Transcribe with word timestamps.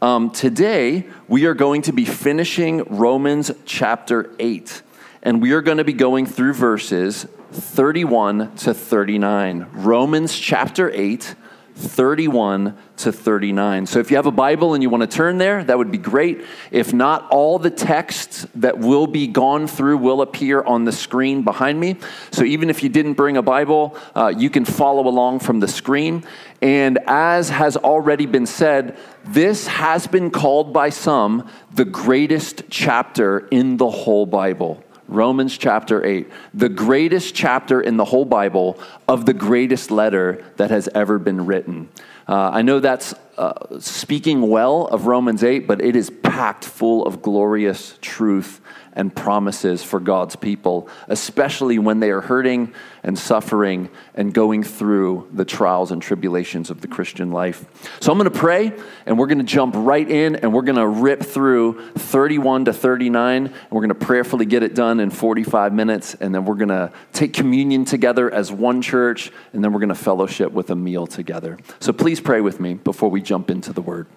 Um, 0.00 0.30
today, 0.30 1.06
we 1.26 1.46
are 1.46 1.54
going 1.54 1.82
to 1.82 1.92
be 1.92 2.04
finishing 2.04 2.84
Romans 2.84 3.50
chapter 3.64 4.32
8, 4.38 4.82
and 5.24 5.42
we 5.42 5.50
are 5.50 5.60
going 5.60 5.78
to 5.78 5.84
be 5.84 5.92
going 5.92 6.24
through 6.24 6.54
verses 6.54 7.26
31 7.50 8.54
to 8.58 8.74
39. 8.74 9.66
Romans 9.72 10.38
chapter 10.38 10.88
8, 10.88 11.34
31 11.78 12.76
to 12.98 13.12
39. 13.12 13.86
So 13.86 14.00
if 14.00 14.10
you 14.10 14.16
have 14.16 14.26
a 14.26 14.32
Bible 14.32 14.74
and 14.74 14.82
you 14.82 14.90
want 14.90 15.08
to 15.08 15.16
turn 15.16 15.38
there, 15.38 15.62
that 15.62 15.78
would 15.78 15.92
be 15.92 15.98
great. 15.98 16.44
If 16.72 16.92
not, 16.92 17.28
all 17.30 17.58
the 17.58 17.70
texts 17.70 18.46
that 18.56 18.78
will 18.78 19.06
be 19.06 19.28
gone 19.28 19.68
through 19.68 19.98
will 19.98 20.20
appear 20.20 20.62
on 20.62 20.84
the 20.84 20.92
screen 20.92 21.42
behind 21.42 21.78
me. 21.78 21.96
So 22.32 22.42
even 22.42 22.68
if 22.68 22.82
you 22.82 22.88
didn't 22.88 23.14
bring 23.14 23.36
a 23.36 23.42
Bible, 23.42 23.96
uh, 24.16 24.32
you 24.36 24.50
can 24.50 24.64
follow 24.64 25.06
along 25.06 25.40
from 25.40 25.60
the 25.60 25.68
screen. 25.68 26.24
And 26.60 26.98
as 27.06 27.50
has 27.50 27.76
already 27.76 28.26
been 28.26 28.46
said, 28.46 28.98
this 29.24 29.68
has 29.68 30.08
been 30.08 30.30
called 30.30 30.72
by 30.72 30.90
some 30.90 31.48
the 31.72 31.84
greatest 31.84 32.64
chapter 32.70 33.46
in 33.52 33.76
the 33.76 33.88
whole 33.88 34.26
Bible. 34.26 34.82
Romans 35.08 35.56
chapter 35.56 36.04
8, 36.04 36.28
the 36.52 36.68
greatest 36.68 37.34
chapter 37.34 37.80
in 37.80 37.96
the 37.96 38.04
whole 38.04 38.26
Bible 38.26 38.78
of 39.08 39.24
the 39.24 39.32
greatest 39.32 39.90
letter 39.90 40.44
that 40.56 40.70
has 40.70 40.88
ever 40.94 41.18
been 41.18 41.46
written. 41.46 41.88
Uh, 42.28 42.50
I 42.52 42.60
know 42.60 42.78
that's 42.78 43.14
uh, 43.38 43.80
speaking 43.80 44.50
well 44.50 44.86
of 44.88 45.06
Romans 45.06 45.42
8, 45.42 45.66
but 45.66 45.80
it 45.80 45.96
is 45.96 46.10
packed 46.10 46.66
full 46.66 47.06
of 47.06 47.22
glorious 47.22 47.98
truth 48.02 48.60
and 48.98 49.14
promises 49.14 49.82
for 49.82 50.00
God's 50.00 50.34
people, 50.34 50.88
especially 51.06 51.78
when 51.78 52.00
they 52.00 52.10
are 52.10 52.20
hurting 52.20 52.74
and 53.04 53.16
suffering 53.16 53.88
and 54.16 54.34
going 54.34 54.64
through 54.64 55.28
the 55.32 55.44
trials 55.44 55.92
and 55.92 56.02
tribulations 56.02 56.68
of 56.68 56.80
the 56.80 56.88
Christian 56.88 57.30
life. 57.30 57.64
So 58.00 58.10
I'm 58.10 58.18
going 58.18 58.30
to 58.30 58.36
pray, 58.36 58.72
and 59.06 59.16
we're 59.16 59.28
going 59.28 59.38
to 59.38 59.44
jump 59.44 59.74
right 59.76 60.08
in, 60.10 60.34
and 60.34 60.52
we're 60.52 60.62
going 60.62 60.76
to 60.76 60.86
rip 60.88 61.22
through 61.22 61.92
31 61.92 62.64
to 62.64 62.72
39, 62.72 63.46
and 63.46 63.54
we're 63.70 63.80
going 63.80 63.88
to 63.88 63.94
prayerfully 63.94 64.46
get 64.46 64.64
it 64.64 64.74
done 64.74 64.98
in 64.98 65.10
45 65.10 65.72
minutes, 65.72 66.14
and 66.14 66.34
then 66.34 66.44
we're 66.44 66.56
going 66.56 66.68
to 66.68 66.92
take 67.12 67.32
communion 67.32 67.84
together 67.84 68.28
as 68.28 68.50
one 68.50 68.82
church, 68.82 69.30
and 69.52 69.62
then 69.62 69.72
we're 69.72 69.80
going 69.80 69.88
to 69.90 69.94
fellowship 69.94 70.50
with 70.50 70.70
a 70.70 70.76
meal 70.76 71.06
together. 71.06 71.56
So 71.78 71.92
please 71.92 72.20
pray 72.20 72.40
with 72.40 72.58
me 72.58 72.74
before 72.74 73.10
we 73.10 73.22
jump 73.22 73.48
into 73.48 73.72
the 73.72 73.80
word. 73.80 74.08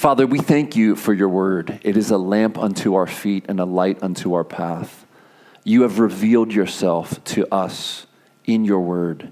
Father, 0.00 0.26
we 0.26 0.38
thank 0.38 0.76
you 0.76 0.96
for 0.96 1.12
your 1.12 1.28
word. 1.28 1.78
It 1.82 1.94
is 1.94 2.10
a 2.10 2.16
lamp 2.16 2.56
unto 2.56 2.94
our 2.94 3.06
feet 3.06 3.44
and 3.50 3.60
a 3.60 3.66
light 3.66 4.02
unto 4.02 4.32
our 4.32 4.44
path. 4.44 5.04
You 5.62 5.82
have 5.82 5.98
revealed 5.98 6.54
yourself 6.54 7.22
to 7.24 7.46
us 7.54 8.06
in 8.46 8.64
your 8.64 8.80
word. 8.80 9.30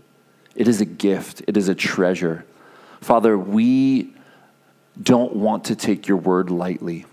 It 0.54 0.68
is 0.68 0.82
a 0.82 0.84
gift, 0.84 1.42
it 1.48 1.56
is 1.56 1.70
a 1.70 1.74
treasure. 1.74 2.44
Father, 3.00 3.38
we 3.38 4.12
don't 5.02 5.36
want 5.36 5.64
to 5.64 5.74
take 5.74 6.06
your 6.06 6.18
word 6.18 6.50
lightly. 6.50 7.06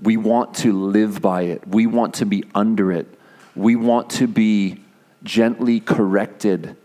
We 0.00 0.16
want 0.16 0.54
to 0.58 0.72
live 0.72 1.20
by 1.20 1.42
it, 1.42 1.66
we 1.66 1.88
want 1.88 2.14
to 2.14 2.26
be 2.26 2.44
under 2.54 2.92
it, 2.92 3.08
we 3.56 3.74
want 3.74 4.08
to 4.10 4.28
be 4.28 4.84
gently 5.24 5.80
corrected, 5.80 6.76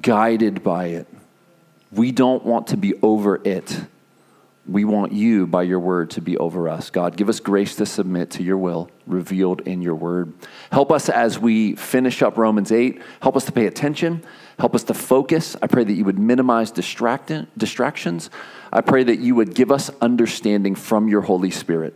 guided 0.00 0.62
by 0.62 0.86
it. 0.86 1.06
We 1.96 2.12
don't 2.12 2.44
want 2.44 2.68
to 2.68 2.76
be 2.76 2.94
over 3.02 3.40
it. 3.42 3.80
We 4.68 4.84
want 4.84 5.12
you, 5.12 5.46
by 5.46 5.62
your 5.62 5.78
word, 5.78 6.10
to 6.10 6.20
be 6.20 6.36
over 6.36 6.68
us. 6.68 6.90
God, 6.90 7.16
give 7.16 7.28
us 7.28 7.40
grace 7.40 7.76
to 7.76 7.86
submit 7.86 8.30
to 8.32 8.42
your 8.42 8.58
will 8.58 8.90
revealed 9.06 9.60
in 9.60 9.80
your 9.80 9.94
word. 9.94 10.32
Help 10.72 10.90
us 10.90 11.08
as 11.08 11.38
we 11.38 11.76
finish 11.76 12.20
up 12.20 12.36
Romans 12.36 12.72
8. 12.72 13.00
Help 13.22 13.36
us 13.36 13.44
to 13.46 13.52
pay 13.52 13.66
attention. 13.66 14.24
Help 14.58 14.74
us 14.74 14.82
to 14.84 14.94
focus. 14.94 15.56
I 15.62 15.68
pray 15.68 15.84
that 15.84 15.92
you 15.92 16.04
would 16.04 16.18
minimize 16.18 16.72
distractions. 16.72 18.30
I 18.72 18.80
pray 18.80 19.04
that 19.04 19.20
you 19.20 19.36
would 19.36 19.54
give 19.54 19.70
us 19.70 19.90
understanding 20.00 20.74
from 20.74 21.08
your 21.08 21.20
Holy 21.22 21.52
Spirit. 21.52 21.94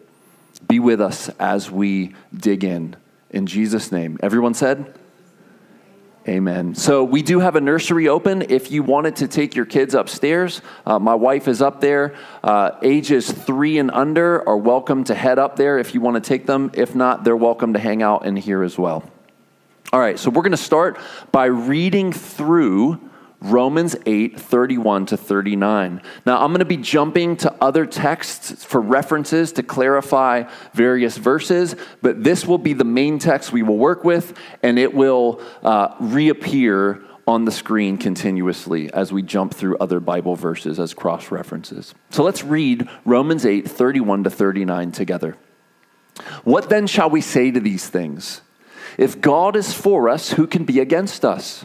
Be 0.68 0.78
with 0.78 1.00
us 1.00 1.28
as 1.40 1.70
we 1.70 2.14
dig 2.34 2.62
in. 2.62 2.94
In 3.30 3.46
Jesus' 3.46 3.90
name. 3.90 4.18
Everyone 4.22 4.54
said, 4.54 4.94
Amen. 6.28 6.74
So 6.74 7.02
we 7.02 7.22
do 7.22 7.40
have 7.40 7.56
a 7.56 7.62
nursery 7.62 8.06
open. 8.06 8.42
If 8.50 8.70
you 8.70 8.82
wanted 8.82 9.16
to 9.16 9.28
take 9.28 9.56
your 9.56 9.64
kids 9.64 9.94
upstairs, 9.94 10.60
uh, 10.84 10.98
my 10.98 11.14
wife 11.14 11.48
is 11.48 11.62
up 11.62 11.80
there. 11.80 12.14
Uh, 12.44 12.72
ages 12.82 13.32
three 13.32 13.78
and 13.78 13.90
under 13.90 14.46
are 14.46 14.58
welcome 14.58 15.02
to 15.04 15.14
head 15.14 15.38
up 15.38 15.56
there 15.56 15.78
if 15.78 15.94
you 15.94 16.02
want 16.02 16.22
to 16.22 16.28
take 16.28 16.44
them. 16.44 16.70
If 16.74 16.94
not, 16.94 17.24
they're 17.24 17.36
welcome 17.36 17.72
to 17.72 17.78
hang 17.78 18.02
out 18.02 18.26
in 18.26 18.36
here 18.36 18.62
as 18.62 18.76
well. 18.76 19.02
All 19.94 19.98
right, 19.98 20.18
so 20.18 20.30
we're 20.30 20.42
going 20.42 20.52
to 20.52 20.58
start 20.58 20.98
by 21.32 21.46
reading 21.46 22.12
through 22.12 23.00
Romans 23.40 23.96
8, 24.04 24.38
31 24.38 25.06
to 25.06 25.16
39. 25.16 26.02
Now, 26.26 26.44
I'm 26.44 26.50
going 26.50 26.58
to 26.58 26.64
be 26.66 26.76
jumping 26.76 27.36
to 27.38 27.54
other 27.60 27.86
texts 27.86 28.64
for 28.64 28.80
references 28.80 29.52
to 29.52 29.62
clarify 29.62 30.44
various 30.74 31.16
verses, 31.16 31.74
but 32.02 32.22
this 32.22 32.46
will 32.46 32.58
be 32.58 32.74
the 32.74 32.84
main 32.84 33.18
text 33.18 33.52
we 33.52 33.62
will 33.62 33.78
work 33.78 34.04
with, 34.04 34.36
and 34.62 34.78
it 34.78 34.92
will 34.92 35.40
uh, 35.62 35.94
reappear 36.00 37.02
on 37.26 37.44
the 37.44 37.52
screen 37.52 37.96
continuously 37.96 38.92
as 38.92 39.12
we 39.12 39.22
jump 39.22 39.54
through 39.54 39.78
other 39.78 40.00
Bible 40.00 40.36
verses 40.36 40.78
as 40.78 40.92
cross 40.92 41.30
references. 41.30 41.94
So 42.10 42.24
let's 42.24 42.44
read 42.44 42.88
Romans 43.04 43.46
8, 43.46 43.70
31 43.70 44.24
to 44.24 44.30
39 44.30 44.92
together. 44.92 45.36
What 46.44 46.68
then 46.68 46.86
shall 46.86 47.08
we 47.08 47.20
say 47.20 47.50
to 47.50 47.60
these 47.60 47.88
things? 47.88 48.42
If 48.98 49.20
God 49.20 49.56
is 49.56 49.72
for 49.72 50.08
us, 50.08 50.32
who 50.32 50.46
can 50.46 50.64
be 50.64 50.80
against 50.80 51.24
us? 51.24 51.64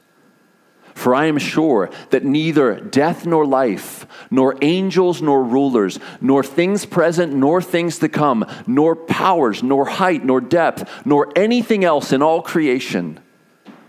For 0.93 1.15
I 1.15 1.25
am 1.25 1.37
sure 1.37 1.89
that 2.09 2.25
neither 2.25 2.79
death 2.79 3.25
nor 3.25 3.45
life, 3.45 4.05
nor 4.29 4.55
angels 4.61 5.21
nor 5.21 5.43
rulers, 5.43 5.99
nor 6.19 6.43
things 6.43 6.85
present 6.85 7.33
nor 7.33 7.61
things 7.61 7.99
to 7.99 8.09
come, 8.09 8.45
nor 8.67 8.95
powers, 8.95 9.63
nor 9.63 9.85
height, 9.85 10.23
nor 10.23 10.41
depth, 10.41 11.05
nor 11.05 11.31
anything 11.35 11.83
else 11.83 12.11
in 12.11 12.21
all 12.21 12.41
creation 12.41 13.19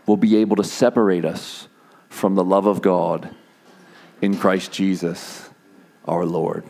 will 0.07 0.17
be 0.17 0.37
able 0.37 0.57
to 0.57 0.65
separate 0.65 1.25
us 1.25 1.69
from 2.09 2.35
the 2.35 2.45
love 2.45 2.67
of 2.67 2.83
God 2.83 3.34
in 4.21 4.37
Christ 4.37 4.73
Jesus 4.73 5.51
our 6.05 6.25
Lord. 6.25 6.65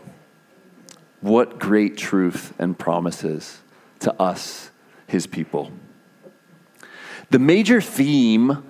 What 1.20 1.58
great 1.58 1.96
truth 1.96 2.52
and 2.58 2.78
promises 2.78 3.60
to 4.00 4.12
us, 4.20 4.70
his 5.06 5.26
people. 5.26 5.70
The 7.30 7.38
major 7.38 7.80
theme 7.80 8.64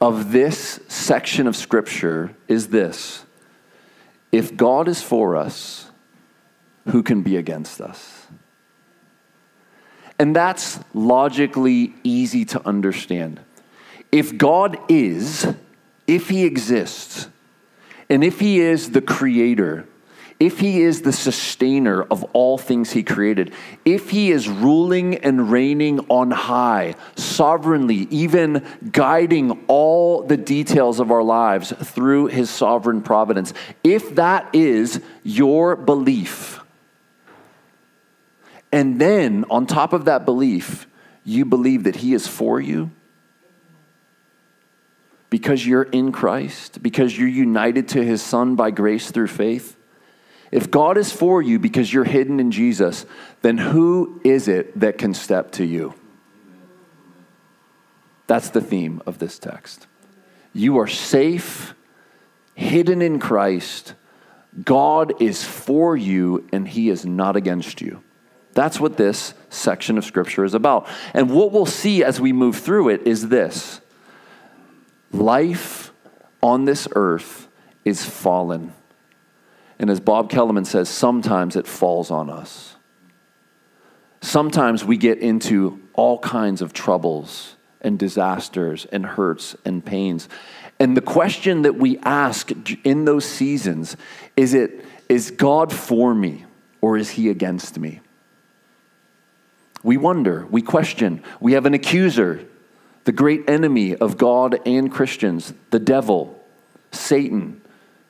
of 0.00 0.32
this 0.32 0.80
section 0.88 1.46
of 1.46 1.56
Scripture 1.56 2.34
is 2.46 2.68
this 2.68 3.24
If 4.30 4.56
God 4.56 4.88
is 4.88 5.02
for 5.02 5.36
us, 5.36 5.90
who 6.88 7.02
can 7.02 7.22
be 7.22 7.36
against 7.36 7.80
us? 7.80 8.26
And 10.18 10.34
that's 10.34 10.80
logically 10.94 11.94
easy 12.02 12.44
to 12.46 12.66
understand. 12.66 13.40
If 14.10 14.36
God 14.36 14.78
is, 14.88 15.46
if 16.06 16.28
He 16.28 16.44
exists, 16.44 17.28
and 18.10 18.24
if 18.24 18.40
He 18.40 18.60
is 18.60 18.90
the 18.90 19.02
creator, 19.02 19.86
if 20.40 20.60
he 20.60 20.82
is 20.82 21.02
the 21.02 21.12
sustainer 21.12 22.02
of 22.02 22.22
all 22.32 22.58
things 22.58 22.92
he 22.92 23.02
created, 23.02 23.52
if 23.84 24.10
he 24.10 24.30
is 24.30 24.48
ruling 24.48 25.16
and 25.16 25.50
reigning 25.50 25.98
on 26.08 26.30
high, 26.30 26.94
sovereignly, 27.16 28.06
even 28.10 28.64
guiding 28.92 29.64
all 29.66 30.22
the 30.22 30.36
details 30.36 31.00
of 31.00 31.10
our 31.10 31.24
lives 31.24 31.72
through 31.72 32.26
his 32.26 32.48
sovereign 32.50 33.02
providence, 33.02 33.52
if 33.82 34.14
that 34.14 34.48
is 34.54 35.02
your 35.24 35.74
belief, 35.74 36.60
and 38.70 39.00
then 39.00 39.44
on 39.50 39.66
top 39.66 39.92
of 39.92 40.04
that 40.04 40.24
belief, 40.24 40.86
you 41.24 41.44
believe 41.44 41.84
that 41.84 41.96
he 41.96 42.14
is 42.14 42.28
for 42.28 42.60
you, 42.60 42.90
because 45.30 45.66
you're 45.66 45.82
in 45.82 46.12
Christ, 46.12 46.80
because 46.80 47.18
you're 47.18 47.26
united 47.26 47.88
to 47.88 48.04
his 48.04 48.22
Son 48.22 48.54
by 48.54 48.70
grace 48.70 49.10
through 49.10 49.26
faith, 49.26 49.77
if 50.50 50.70
God 50.70 50.96
is 50.96 51.12
for 51.12 51.42
you 51.42 51.58
because 51.58 51.92
you're 51.92 52.04
hidden 52.04 52.40
in 52.40 52.50
Jesus, 52.50 53.04
then 53.42 53.58
who 53.58 54.20
is 54.24 54.48
it 54.48 54.78
that 54.80 54.98
can 54.98 55.14
step 55.14 55.52
to 55.52 55.64
you? 55.64 55.94
That's 58.26 58.50
the 58.50 58.60
theme 58.60 59.02
of 59.06 59.18
this 59.18 59.38
text. 59.38 59.86
You 60.52 60.78
are 60.78 60.86
safe, 60.86 61.74
hidden 62.54 63.02
in 63.02 63.18
Christ. 63.18 63.94
God 64.64 65.20
is 65.20 65.44
for 65.44 65.96
you, 65.96 66.46
and 66.52 66.66
he 66.66 66.90
is 66.90 67.04
not 67.04 67.36
against 67.36 67.80
you. 67.80 68.02
That's 68.54 68.80
what 68.80 68.96
this 68.96 69.34
section 69.50 69.98
of 69.98 70.04
Scripture 70.04 70.44
is 70.44 70.54
about. 70.54 70.88
And 71.14 71.30
what 71.30 71.52
we'll 71.52 71.66
see 71.66 72.02
as 72.02 72.20
we 72.20 72.32
move 72.32 72.56
through 72.56 72.88
it 72.88 73.06
is 73.06 73.28
this 73.28 73.80
life 75.12 75.92
on 76.42 76.64
this 76.64 76.88
earth 76.92 77.48
is 77.84 78.04
fallen. 78.04 78.72
And 79.78 79.90
as 79.90 80.00
Bob 80.00 80.30
Kellemen 80.30 80.64
says, 80.64 80.88
sometimes 80.88 81.56
it 81.56 81.66
falls 81.66 82.10
on 82.10 82.30
us. 82.30 82.76
Sometimes 84.20 84.84
we 84.84 84.96
get 84.96 85.18
into 85.18 85.80
all 85.94 86.18
kinds 86.18 86.60
of 86.62 86.72
troubles 86.72 87.56
and 87.80 87.98
disasters 87.98 88.86
and 88.86 89.06
hurts 89.06 89.54
and 89.64 89.84
pains. 89.84 90.28
And 90.80 90.96
the 90.96 91.00
question 91.00 91.62
that 91.62 91.76
we 91.76 91.98
ask 91.98 92.50
in 92.84 93.04
those 93.04 93.24
seasons 93.24 93.96
is 94.36 94.54
it 94.54 94.84
is 95.08 95.30
God 95.30 95.72
for 95.72 96.14
me 96.14 96.44
or 96.80 96.96
is 96.96 97.10
he 97.10 97.30
against 97.30 97.78
me? 97.78 98.00
We 99.82 99.96
wonder, 99.96 100.46
we 100.50 100.60
question. 100.62 101.22
We 101.40 101.52
have 101.52 101.66
an 101.66 101.74
accuser, 101.74 102.44
the 103.04 103.12
great 103.12 103.48
enemy 103.48 103.94
of 103.94 104.18
God 104.18 104.60
and 104.66 104.90
Christians, 104.90 105.54
the 105.70 105.78
devil, 105.78 106.38
Satan, 106.90 107.62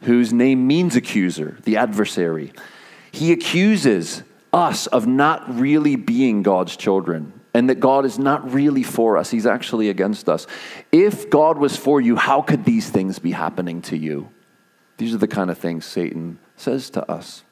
whose 0.03 0.33
name 0.33 0.67
means 0.67 0.97
accuser, 0.97 1.59
the 1.65 1.77
adversary. 1.77 2.53
He 3.11 3.33
accuses 3.33 4.23
us 4.53 4.87
of 4.87 5.07
not 5.07 5.59
really 5.59 5.97
being 5.97 6.43
God's 6.43 6.77
children 6.77 7.33
and 7.55 7.69
that 7.69 7.81
God 7.81 8.05
is 8.05 8.19
not 8.19 8.53
really 8.53 8.83
for 8.83 9.17
us. 9.17 9.31
He's 9.31 9.47
actually 9.47 9.89
against 9.89 10.29
us. 10.29 10.47
If 10.93 11.29
God 11.31 11.59
was 11.59 11.77
for 11.77 12.01
you, 12.01 12.17
how 12.17 12.43
could 12.43 12.65
these 12.65 12.89
things 12.89 13.19
be 13.19 13.33
happening 13.33 13.83
to 13.83 13.97
you? 13.97 14.29
These 14.99 15.15
are 15.15 15.19
the 15.19 15.29
kind 15.29 15.51
of 15.51 15.59
things 15.59 15.85
Satan 15.85 16.39
says 16.57 16.91
to 16.91 17.11
us. 17.11 17.43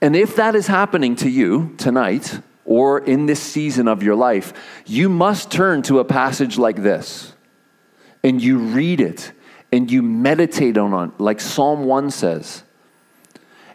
And 0.00 0.16
if 0.16 0.36
that 0.36 0.54
is 0.54 0.66
happening 0.66 1.16
to 1.16 1.28
you 1.28 1.74
tonight, 1.78 2.40
or 2.64 3.00
in 3.00 3.26
this 3.26 3.40
season 3.40 3.88
of 3.88 4.02
your 4.02 4.14
life, 4.14 4.52
you 4.86 5.08
must 5.08 5.50
turn 5.50 5.82
to 5.82 5.98
a 5.98 6.04
passage 6.04 6.58
like 6.58 6.82
this 6.82 7.32
and 8.22 8.42
you 8.42 8.58
read 8.58 9.00
it 9.00 9.32
and 9.72 9.90
you 9.90 10.02
meditate 10.02 10.76
on 10.76 11.08
it, 11.08 11.20
like 11.20 11.40
Psalm 11.40 11.84
1 11.84 12.10
says. 12.10 12.62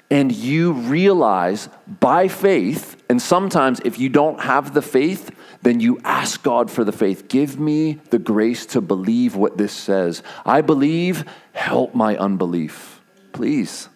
And 0.09 0.31
you 0.31 0.71
realize 0.71 1.67
by 1.99 2.27
faith, 2.29 3.03
and 3.09 3.21
sometimes 3.21 3.81
if 3.83 3.99
you 3.99 4.07
don't 4.07 4.39
have 4.39 4.73
the 4.73 4.81
faith, 4.81 5.31
then 5.63 5.81
you 5.81 5.99
ask 6.05 6.43
God 6.43 6.71
for 6.71 6.85
the 6.85 6.91
faith. 6.93 7.27
Give 7.27 7.59
me 7.59 7.99
the 8.11 8.19
grace 8.19 8.65
to 8.67 8.79
believe 8.79 9.35
what 9.35 9.57
this 9.57 9.73
says. 9.73 10.23
I 10.45 10.61
believe, 10.61 11.25
help 11.51 11.93
my 11.93 12.15
unbelief, 12.15 13.01
please. 13.33 13.89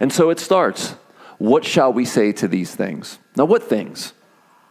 And 0.00 0.12
so 0.12 0.28
it 0.28 0.40
starts. 0.40 0.96
What 1.38 1.64
shall 1.64 1.92
we 1.92 2.04
say 2.04 2.32
to 2.32 2.48
these 2.48 2.74
things? 2.74 3.18
Now, 3.36 3.44
what 3.44 3.62
things? 3.62 4.12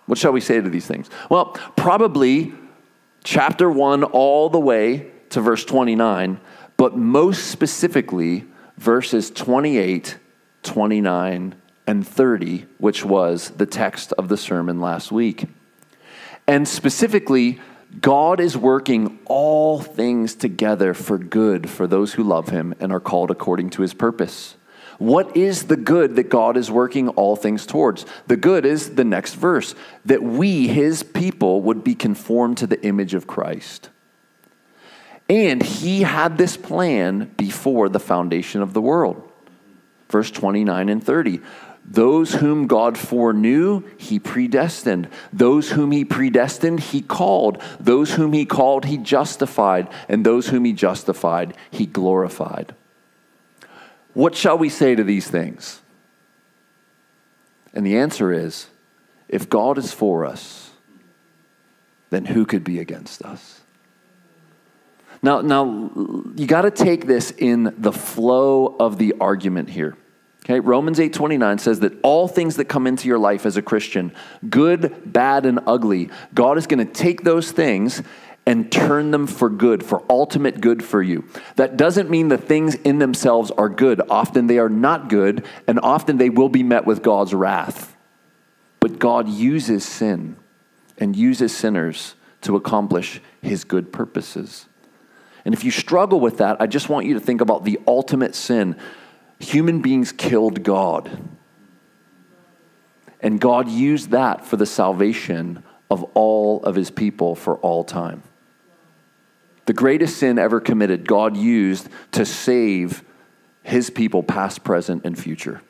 What 0.06 0.20
shall 0.20 0.34
we 0.34 0.42
say 0.42 0.62
to 0.62 0.70
these 0.70 0.86
things? 0.86 1.10
Well, 1.30 1.58
probably 1.76 2.54
chapter 3.24 3.72
1 3.72 4.04
all 4.04 4.50
the 4.50 4.60
way 4.60 5.12
to 5.30 5.42
verse 5.42 5.66
29, 5.66 6.40
but 6.78 6.96
most 6.96 7.48
specifically, 7.48 8.46
verses 8.78 9.30
28, 9.32 10.18
29, 10.64 11.56
and 11.88 12.08
30, 12.08 12.66
which 12.78 13.06
was 13.06 13.50
the 13.52 13.66
text 13.66 14.14
of 14.14 14.28
the 14.28 14.38
sermon 14.38 14.80
last 14.80 15.12
week. 15.12 15.48
And 16.48 16.68
specifically, 16.68 17.60
God 18.02 18.40
is 18.40 18.58
working 18.58 19.20
all 19.26 19.82
things 19.82 20.36
together 20.36 20.94
for 20.94 21.18
good 21.18 21.70
for 21.70 21.88
those 21.88 22.14
who 22.14 22.24
love 22.24 22.50
him 22.50 22.74
and 22.80 22.92
are 22.92 23.00
called 23.00 23.32
according 23.32 23.70
to 23.72 23.82
his 23.82 23.94
purpose. 23.94 24.56
What 24.98 25.38
is 25.38 25.66
the 25.66 25.78
good 25.78 26.16
that 26.16 26.30
God 26.30 26.58
is 26.58 26.72
working 26.72 27.10
all 27.10 27.36
things 27.36 27.66
towards? 27.66 28.06
The 28.26 28.38
good 28.38 28.66
is 28.66 28.96
the 28.96 29.04
next 29.04 29.36
verse 29.36 29.76
that 30.06 30.24
we, 30.24 30.68
his 30.68 31.04
people, 31.04 31.62
would 31.62 31.84
be 31.84 31.96
conformed 31.96 32.58
to 32.58 32.68
the 32.68 32.84
image 32.84 33.14
of 33.14 33.28
Christ. 33.28 33.90
And 35.30 35.62
he 35.62 36.04
had 36.04 36.38
this 36.38 36.56
plan 36.56 37.32
before 37.38 37.90
the 37.90 38.00
foundation 38.00 38.62
of 38.62 38.74
the 38.74 38.82
world. 38.82 39.30
Verse 40.10 40.32
29 40.32 40.90
and 40.90 41.04
30. 41.04 41.42
Those 41.90 42.34
whom 42.36 42.68
God 42.68 42.98
foreknew, 42.98 43.84
he 43.98 44.20
predestined. 44.20 45.08
Those 45.32 45.72
whom 45.72 45.92
he 45.92 46.04
predestined, 46.04 46.82
he 46.82 47.02
called. 47.02 47.62
Those 47.80 48.14
whom 48.14 48.34
he 48.34 48.46
called, 48.46 48.86
he 48.86 48.98
justified. 48.98 49.90
And 50.10 50.26
those 50.26 50.48
whom 50.48 50.66
he 50.66 50.74
justified, 50.74 51.56
he 51.72 51.86
glorified. 51.86 52.76
What 54.14 54.36
shall 54.36 54.58
we 54.58 54.70
say 54.70 54.96
to 54.96 55.04
these 55.04 55.30
things? 55.30 55.82
And 57.74 57.86
the 57.86 57.98
answer 57.98 58.34
is 58.34 58.68
if 59.30 59.50
God 59.50 59.78
is 59.78 59.94
for 59.94 60.26
us, 60.26 60.72
then 62.10 62.26
who 62.26 62.46
could 62.46 62.64
be 62.64 62.80
against 62.80 63.22
us? 63.22 63.57
Now, 65.22 65.42
now 65.42 65.92
you 66.36 66.48
got 66.48 66.62
to 66.62 66.72
take 66.72 67.08
this 67.08 67.32
in 67.32 67.74
the 67.78 67.92
flow 67.92 68.76
of 68.80 68.98
the 68.98 69.16
argument 69.20 69.70
here. 69.70 69.98
Okay, 70.46 70.60
Romans 70.62 70.98
8:29 71.00 71.60
says 71.60 71.82
that 71.82 71.94
all 72.04 72.28
things 72.28 72.56
that 72.56 72.66
come 72.66 72.88
into 72.88 73.08
your 73.08 73.20
life 73.20 73.46
as 73.46 73.58
a 73.58 73.62
Christian, 73.62 74.14
good, 74.50 75.12
bad 75.12 75.46
and 75.46 75.60
ugly, 75.68 76.10
God 76.34 76.58
is 76.58 76.68
going 76.68 76.86
to 76.86 76.92
take 76.92 77.24
those 77.24 77.52
things 77.52 78.02
and 78.46 78.72
turn 78.72 79.12
them 79.12 79.28
for 79.28 79.50
good, 79.50 79.84
for 79.84 80.04
ultimate 80.10 80.62
good 80.62 80.82
for 80.82 81.02
you. 81.02 81.26
That 81.58 81.76
doesn't 81.76 82.10
mean 82.10 82.30
the 82.30 82.38
things 82.38 82.76
in 82.76 83.00
themselves 83.00 83.52
are 83.52 83.68
good. 83.68 84.02
Often 84.10 84.48
they 84.48 84.58
are 84.58 84.70
not 84.70 85.10
good, 85.10 85.44
and 85.68 85.82
often 85.82 86.18
they 86.18 86.30
will 86.30 86.48
be 86.48 86.64
met 86.64 86.86
with 86.86 87.04
God's 87.04 87.34
wrath. 87.34 87.94
But 88.80 89.00
God 89.00 89.28
uses 89.28 89.84
sin 89.84 90.38
and 90.98 91.14
uses 91.14 91.54
sinners 91.54 92.16
to 92.44 92.56
accomplish 92.56 93.20
his 93.42 93.66
good 93.66 93.92
purposes. 93.92 94.68
And 95.48 95.56
if 95.56 95.64
you 95.64 95.72
struggle 95.72 96.20
with 96.20 96.40
that, 96.40 96.60
I 96.60 96.68
just 96.68 96.90
want 96.90 97.06
you 97.06 97.14
to 97.14 97.22
think 97.22 97.40
about 97.40 97.64
the 97.64 97.80
ultimate 97.88 98.36
sin. 98.36 98.76
Human 99.40 99.82
beings 99.82 100.12
killed 100.12 100.62
God. 100.62 101.26
And 103.22 103.40
God 103.40 103.70
used 103.70 104.10
that 104.10 104.46
for 104.46 104.58
the 104.58 104.66
salvation 104.66 105.64
of 105.90 106.04
all 106.16 106.62
of 106.64 106.76
his 106.76 106.92
people 106.92 107.34
for 107.34 107.56
all 107.60 107.86
time. 107.86 108.24
The 109.68 109.74
greatest 109.74 110.18
sin 110.18 110.38
ever 110.38 110.60
committed, 110.60 111.08
God 111.08 111.38
used 111.38 111.88
to 112.12 112.26
save 112.26 113.06
his 113.64 113.90
people, 113.90 114.24
past, 114.24 114.66
present, 114.66 115.06
and 115.06 115.18
future. 115.18 115.62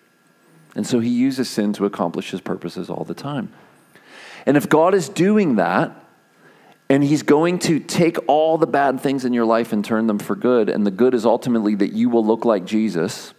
And 0.75 0.87
so 0.87 1.01
he 1.01 1.09
uses 1.11 1.51
sin 1.51 1.71
to 1.73 1.85
accomplish 1.85 2.31
his 2.31 2.41
purposes 2.41 2.89
all 2.89 3.03
the 3.03 3.13
time. 3.13 3.53
And 4.47 4.57
if 4.57 4.67
God 4.67 4.95
is 4.95 5.07
doing 5.07 5.57
that, 5.57 6.06
and 6.89 7.03
he's 7.03 7.23
going 7.23 7.59
to 7.59 7.79
take 7.79 8.17
all 8.27 8.57
the 8.57 8.67
bad 8.67 9.01
things 9.01 9.25
in 9.25 9.33
your 9.33 9.45
life 9.45 9.73
and 9.73 9.83
turn 9.83 10.07
them 10.07 10.19
for 10.19 10.35
good, 10.35 10.69
and 10.69 10.85
the 10.85 10.91
good 10.91 11.13
is 11.13 11.25
ultimately 11.25 11.75
that 11.75 11.93
you 11.93 12.09
will 12.09 12.25
look 12.25 12.45
like 12.45 12.65
Jesus 12.65 13.33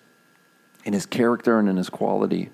in 0.84 0.92
his 0.92 1.06
character 1.06 1.58
and 1.58 1.68
in 1.68 1.76
his 1.76 1.90
quality. 1.90 2.50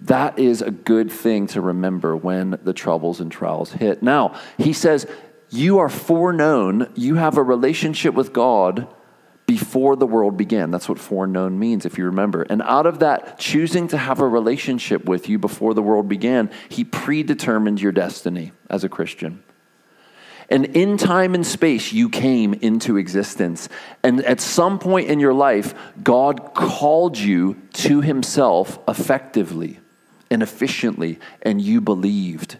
That 0.00 0.38
is 0.38 0.62
a 0.62 0.70
good 0.70 1.12
thing 1.12 1.46
to 1.48 1.60
remember 1.60 2.16
when 2.16 2.58
the 2.62 2.72
troubles 2.72 3.20
and 3.20 3.30
trials 3.30 3.72
hit. 3.72 4.02
Now, 4.02 4.38
he 4.56 4.72
says, 4.72 5.06
you 5.50 5.78
are 5.78 5.88
foreknown, 5.88 6.90
you 6.94 7.16
have 7.16 7.36
a 7.36 7.42
relationship 7.42 8.14
with 8.14 8.32
God 8.32 8.88
before 9.46 9.96
the 9.96 10.06
world 10.06 10.36
began. 10.36 10.70
That's 10.70 10.88
what 10.88 10.98
foreknown 10.98 11.58
means, 11.58 11.84
if 11.84 11.98
you 11.98 12.04
remember. 12.06 12.42
And 12.42 12.62
out 12.62 12.86
of 12.86 13.00
that, 13.00 13.38
choosing 13.38 13.88
to 13.88 13.98
have 13.98 14.20
a 14.20 14.28
relationship 14.28 15.06
with 15.06 15.28
you 15.28 15.38
before 15.38 15.74
the 15.74 15.82
world 15.82 16.08
began, 16.08 16.50
He 16.68 16.84
predetermined 16.84 17.80
your 17.80 17.90
destiny 17.90 18.52
as 18.70 18.84
a 18.84 18.88
Christian. 18.88 19.42
And 20.50 20.66
in 20.66 20.96
time 20.96 21.34
and 21.34 21.46
space, 21.46 21.92
you 21.92 22.08
came 22.08 22.54
into 22.54 22.96
existence. 22.96 23.68
And 24.02 24.24
at 24.24 24.40
some 24.40 24.78
point 24.78 25.08
in 25.08 25.20
your 25.20 25.34
life, 25.34 25.74
God 26.02 26.54
called 26.54 27.16
you 27.16 27.60
to 27.74 28.00
Himself 28.00 28.78
effectively 28.88 29.78
and 30.30 30.42
efficiently, 30.42 31.18
and 31.42 31.60
you 31.60 31.80
believed 31.80 32.56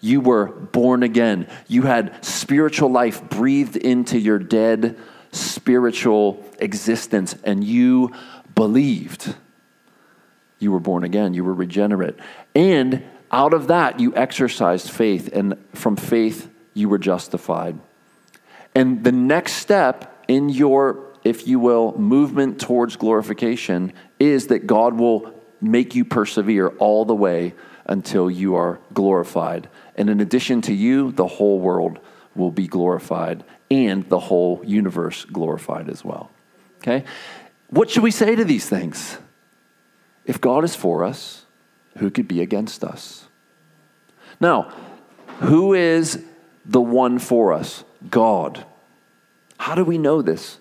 you 0.00 0.20
were 0.20 0.46
born 0.46 1.02
again. 1.02 1.48
You 1.68 1.82
had 1.82 2.24
spiritual 2.24 2.90
life 2.90 3.28
breathed 3.28 3.76
into 3.76 4.18
your 4.18 4.38
dead 4.38 4.96
spiritual 5.32 6.44
existence, 6.58 7.36
and 7.44 7.62
you 7.62 8.12
believed. 8.54 9.34
You 10.58 10.72
were 10.72 10.80
born 10.80 11.04
again. 11.04 11.34
You 11.34 11.44
were 11.44 11.52
regenerate. 11.52 12.16
And 12.54 13.02
out 13.30 13.52
of 13.52 13.66
that, 13.66 14.00
you 14.00 14.14
exercised 14.14 14.90
faith, 14.90 15.28
and 15.32 15.56
from 15.74 15.96
faith, 15.96 16.48
you 16.76 16.88
were 16.88 16.98
justified. 16.98 17.78
And 18.74 19.02
the 19.02 19.12
next 19.12 19.54
step 19.54 20.24
in 20.28 20.48
your, 20.50 21.02
if 21.24 21.48
you 21.48 21.58
will, 21.58 21.96
movement 21.98 22.60
towards 22.60 22.96
glorification 22.96 23.92
is 24.18 24.48
that 24.48 24.66
God 24.66 24.94
will 24.94 25.32
make 25.60 25.94
you 25.94 26.04
persevere 26.04 26.68
all 26.78 27.04
the 27.04 27.14
way 27.14 27.54
until 27.86 28.30
you 28.30 28.56
are 28.56 28.78
glorified. 28.92 29.68
And 29.96 30.10
in 30.10 30.20
addition 30.20 30.60
to 30.62 30.74
you, 30.74 31.12
the 31.12 31.26
whole 31.26 31.58
world 31.58 31.98
will 32.34 32.50
be 32.50 32.66
glorified 32.66 33.44
and 33.70 34.06
the 34.10 34.20
whole 34.20 34.62
universe 34.64 35.24
glorified 35.24 35.88
as 35.88 36.04
well. 36.04 36.30
Okay? 36.78 37.04
What 37.70 37.90
should 37.90 38.02
we 38.02 38.10
say 38.10 38.36
to 38.36 38.44
these 38.44 38.68
things? 38.68 39.18
If 40.26 40.40
God 40.40 40.64
is 40.64 40.76
for 40.76 41.04
us, 41.04 41.46
who 41.96 42.10
could 42.10 42.28
be 42.28 42.42
against 42.42 42.84
us? 42.84 43.26
Now, 44.40 44.70
who 45.40 45.72
is 45.72 46.22
the 46.66 46.80
one 46.80 47.18
for 47.18 47.52
us? 47.52 47.84
God. 48.10 48.64
How 49.58 49.74
do 49.74 49.84
we 49.84 49.98
know 49.98 50.20
this? 50.20 50.58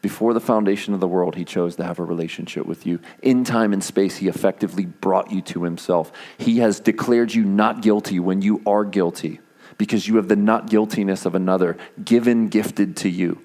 Before 0.00 0.34
the 0.34 0.40
foundation 0.40 0.94
of 0.94 1.00
the 1.00 1.08
world, 1.08 1.36
he 1.36 1.44
chose 1.44 1.76
to 1.76 1.84
have 1.84 2.00
a 2.00 2.04
relationship 2.04 2.66
with 2.66 2.86
you. 2.86 2.98
In 3.22 3.44
time 3.44 3.72
and 3.72 3.82
space, 3.82 4.16
he 4.16 4.26
effectively 4.26 4.84
brought 4.84 5.30
you 5.30 5.40
to 5.42 5.62
himself. 5.62 6.10
He 6.38 6.58
has 6.58 6.80
declared 6.80 7.32
you 7.34 7.44
not 7.44 7.82
guilty 7.82 8.18
when 8.18 8.42
you 8.42 8.62
are 8.66 8.84
guilty 8.84 9.40
because 9.78 10.08
you 10.08 10.16
have 10.16 10.26
the 10.26 10.36
not 10.36 10.68
guiltiness 10.68 11.24
of 11.24 11.36
another 11.36 11.76
given, 12.04 12.48
gifted 12.48 12.96
to 12.98 13.08
you. 13.08 13.42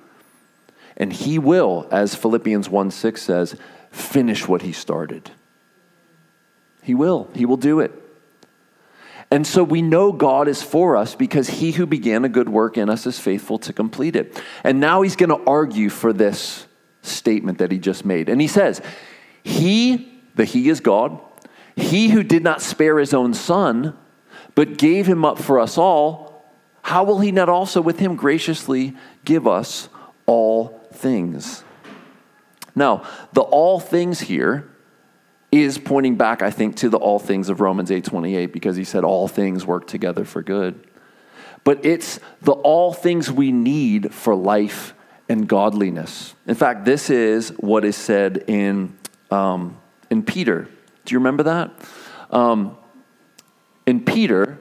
And 0.95 1.13
he 1.13 1.37
will, 1.37 1.87
as 1.91 2.15
Philippians 2.15 2.69
1 2.69 2.89
6 2.89 3.21
says, 3.21 3.55
finish 3.91 4.47
what 4.47 4.63
he 4.63 4.71
started. 4.71 5.29
He 6.81 6.95
will. 6.95 7.29
He 7.35 7.45
will 7.45 7.57
do 7.57 7.79
it. 7.79 7.91
And 9.29 9.45
so 9.45 9.63
we 9.63 9.81
know 9.81 10.11
God 10.11 10.47
is 10.47 10.63
for 10.63 10.95
us 10.95 11.15
because 11.15 11.49
he 11.49 11.71
who 11.73 11.85
began 11.85 12.23
a 12.23 12.29
good 12.29 12.47
work 12.47 12.77
in 12.77 12.89
us 12.89 13.05
is 13.05 13.19
faithful 13.19 13.59
to 13.59 13.73
complete 13.73 14.15
it. 14.15 14.41
And 14.63 14.79
now 14.79 15.01
he's 15.01 15.17
going 15.17 15.29
to 15.29 15.45
argue 15.45 15.89
for 15.89 16.13
this 16.13 16.65
statement 17.01 17.57
that 17.57 17.71
he 17.71 17.77
just 17.77 18.05
made. 18.05 18.29
And 18.29 18.39
he 18.39 18.47
says, 18.47 18.81
He, 19.43 20.21
the 20.35 20.45
He 20.45 20.69
is 20.69 20.79
God, 20.79 21.19
he 21.77 22.09
who 22.09 22.23
did 22.23 22.43
not 22.43 22.61
spare 22.61 22.97
his 22.97 23.13
own 23.13 23.35
son, 23.35 23.95
but 24.55 24.77
gave 24.77 25.05
him 25.05 25.23
up 25.23 25.37
for 25.37 25.59
us 25.59 25.77
all, 25.77 26.43
how 26.81 27.03
will 27.03 27.19
he 27.19 27.31
not 27.31 27.49
also 27.49 27.81
with 27.81 27.99
him 27.99 28.15
graciously 28.15 28.95
give 29.25 29.45
us 29.45 29.87
all 30.25 30.81
things? 30.91 31.63
Now, 32.75 33.03
the 33.33 33.41
all 33.41 33.79
things 33.79 34.21
here 34.21 34.71
is 35.51 35.77
pointing 35.77 36.15
back, 36.15 36.41
I 36.41 36.51
think, 36.51 36.75
to 36.77 36.89
the 36.89 36.97
all 36.97 37.19
things 37.19 37.49
of 37.49 37.61
Romans 37.61 37.89
8:28 37.89 38.51
because 38.51 38.75
he 38.75 38.83
said 38.83 39.03
all 39.03 39.27
things 39.27 39.65
work 39.65 39.87
together 39.87 40.25
for 40.25 40.41
good. 40.41 40.79
But 41.63 41.85
it's 41.85 42.19
the 42.41 42.53
all 42.53 42.93
things 42.93 43.31
we 43.31 43.51
need 43.51 44.13
for 44.13 44.35
life 44.35 44.93
and 45.29 45.47
godliness. 45.47 46.35
In 46.45 46.55
fact, 46.55 46.85
this 46.85 47.09
is 47.09 47.49
what 47.57 47.83
is 47.83 47.95
said 47.95 48.45
in, 48.47 48.97
um, 49.31 49.77
in 50.09 50.23
Peter. 50.23 50.69
Do 51.05 51.13
you 51.13 51.19
remember 51.19 51.43
that? 51.43 51.71
Um, 52.31 52.77
in 53.85 54.01
Peter 54.01 54.59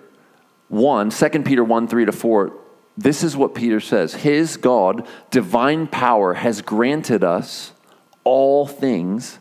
1, 0.68 1.10
2 1.10 1.28
Peter 1.42 1.62
1, 1.62 1.88
3 1.88 2.04
to 2.06 2.12
4, 2.12 2.52
this 2.96 3.22
is 3.22 3.36
what 3.36 3.54
Peter 3.54 3.78
says 3.78 4.14
His 4.14 4.56
God, 4.56 5.06
divine 5.30 5.86
power, 5.86 6.34
has 6.34 6.62
granted 6.62 7.22
us 7.22 7.72
all 8.24 8.66
things 8.66 9.38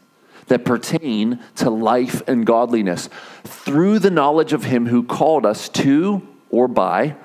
that 0.47 0.65
pertain 0.65 1.39
to 1.55 1.69
life 1.69 2.21
and 2.27 2.45
godliness 2.45 3.09
through 3.43 3.99
the 3.99 4.11
knowledge 4.11 4.53
of 4.53 4.65
him 4.65 4.87
who 4.87 5.03
called 5.03 5.45
us 5.45 5.69
to 5.69 6.27
or 6.49 6.67
by 6.67 7.15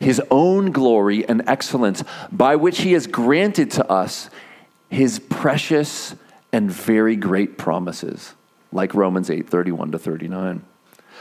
his 0.00 0.20
own 0.30 0.70
glory 0.70 1.26
and 1.26 1.42
excellence, 1.46 2.04
by 2.30 2.56
which 2.56 2.82
he 2.82 2.92
has 2.92 3.06
granted 3.06 3.70
to 3.72 3.90
us 3.90 4.28
his 4.90 5.18
precious 5.18 6.14
and 6.52 6.70
very 6.70 7.16
great 7.16 7.58
promises, 7.58 8.34
like 8.70 8.94
Romans 8.94 9.30
8 9.30 9.48
31 9.48 9.92
to 9.92 9.98
39. 9.98 10.62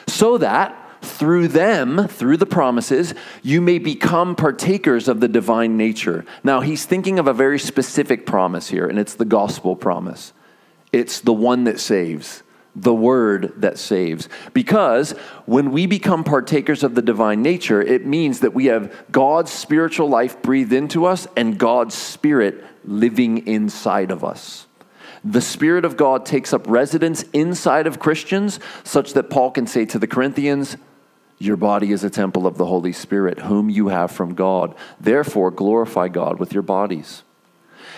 So 0.08 0.38
that 0.38 0.78
through 1.02 1.50
them, 1.50 2.08
through 2.08 2.38
the 2.38 2.46
promises, 2.46 3.14
you 3.42 3.62
may 3.62 3.78
become 3.78 4.36
partakers 4.36 5.08
of 5.08 5.20
the 5.20 5.28
divine 5.28 5.76
nature. 5.76 6.26
Now, 6.44 6.62
he's 6.62 6.86
thinking 6.86 7.20
of 7.20 7.28
a 7.28 7.34
very 7.34 7.60
specific 7.60 8.26
promise 8.26 8.70
here, 8.70 8.88
and 8.88 8.98
it's 8.98 9.16
the 9.16 9.26
gospel 9.26 9.76
promise. 9.76 10.34
It's 10.94 11.20
the 11.22 11.34
one 11.34 11.64
that 11.64 11.80
saves, 11.80 12.44
the 12.76 12.94
word 12.94 13.54
that 13.58 13.80
saves. 13.80 14.30
Because 14.54 15.12
when 15.46 15.72
we 15.72 15.88
become 15.88 16.24
partakers 16.24 16.84
of 16.84 16.94
the 16.94 17.02
divine 17.02 17.42
nature, 17.42 17.82
it 17.82 18.06
means 18.06 18.42
that 18.42 18.54
we 18.54 18.68
have 18.68 18.94
God's 19.12 19.52
spiritual 19.52 20.08
life 20.08 20.42
breathed 20.44 20.72
into 20.72 21.06
us 21.06 21.28
and 21.36 21.58
God's 21.58 21.96
spirit 21.96 22.64
living 22.86 23.48
inside 23.48 24.12
of 24.12 24.24
us. 24.24 24.68
The 25.26 25.42
Spirit 25.42 25.86
of 25.86 25.96
God 25.96 26.26
takes 26.26 26.54
up 26.54 26.68
residence 26.68 27.24
inside 27.32 27.88
of 27.88 28.00
Christians, 28.00 28.60
such 28.84 29.14
that 29.14 29.30
Paul 29.30 29.52
can 29.52 29.68
say 29.68 29.86
to 29.86 29.98
the 29.98 30.08
Corinthians, 30.08 30.76
Your 31.40 31.56
body 31.56 31.94
is 31.94 32.04
a 32.04 32.10
temple 32.10 32.46
of 32.46 32.58
the 32.58 32.66
Holy 32.66 32.92
Spirit, 32.92 33.40
whom 33.40 33.70
you 33.70 33.88
have 33.88 34.12
from 34.12 34.36
God. 34.36 34.76
Therefore, 35.00 35.50
glorify 35.50 36.10
God 36.10 36.40
with 36.40 36.52
your 36.52 36.62
bodies. 36.62 37.24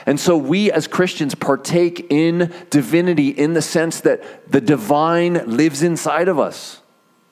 And 0.05 0.19
so 0.19 0.38
we 0.38 0.71
as 0.71 0.88
Christians 0.88 1.33
partake 1.33 2.07
in 2.12 2.53
divinity 2.69 3.29
in 3.29 3.53
the 3.53 3.62
sense 3.62 4.01
that 4.01 4.51
the 4.51 4.62
divine 4.62 5.57
lives 5.57 5.81
inside 5.81 6.27
of 6.27 6.39
us. 6.39 6.81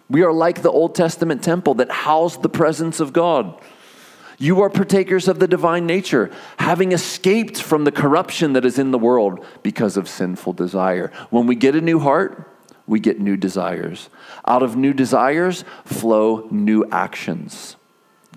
We 0.09 0.23
are 0.23 0.33
like 0.33 0.61
the 0.61 0.71
Old 0.71 0.95
Testament 0.95 1.43
temple 1.43 1.75
that 1.75 1.91
housed 1.91 2.41
the 2.41 2.49
presence 2.49 2.99
of 2.99 3.13
God. 3.13 3.59
You 4.37 4.61
are 4.61 4.69
partakers 4.69 5.27
of 5.27 5.39
the 5.39 5.47
divine 5.47 5.85
nature, 5.85 6.31
having 6.57 6.91
escaped 6.91 7.61
from 7.61 7.83
the 7.83 7.91
corruption 7.91 8.53
that 8.53 8.65
is 8.65 8.79
in 8.79 8.91
the 8.91 8.97
world 8.97 9.45
because 9.61 9.95
of 9.95 10.09
sinful 10.09 10.53
desire. 10.53 11.11
When 11.29 11.45
we 11.45 11.55
get 11.55 11.75
a 11.75 11.81
new 11.81 11.99
heart, 11.99 12.51
we 12.87 12.99
get 12.99 13.19
new 13.19 13.37
desires. 13.37 14.09
Out 14.45 14.63
of 14.63 14.75
new 14.75 14.93
desires 14.93 15.63
flow 15.85 16.47
new 16.51 16.85
actions. 16.91 17.75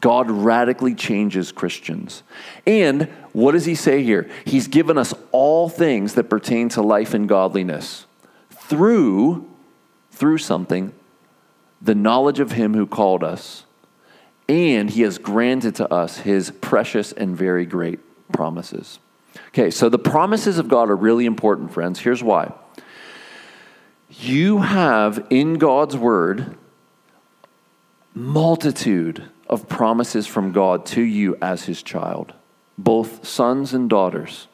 God 0.00 0.31
radically 0.31 0.95
changes 0.95 1.53
Christians. 1.53 2.23
And 2.67 3.09
what 3.33 3.53
does 3.53 3.65
he 3.65 3.75
say 3.75 4.03
here? 4.03 4.29
He's 4.45 4.69
given 4.69 4.99
us 4.99 5.15
all 5.33 5.69
things 5.69 6.15
that 6.15 6.25
pertain 6.25 6.69
to 6.71 6.83
life 6.83 7.15
and 7.15 7.29
godliness 7.29 8.07
through 8.50 9.49
through 10.11 10.38
something 10.38 10.93
the 11.83 11.95
knowledge 11.95 12.41
of 12.41 12.53
him 12.53 12.73
who 12.73 12.87
called 12.87 13.23
us 13.23 13.65
and 14.49 14.91
he 14.91 15.03
has 15.03 15.19
granted 15.19 15.75
to 15.75 15.93
us 15.93 16.19
his 16.19 16.50
precious 16.50 17.12
and 17.12 17.37
very 17.37 17.67
great 17.67 18.00
promises. 18.33 18.99
Okay, 19.49 19.71
so 19.71 19.88
the 19.88 19.99
promises 19.99 20.59
of 20.59 20.69
God 20.69 20.88
are 20.88 20.97
really 20.97 21.26
important, 21.26 21.73
friends. 21.73 22.00
Here's 22.00 22.23
why. 22.23 22.53
You 24.11 24.59
have 24.59 25.26
in 25.31 25.55
God's 25.55 25.97
word 25.97 26.57
multitude 28.15 29.25
of 29.49 29.69
promises 29.69 30.26
from 30.26 30.53
God 30.53 30.87
to 30.87 31.03
you 31.03 31.37
as 31.41 31.65
his 31.65 31.83
child, 31.83 32.33
both 32.76 33.26
sons 33.26 33.73
and 33.73 33.88
daughters. 33.88 34.49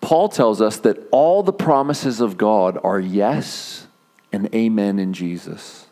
Paul 0.00 0.28
tells 0.28 0.60
us 0.60 0.78
that 0.78 0.98
all 1.10 1.42
the 1.42 1.52
promises 1.52 2.20
of 2.20 2.36
God 2.36 2.78
are 2.84 3.00
yes 3.00 3.86
and 4.32 4.54
amen 4.54 4.98
in 4.98 5.14
Jesus. 5.14 5.86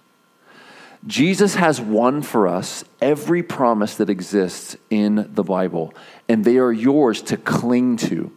Jesus 1.07 1.57
has 1.57 1.81
won 1.81 2.23
for 2.23 2.47
us 2.47 2.85
every 3.01 3.43
promise 3.43 3.97
that 3.97 4.11
exists 4.11 4.77
in 4.91 5.29
the 5.33 5.43
Bible, 5.43 5.95
and 6.29 6.45
they 6.45 6.59
are 6.59 6.73
yours 6.73 7.23
to 7.23 7.37
cling 7.37 7.97
to. 7.99 8.31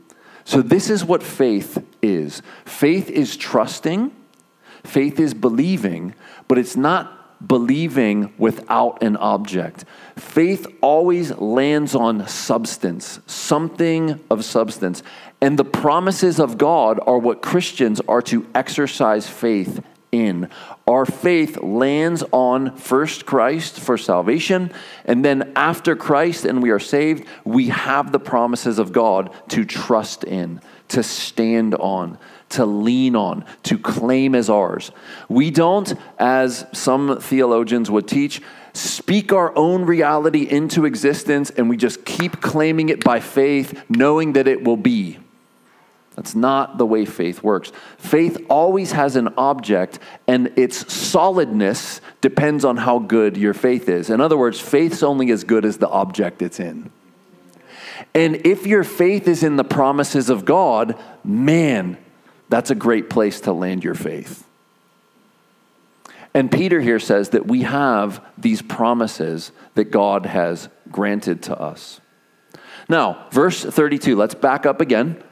So, 0.46 0.62
this 0.62 0.90
is 0.90 1.04
what 1.04 1.22
faith 1.22 1.84
is 2.02 2.42
faith 2.66 3.10
is 3.10 3.38
trusting, 3.38 4.12
faith 4.84 5.20
is 5.20 5.34
believing, 5.34 6.16
but 6.48 6.58
it's 6.58 6.76
not 6.76 7.15
believing 7.46 8.34
without 8.38 9.02
an 9.02 9.18
object. 9.18 9.86
Faith 10.16 10.68
always 10.82 11.32
lands 11.38 11.96
on 11.96 12.28
substance, 12.28 13.20
something 13.28 14.20
of 14.30 14.46
substance. 14.46 15.04
And 15.42 15.60
the 15.60 15.66
promises 15.66 16.40
of 16.40 16.58
God 16.58 17.00
are 17.06 17.18
what 17.18 17.42
Christians 17.42 18.02
are 18.08 18.22
to 18.24 18.48
exercise 18.56 19.28
faith 19.28 19.84
in. 20.12 20.50
Our 20.88 21.06
faith 21.06 21.62
lands 21.62 22.24
on 22.32 22.76
first 22.78 23.26
Christ 23.26 23.80
for 23.80 23.98
salvation, 23.98 24.72
and 25.04 25.26
then 25.26 25.52
after 25.56 25.96
Christ 25.96 26.46
and 26.46 26.64
we 26.64 26.70
are 26.70 26.80
saved, 26.80 27.28
we 27.44 27.68
have 27.68 28.12
the 28.12 28.20
promises 28.20 28.80
of 28.80 28.94
God 28.94 29.34
to 29.50 29.66
trust 29.66 30.24
in, 30.24 30.62
to 30.90 31.04
stand 31.04 31.76
on 31.76 32.18
to 32.56 32.66
lean 32.66 33.16
on, 33.16 33.46
to 33.64 33.78
claim 33.78 34.36
as 34.36 34.50
ours. 34.50 34.92
We 35.30 35.52
don't, 35.52 35.94
as 36.20 36.66
some 36.74 37.20
theologians 37.20 37.90
would 37.90 38.08
teach, 38.08 38.42
speak 38.74 39.32
our 39.32 39.56
own 39.58 39.86
reality 39.86 40.44
into 40.50 40.86
existence 40.86 41.50
and 41.52 41.70
we 41.70 41.78
just 41.78 42.04
keep 42.06 42.42
claiming 42.42 42.90
it 42.90 43.04
by 43.04 43.20
faith, 43.20 43.84
knowing 43.90 44.34
that 44.34 44.48
it 44.48 44.64
will 44.64 44.78
be. 44.78 45.20
That's 46.16 46.36
not 46.36 46.78
the 46.78 46.86
way 46.86 47.06
faith 47.06 47.44
works. 47.44 47.74
Faith 47.98 48.38
always 48.50 48.94
has 48.94 49.18
an 49.18 49.34
object, 49.38 50.00
and 50.28 50.50
its 50.56 50.92
solidness 50.94 52.00
depends 52.22 52.64
on 52.64 52.78
how 52.78 53.00
good 53.00 53.36
your 53.36 53.54
faith 53.54 53.90
is. 53.90 54.10
In 54.10 54.22
other 54.22 54.38
words, 54.38 54.58
faith's 54.58 55.04
only 55.04 55.30
as 55.32 55.44
good 55.44 55.66
as 55.66 55.78
the 55.78 55.90
object 55.90 56.42
it's 56.42 56.60
in. 56.60 56.90
And 58.14 58.46
if 58.46 58.66
your 58.66 58.86
faith 58.86 59.28
is 59.28 59.44
in 59.44 59.58
the 59.58 59.66
promises 59.66 60.30
of 60.30 60.46
God, 60.46 60.98
man, 61.26 61.98
that's 62.50 62.72
a 62.72 62.76
great 62.76 63.10
place 63.10 63.42
to 63.42 63.54
land 63.54 63.84
your 63.84 63.96
faith. 63.96 64.46
And 66.34 66.52
Peter 66.52 66.82
here 66.82 67.00
says 67.00 67.30
that 67.30 67.48
we 67.48 67.62
have 67.64 68.24
these 68.38 68.62
promises 68.62 69.52
that 69.76 69.86
God 69.86 70.26
has 70.26 70.68
granted 70.92 71.44
to 71.44 71.60
us. 71.60 72.02
Now, 72.90 73.28
verse 73.32 73.64
32, 73.64 74.16
let's 74.16 74.36
back 74.36 74.66
up 74.66 74.82
again. 74.82 75.24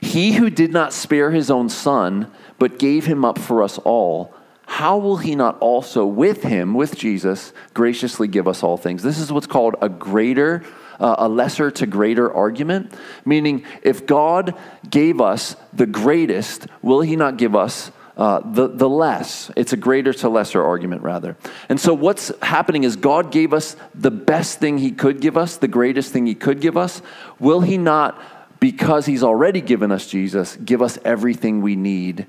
He 0.00 0.32
who 0.32 0.50
did 0.50 0.72
not 0.72 0.92
spare 0.92 1.30
his 1.30 1.50
own 1.50 1.68
son, 1.68 2.30
but 2.58 2.78
gave 2.78 3.06
him 3.06 3.24
up 3.24 3.38
for 3.38 3.62
us 3.62 3.78
all, 3.78 4.34
how 4.66 4.98
will 4.98 5.16
he 5.16 5.34
not 5.34 5.58
also 5.58 6.06
with 6.06 6.44
him, 6.44 6.74
with 6.74 6.96
Jesus, 6.96 7.52
graciously 7.74 8.28
give 8.28 8.46
us 8.46 8.62
all 8.62 8.76
things? 8.76 9.02
This 9.02 9.18
is 9.18 9.32
what's 9.32 9.48
called 9.48 9.74
a 9.82 9.88
greater, 9.88 10.62
uh, 11.00 11.16
a 11.18 11.28
lesser 11.28 11.70
to 11.70 11.86
greater 11.86 12.32
argument. 12.32 12.94
Meaning, 13.24 13.64
if 13.82 14.06
God 14.06 14.54
gave 14.88 15.20
us 15.20 15.56
the 15.72 15.86
greatest, 15.86 16.66
will 16.82 17.00
he 17.00 17.16
not 17.16 17.36
give 17.36 17.56
us 17.56 17.90
uh, 18.16 18.40
the, 18.44 18.68
the 18.68 18.88
less. 18.88 19.50
It's 19.56 19.72
a 19.72 19.78
greater 19.78 20.12
to 20.12 20.28
lesser 20.28 20.62
argument, 20.62 21.00
rather. 21.00 21.38
And 21.70 21.80
so, 21.80 21.94
what's 21.94 22.30
happening 22.42 22.84
is 22.84 22.96
God 22.96 23.32
gave 23.32 23.54
us 23.54 23.76
the 23.94 24.10
best 24.10 24.58
thing 24.58 24.76
He 24.76 24.90
could 24.90 25.22
give 25.22 25.38
us, 25.38 25.56
the 25.56 25.68
greatest 25.68 26.12
thing 26.12 26.26
He 26.26 26.34
could 26.34 26.60
give 26.60 26.76
us. 26.76 27.00
Will 27.38 27.62
He 27.62 27.78
not, 27.78 28.20
because 28.60 29.06
He's 29.06 29.22
already 29.22 29.62
given 29.62 29.90
us 29.90 30.06
Jesus, 30.06 30.56
give 30.56 30.82
us 30.82 30.98
everything 31.02 31.62
we 31.62 31.76
need 31.76 32.26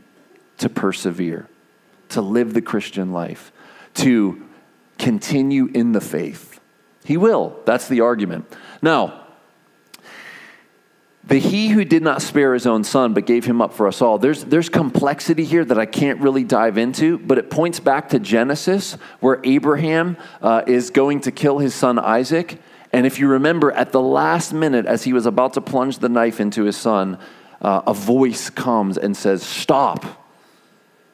to 0.60 0.70
persevere, 0.70 1.50
to 2.10 2.22
live 2.22 2.54
the 2.54 2.62
Christian 2.62 3.12
life, 3.12 3.52
to 3.96 4.42
continue 4.98 5.66
in 5.74 5.92
the 5.92 6.00
faith? 6.00 6.51
He 7.04 7.18
will. 7.18 7.60
That's 7.66 7.88
the 7.88 8.02
argument. 8.02 8.46
Now, 8.82 9.22
the 11.24 11.38
he 11.38 11.70
who 11.70 11.86
did 11.86 12.02
not 12.02 12.22
spare 12.22 12.54
his 12.54 12.66
own 12.66 12.84
son 12.84 13.14
but 13.14 13.26
gave 13.26 13.46
him 13.46 13.62
up 13.62 13.74
for 13.74 13.88
us 13.88 14.02
all 14.02 14.18
there's, 14.18 14.44
there's 14.46 14.70
complexity 14.70 15.46
here 15.46 15.64
that 15.64 15.78
i 15.78 15.86
can't 15.86 16.20
really 16.20 16.44
dive 16.44 16.78
into 16.78 17.18
but 17.20 17.38
it 17.38 17.50
points 17.50 17.80
back 17.80 18.10
to 18.10 18.20
genesis 18.20 18.94
where 19.20 19.40
abraham 19.44 20.18
uh, 20.42 20.64
is 20.68 20.90
going 20.90 21.22
to 21.22 21.32
kill 21.32 21.60
his 21.60 21.74
son 21.74 22.00
isaac 22.00 22.60
and 22.94 23.06
if 23.06 23.20
you 23.20 23.28
remember 23.28 23.72
at 23.72 23.92
the 23.92 24.02
last 24.02 24.52
minute 24.52 24.86
as 24.86 25.04
he 25.04 25.14
was 25.14 25.26
about 25.26 25.54
to 25.54 25.62
plunge 25.62 26.00
the 26.00 26.10
knife 26.10 26.40
into 26.40 26.64
his 26.64 26.76
son 26.76 27.18
uh, 27.62 27.82
a 27.86 27.94
voice 27.94 28.50
comes 28.50 28.98
and 28.98 29.16
says 29.16 29.44
stop 29.44 30.28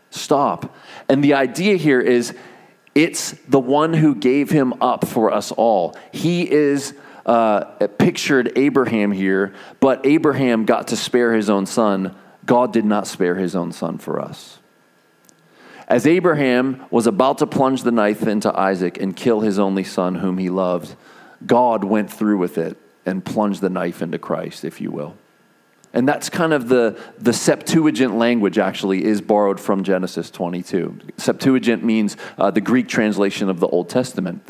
stop 0.10 0.74
and 1.10 1.24
the 1.24 1.34
idea 1.34 1.76
here 1.76 2.00
is 2.00 2.34
it's 2.98 3.34
the 3.48 3.60
one 3.60 3.94
who 3.94 4.16
gave 4.16 4.50
him 4.50 4.74
up 4.82 5.06
for 5.08 5.32
us 5.32 5.52
all 5.52 5.96
he 6.12 6.52
is 6.52 6.96
uh, 7.28 7.66
pictured 8.00 8.58
Abraham 8.58 9.12
here, 9.12 9.54
but 9.80 10.04
Abraham 10.06 10.66
got 10.66 10.88
to 10.88 10.96
spare 10.96 11.34
his 11.34 11.48
own 11.48 11.68
son. 11.68 12.16
God 12.46 12.74
did 12.74 12.86
not 12.86 13.06
spare 13.06 13.36
his 13.36 13.56
own 13.56 13.72
son 13.72 14.00
for 14.00 14.20
us. 14.20 14.58
As 15.88 16.08
Abraham 16.08 16.86
was 16.90 17.06
about 17.06 17.38
to 17.38 17.46
plunge 17.46 17.84
the 17.84 17.92
knife 17.92 18.26
into 18.26 18.58
Isaac 18.58 19.00
and 19.00 19.16
kill 19.16 19.42
his 19.42 19.60
only 19.60 19.84
son, 19.84 20.16
whom 20.16 20.38
he 20.40 20.50
loved, 20.50 20.96
God 21.46 21.84
went 21.84 22.12
through 22.12 22.40
with 22.40 22.58
it 22.58 22.78
and 23.06 23.24
plunged 23.24 23.62
the 23.62 23.70
knife 23.70 24.02
into 24.02 24.18
Christ, 24.18 24.66
if 24.66 24.82
you 24.82 24.90
will. 24.90 25.16
And 25.98 26.08
that's 26.08 26.30
kind 26.30 26.54
of 26.54 26.70
the, 26.70 26.96
the 27.18 27.34
Septuagint 27.34 28.20
language, 28.20 28.60
actually, 28.60 29.04
is 29.04 29.20
borrowed 29.20 29.60
from 29.60 29.84
Genesis 29.84 30.30
22. 30.30 31.00
Septuagint 31.18 31.84
means 31.84 32.18
uh, 32.38 32.52
the 32.52 32.62
Greek 32.62 32.88
translation 32.88 33.50
of 33.50 33.60
the 33.60 33.68
Old 33.68 33.90
Testament. 33.90 34.48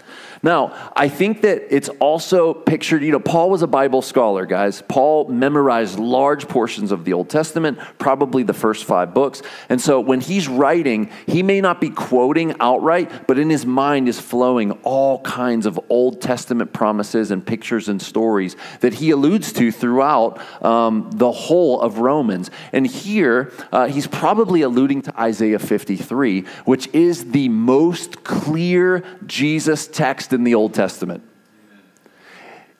Now, 0.47 0.91
I 0.95 1.09
think 1.09 1.41
that 1.41 1.75
it's 1.75 1.89
also 1.99 2.53
pictured, 2.53 3.03
you 3.03 3.11
know, 3.11 3.19
Paul 3.19 3.49
was 3.49 3.63
a 3.63 3.67
Bible 3.67 4.01
scholar, 4.01 4.45
guys. 4.45 4.81
Paul 4.87 5.27
memorized 5.27 5.99
large 5.99 6.47
portions 6.47 6.93
of 6.93 7.03
the 7.03 7.11
Old 7.11 7.29
Testament, 7.29 7.77
probably 7.97 8.43
the 8.43 8.53
first 8.53 8.85
five 8.85 9.13
books. 9.13 9.41
And 9.67 9.81
so 9.81 9.99
when 9.99 10.21
he's 10.21 10.47
writing, 10.47 11.09
he 11.25 11.43
may 11.43 11.59
not 11.59 11.81
be 11.81 11.89
quoting 11.89 12.55
outright, 12.61 13.27
but 13.27 13.37
in 13.37 13.49
his 13.49 13.65
mind 13.65 14.07
is 14.07 14.21
flowing 14.21 14.71
all 14.83 15.19
kinds 15.23 15.65
of 15.65 15.77
Old 15.89 16.21
Testament 16.21 16.71
promises 16.71 17.29
and 17.29 17.45
pictures 17.45 17.89
and 17.89 18.01
stories 18.01 18.55
that 18.79 18.93
he 18.93 19.11
alludes 19.11 19.51
to 19.51 19.69
throughout 19.69 20.39
um, 20.63 21.11
the 21.11 21.33
whole 21.33 21.81
of 21.81 21.97
Romans. 21.97 22.51
And 22.71 22.87
here, 22.87 23.51
uh, 23.73 23.89
he's 23.89 24.07
probably 24.07 24.61
alluding 24.61 25.01
to 25.01 25.19
Isaiah 25.19 25.59
53, 25.59 26.45
which 26.63 26.87
is 26.93 27.31
the 27.31 27.49
most 27.49 28.23
clear 28.23 29.03
Jesus 29.25 29.87
text 29.87 30.36
in 30.37 30.43
the 30.43 30.55
Old 30.55 30.73
Testament. 30.73 31.23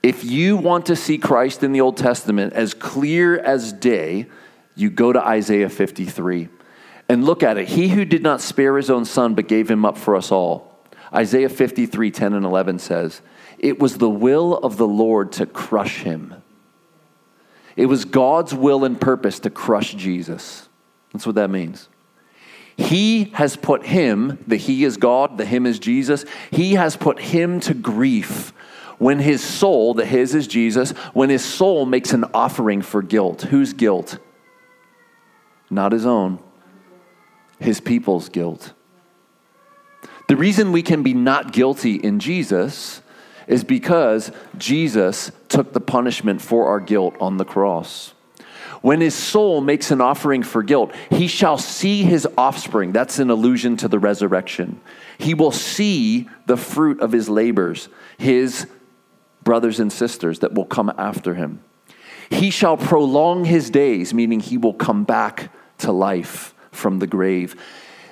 If 0.01 0.23
you 0.23 0.55
want 0.55 0.85
to 0.85 0.95
see 0.95 1.17
Christ 1.17 1.63
in 1.63 1.73
the 1.73 1.81
Old 1.81 1.97
Testament 1.97 2.53
as 2.53 2.73
clear 2.73 3.37
as 3.37 3.73
day, 3.73 4.27
you 4.75 4.89
go 4.89 5.11
to 5.11 5.19
Isaiah 5.19 5.69
53 5.69 6.47
and 7.09 7.25
look 7.25 7.43
at 7.43 7.57
it. 7.57 7.67
He 7.67 7.89
who 7.89 8.05
did 8.05 8.23
not 8.23 8.39
spare 8.39 8.77
his 8.77 8.89
own 8.89 9.05
son, 9.05 9.33
but 9.33 9.47
gave 9.47 9.69
him 9.69 9.83
up 9.83 9.97
for 9.97 10.15
us 10.15 10.31
all. 10.31 10.77
Isaiah 11.13 11.49
53 11.49 12.11
10 12.11 12.33
and 12.33 12.45
11 12.45 12.79
says, 12.79 13.21
It 13.57 13.79
was 13.79 13.97
the 13.97 14.09
will 14.09 14.57
of 14.57 14.77
the 14.77 14.87
Lord 14.87 15.31
to 15.33 15.45
crush 15.45 16.03
him. 16.03 16.35
It 17.75 17.87
was 17.87 18.05
God's 18.05 18.53
will 18.53 18.85
and 18.85 18.99
purpose 18.99 19.39
to 19.39 19.49
crush 19.49 19.93
Jesus. 19.93 20.67
That's 21.13 21.25
what 21.25 21.35
that 21.35 21.49
means. 21.49 21.89
He 22.77 23.25
has 23.33 23.55
put 23.55 23.85
him, 23.85 24.37
the 24.45 24.55
He 24.55 24.85
is 24.85 24.97
God, 24.97 25.37
the 25.37 25.45
Him 25.45 25.65
is 25.65 25.79
Jesus, 25.79 26.25
He 26.51 26.75
has 26.75 26.95
put 26.95 27.19
him 27.19 27.59
to 27.61 27.73
grief 27.73 28.53
when 28.99 29.19
his 29.19 29.43
soul, 29.43 29.93
the 29.93 30.05
His 30.05 30.33
is 30.33 30.47
Jesus, 30.47 30.91
when 31.13 31.29
his 31.29 31.43
soul 31.43 31.85
makes 31.85 32.13
an 32.13 32.25
offering 32.33 32.81
for 32.81 33.01
guilt. 33.01 33.43
Whose 33.43 33.73
guilt? 33.73 34.19
Not 35.69 35.91
his 35.91 36.05
own, 36.05 36.39
his 37.59 37.81
people's 37.81 38.29
guilt. 38.29 38.73
The 40.27 40.35
reason 40.35 40.71
we 40.71 40.81
can 40.81 41.03
be 41.03 41.13
not 41.13 41.53
guilty 41.53 41.95
in 41.95 42.19
Jesus 42.19 43.01
is 43.47 43.63
because 43.63 44.31
Jesus 44.57 45.31
took 45.47 45.73
the 45.73 45.79
punishment 45.79 46.41
for 46.41 46.67
our 46.67 46.79
guilt 46.79 47.15
on 47.19 47.37
the 47.37 47.45
cross. 47.45 48.13
When 48.81 49.01
his 49.01 49.15
soul 49.15 49.61
makes 49.61 49.91
an 49.91 50.01
offering 50.01 50.43
for 50.43 50.63
guilt, 50.63 50.93
he 51.09 51.27
shall 51.27 51.57
see 51.57 52.03
his 52.03 52.27
offspring. 52.37 52.91
That's 52.91 53.19
an 53.19 53.29
allusion 53.29 53.77
to 53.77 53.87
the 53.87 53.99
resurrection. 53.99 54.79
He 55.17 55.33
will 55.33 55.51
see 55.51 56.29
the 56.45 56.57
fruit 56.57 56.99
of 57.01 57.11
his 57.11 57.29
labors, 57.29 57.89
his 58.17 58.67
brothers 59.43 59.79
and 59.79 59.91
sisters 59.91 60.39
that 60.39 60.53
will 60.53 60.65
come 60.65 60.91
after 60.97 61.33
him. 61.33 61.61
He 62.29 62.49
shall 62.49 62.77
prolong 62.77 63.45
his 63.45 63.69
days, 63.69 64.13
meaning 64.13 64.39
he 64.39 64.57
will 64.57 64.73
come 64.73 65.03
back 65.03 65.51
to 65.79 65.91
life 65.91 66.53
from 66.71 66.99
the 66.99 67.07
grave. 67.07 67.55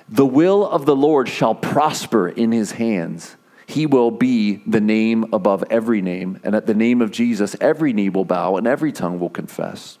The 0.08 0.26
will 0.26 0.66
of 0.66 0.86
the 0.86 0.96
Lord 0.96 1.28
shall 1.28 1.54
prosper 1.54 2.28
in 2.28 2.52
his 2.52 2.72
hands. 2.72 3.36
He 3.66 3.84
will 3.86 4.10
be 4.10 4.62
the 4.66 4.80
name 4.80 5.26
above 5.32 5.64
every 5.68 6.00
name, 6.00 6.40
and 6.44 6.54
at 6.54 6.66
the 6.66 6.74
name 6.74 7.02
of 7.02 7.10
Jesus, 7.10 7.56
every 7.60 7.92
knee 7.92 8.08
will 8.08 8.24
bow 8.24 8.56
and 8.56 8.66
every 8.66 8.92
tongue 8.92 9.18
will 9.18 9.28
confess. 9.28 9.98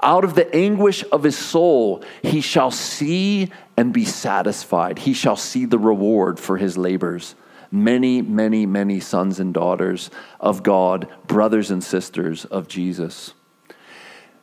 Out 0.00 0.24
of 0.24 0.34
the 0.34 0.54
anguish 0.54 1.04
of 1.10 1.24
his 1.24 1.36
soul, 1.36 2.04
he 2.22 2.40
shall 2.40 2.70
see 2.70 3.50
and 3.76 3.92
be 3.92 4.04
satisfied. 4.04 5.00
He 5.00 5.12
shall 5.12 5.36
see 5.36 5.64
the 5.64 5.78
reward 5.78 6.38
for 6.38 6.56
his 6.56 6.78
labors. 6.78 7.34
Many, 7.70 8.22
many, 8.22 8.64
many 8.64 9.00
sons 9.00 9.40
and 9.40 9.52
daughters 9.52 10.10
of 10.40 10.62
God, 10.62 11.08
brothers 11.26 11.70
and 11.70 11.82
sisters 11.82 12.44
of 12.44 12.68
Jesus. 12.68 13.34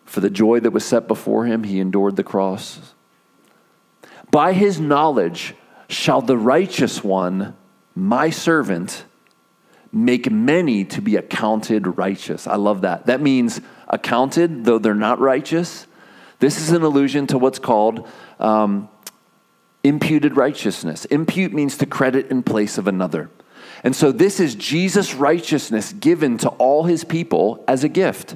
For 0.03 0.19
the 0.19 0.29
joy 0.29 0.59
that 0.59 0.71
was 0.71 0.85
set 0.85 1.07
before 1.07 1.45
him, 1.45 1.63
he 1.63 1.79
endured 1.79 2.17
the 2.17 2.23
cross. 2.23 2.93
By 4.29 4.53
his 4.53 4.79
knowledge 4.79 5.55
shall 5.87 6.21
the 6.21 6.37
righteous 6.37 7.03
one, 7.03 7.55
my 7.95 8.29
servant, 8.29 9.05
make 9.95 10.29
many 10.29 10.83
to 10.83 11.01
be 11.01 11.15
accounted 11.15 11.97
righteous. 11.97 12.47
I 12.47 12.57
love 12.57 12.81
that. 12.81 13.05
That 13.05 13.21
means 13.21 13.61
accounted, 13.87 14.65
though 14.65 14.77
they're 14.77 14.93
not 14.93 15.19
righteous. 15.19 15.87
This 16.39 16.59
is 16.59 16.71
an 16.71 16.83
allusion 16.83 17.27
to 17.27 17.37
what's 17.37 17.59
called 17.59 18.05
um, 18.37 18.89
imputed 19.85 20.35
righteousness. 20.35 21.05
Impute 21.05 21.53
means 21.53 21.77
to 21.77 21.85
credit 21.85 22.29
in 22.29 22.43
place 22.43 22.77
of 22.77 22.87
another. 22.87 23.31
And 23.85 23.95
so 23.95 24.11
this 24.11 24.41
is 24.41 24.53
Jesus' 24.55 25.13
righteousness 25.13 25.93
given 25.93 26.37
to 26.39 26.49
all 26.49 26.83
his 26.83 27.05
people 27.05 27.63
as 27.65 27.85
a 27.85 27.89
gift. 27.89 28.35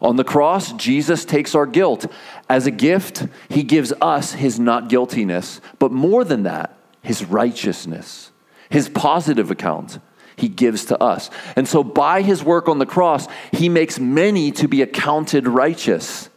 On 0.00 0.14
the 0.14 0.24
cross, 0.24 0.72
Jesus 0.74 1.24
takes 1.24 1.56
our 1.56 1.66
guilt. 1.66 2.06
As 2.48 2.66
a 2.66 2.70
gift, 2.70 3.26
he 3.48 3.64
gives 3.64 3.92
us 4.00 4.34
his 4.34 4.60
not 4.60 4.88
guiltiness, 4.88 5.60
but 5.80 5.90
more 5.90 6.22
than 6.22 6.44
that, 6.44 6.76
his 7.02 7.24
righteousness, 7.24 8.30
his 8.70 8.88
positive 8.88 9.50
account 9.50 9.98
he 10.36 10.48
gives 10.48 10.86
to 10.86 11.02
us. 11.02 11.30
And 11.56 11.68
so, 11.68 11.84
by 11.84 12.22
his 12.22 12.42
work 12.42 12.68
on 12.68 12.78
the 12.78 12.86
cross, 12.86 13.26
he 13.52 13.68
makes 13.68 13.98
many 13.98 14.50
to 14.52 14.68
be 14.68 14.82
accounted 14.82 15.46
righteous. 15.46 16.28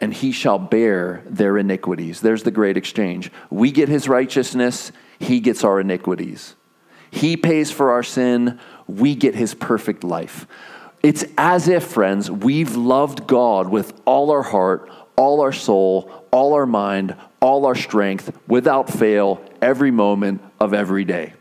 And 0.00 0.12
he 0.12 0.32
shall 0.32 0.58
bear 0.58 1.22
their 1.26 1.56
iniquities. 1.56 2.20
There's 2.20 2.42
the 2.42 2.50
great 2.50 2.76
exchange. 2.76 3.30
We 3.50 3.72
get 3.72 3.88
his 3.88 4.08
righteousness, 4.08 4.92
he 5.18 5.40
gets 5.40 5.64
our 5.64 5.80
iniquities. 5.80 6.54
He 7.10 7.36
pays 7.36 7.70
for 7.70 7.92
our 7.92 8.02
sin, 8.02 8.60
we 8.86 9.14
get 9.14 9.34
his 9.34 9.54
perfect 9.54 10.04
life. 10.04 10.46
It's 11.02 11.24
as 11.38 11.68
if, 11.68 11.84
friends, 11.84 12.30
we've 12.30 12.76
loved 12.76 13.26
God 13.26 13.68
with 13.68 13.98
all 14.04 14.30
our 14.30 14.42
heart, 14.42 14.90
all 15.16 15.40
our 15.40 15.52
soul, 15.52 16.10
all 16.30 16.54
our 16.54 16.66
mind, 16.66 17.16
all 17.40 17.64
our 17.64 17.74
strength, 17.74 18.36
without 18.46 18.90
fail, 18.90 19.42
every 19.62 19.90
moment 19.90 20.42
of 20.60 20.74
every 20.74 21.04
day. 21.04 21.32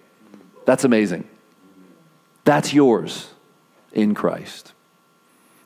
That's 0.66 0.84
amazing. 0.84 1.28
That's 2.44 2.74
yours 2.74 3.30
in 3.92 4.14
Christ. 4.14 4.74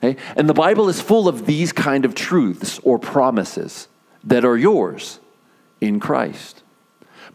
Okay? 0.04 0.20
And 0.36 0.48
the 0.48 0.54
Bible 0.54 0.90
is 0.90 1.02
full 1.02 1.28
of 1.28 1.46
these 1.46 1.72
kind 1.72 2.06
of 2.06 2.16
truths 2.16 2.80
or 2.84 3.00
promises 3.00 3.88
that 4.24 4.46
are 4.46 4.58
yours 4.58 5.20
in 5.82 6.00
Christ. 6.00 6.64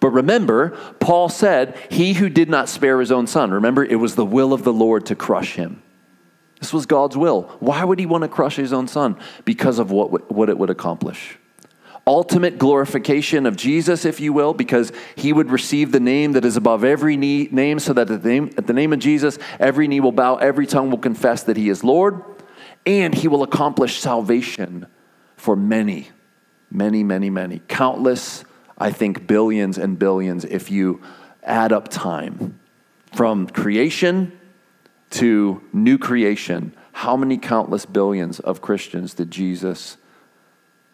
But 0.00 0.10
remember, 0.10 0.70
Paul 1.00 1.28
said, 1.28 1.76
He 1.90 2.14
who 2.14 2.28
did 2.28 2.48
not 2.48 2.68
spare 2.68 3.00
his 3.00 3.12
own 3.12 3.26
son, 3.26 3.50
remember, 3.50 3.84
it 3.84 3.96
was 3.96 4.14
the 4.14 4.24
will 4.24 4.52
of 4.52 4.64
the 4.64 4.72
Lord 4.72 5.06
to 5.06 5.14
crush 5.14 5.54
him. 5.54 5.82
This 6.60 6.72
was 6.72 6.86
God's 6.86 7.16
will. 7.16 7.42
Why 7.60 7.84
would 7.84 7.98
he 7.98 8.06
want 8.06 8.22
to 8.22 8.28
crush 8.28 8.56
his 8.56 8.72
own 8.72 8.88
son? 8.88 9.16
Because 9.44 9.78
of 9.78 9.90
what, 9.90 10.32
what 10.32 10.48
it 10.48 10.58
would 10.58 10.70
accomplish. 10.70 11.38
Ultimate 12.06 12.58
glorification 12.58 13.46
of 13.46 13.56
Jesus, 13.56 14.04
if 14.04 14.20
you 14.20 14.34
will, 14.34 14.52
because 14.52 14.92
he 15.16 15.32
would 15.32 15.50
receive 15.50 15.90
the 15.90 16.00
name 16.00 16.32
that 16.32 16.44
is 16.44 16.56
above 16.56 16.84
every 16.84 17.16
knee, 17.16 17.48
name, 17.50 17.78
so 17.78 17.94
that 17.94 18.10
at 18.10 18.22
the 18.22 18.28
name, 18.28 18.50
at 18.58 18.66
the 18.66 18.74
name 18.74 18.92
of 18.92 18.98
Jesus, 18.98 19.38
every 19.58 19.88
knee 19.88 20.00
will 20.00 20.12
bow, 20.12 20.36
every 20.36 20.66
tongue 20.66 20.90
will 20.90 20.98
confess 20.98 21.44
that 21.44 21.56
he 21.56 21.70
is 21.70 21.82
Lord, 21.82 22.22
and 22.84 23.14
he 23.14 23.26
will 23.26 23.42
accomplish 23.42 23.98
salvation 23.98 24.86
for 25.36 25.56
many, 25.56 26.10
many, 26.70 27.02
many, 27.02 27.30
many, 27.30 27.62
countless, 27.68 28.44
I 28.76 28.90
think 28.90 29.26
billions 29.26 29.78
and 29.78 29.98
billions 29.98 30.44
if 30.44 30.70
you 30.70 31.00
add 31.42 31.72
up 31.72 31.88
time. 31.88 32.60
From 33.14 33.46
creation 33.46 34.38
to 35.10 35.62
new 35.72 35.96
creation, 35.96 36.74
how 36.92 37.16
many 37.16 37.38
countless 37.38 37.86
billions 37.86 38.40
of 38.40 38.60
Christians 38.60 39.14
did 39.14 39.30
Jesus 39.30 39.96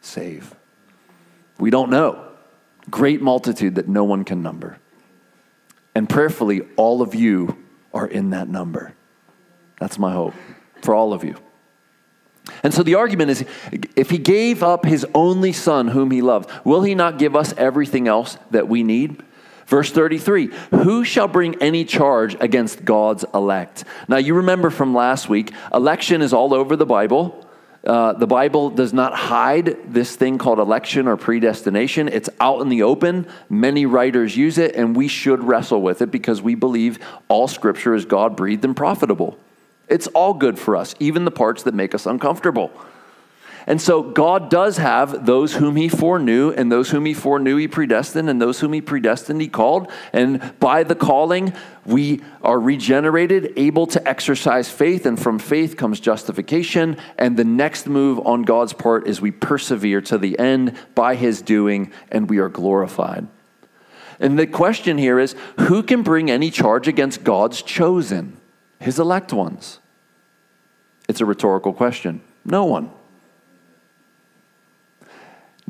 save? 0.01 0.55
We 1.61 1.70
don't 1.70 1.90
know. 1.90 2.27
Great 2.90 3.23
multitude 3.23 3.77
that 3.77 3.87
no 3.87 4.05
one 4.05 4.25
can 4.25 4.42
number. 4.42 4.79
And 5.94 6.09
prayerfully, 6.09 6.62
all 6.77 7.03
of 7.03 7.14
you 7.14 7.57
are 7.92 8.07
in 8.07 8.31
that 8.31 8.49
number. 8.49 8.94
That's 9.79 9.99
my 9.99 10.12
hope 10.12 10.35
for 10.83 10.94
all 10.94 11.12
of 11.12 11.23
you. 11.23 11.37
And 12.62 12.73
so 12.73 12.83
the 12.83 12.94
argument 12.94 13.31
is 13.31 13.44
if 13.96 14.11
he 14.11 14.18
gave 14.18 14.62
up 14.62 14.85
his 14.85 15.07
only 15.14 15.53
son 15.53 15.88
whom 15.88 16.11
he 16.11 16.23
loved, 16.23 16.51
will 16.64 16.83
he 16.83 16.94
not 16.94 17.18
give 17.18 17.37
us 17.37 17.53
everything 17.57 18.09
else 18.09 18.38
that 18.51 18.68
we 18.68 18.83
need? 18.83 19.23
Verse 19.66 19.92
33 19.92 20.51
Who 20.70 21.05
shall 21.05 21.29
bring 21.29 21.57
any 21.62 21.85
charge 21.85 22.37
against 22.40 22.85
God's 22.85 23.25
elect? 23.35 23.85
Now, 24.09 24.16
you 24.16 24.35
remember 24.35 24.70
from 24.70 24.94
last 24.94 25.29
week, 25.29 25.53
election 25.73 26.23
is 26.23 26.33
all 26.33 26.53
over 26.55 26.77
the 26.77 26.87
Bible. 26.87 27.46
Uh, 27.83 28.12
the 28.12 28.27
Bible 28.27 28.69
does 28.69 28.93
not 28.93 29.14
hide 29.14 29.77
this 29.93 30.14
thing 30.14 30.37
called 30.37 30.59
election 30.59 31.09
or 31.09 31.16
predestination. 31.16 32.09
It's 32.09 32.29
out 32.38 32.61
in 32.61 32.69
the 32.69 32.83
open. 32.83 33.27
Many 33.49 33.87
writers 33.87 34.37
use 34.37 34.59
it, 34.59 34.77
and 34.77 34.95
we 34.95 35.09
should 35.09 35.43
wrestle 35.43 35.81
with 35.81 36.03
it 36.03 36.11
because 36.11 36.43
we 36.43 36.55
believe 36.55 36.99
all 37.29 37.49
scripture 37.49 37.95
is 37.95 38.05
God 38.05 38.37
breathed 38.37 38.64
and 38.64 38.77
profitable. 38.77 39.38
It's 39.88 40.07
all 40.09 40.35
good 40.35 40.59
for 40.59 40.77
us, 40.77 40.95
even 41.01 41.25
the 41.25 41.31
parts 41.31 41.62
that 41.62 41.75
make 41.75 41.95
us 41.95 42.05
uncomfortable. 42.05 42.71
And 43.70 43.80
so 43.80 44.02
God 44.02 44.50
does 44.50 44.78
have 44.78 45.26
those 45.26 45.54
whom 45.54 45.76
he 45.76 45.88
foreknew, 45.88 46.50
and 46.50 46.72
those 46.72 46.90
whom 46.90 47.04
he 47.04 47.14
foreknew 47.14 47.56
he 47.56 47.68
predestined, 47.68 48.28
and 48.28 48.42
those 48.42 48.59
whom 48.59 48.72
he 48.72 48.80
predestined 48.80 49.40
he 49.40 49.46
called. 49.46 49.92
And 50.12 50.59
by 50.59 50.83
the 50.83 50.96
calling, 50.96 51.52
we 51.87 52.20
are 52.42 52.59
regenerated, 52.59 53.52
able 53.54 53.87
to 53.87 54.09
exercise 54.09 54.68
faith, 54.68 55.06
and 55.06 55.22
from 55.22 55.38
faith 55.38 55.76
comes 55.76 56.00
justification. 56.00 56.96
And 57.16 57.37
the 57.37 57.44
next 57.44 57.87
move 57.87 58.18
on 58.26 58.42
God's 58.42 58.72
part 58.72 59.06
is 59.06 59.20
we 59.20 59.30
persevere 59.30 60.00
to 60.00 60.18
the 60.18 60.37
end 60.37 60.76
by 60.96 61.14
his 61.14 61.40
doing, 61.40 61.92
and 62.11 62.28
we 62.28 62.38
are 62.38 62.48
glorified. 62.48 63.28
And 64.18 64.37
the 64.37 64.48
question 64.48 64.98
here 64.98 65.20
is 65.20 65.37
who 65.61 65.85
can 65.85 66.02
bring 66.02 66.28
any 66.28 66.50
charge 66.50 66.88
against 66.88 67.22
God's 67.22 67.62
chosen, 67.62 68.37
his 68.80 68.98
elect 68.98 69.33
ones? 69.33 69.78
It's 71.09 71.20
a 71.20 71.24
rhetorical 71.24 71.72
question. 71.72 72.20
No 72.44 72.64
one. 72.64 72.90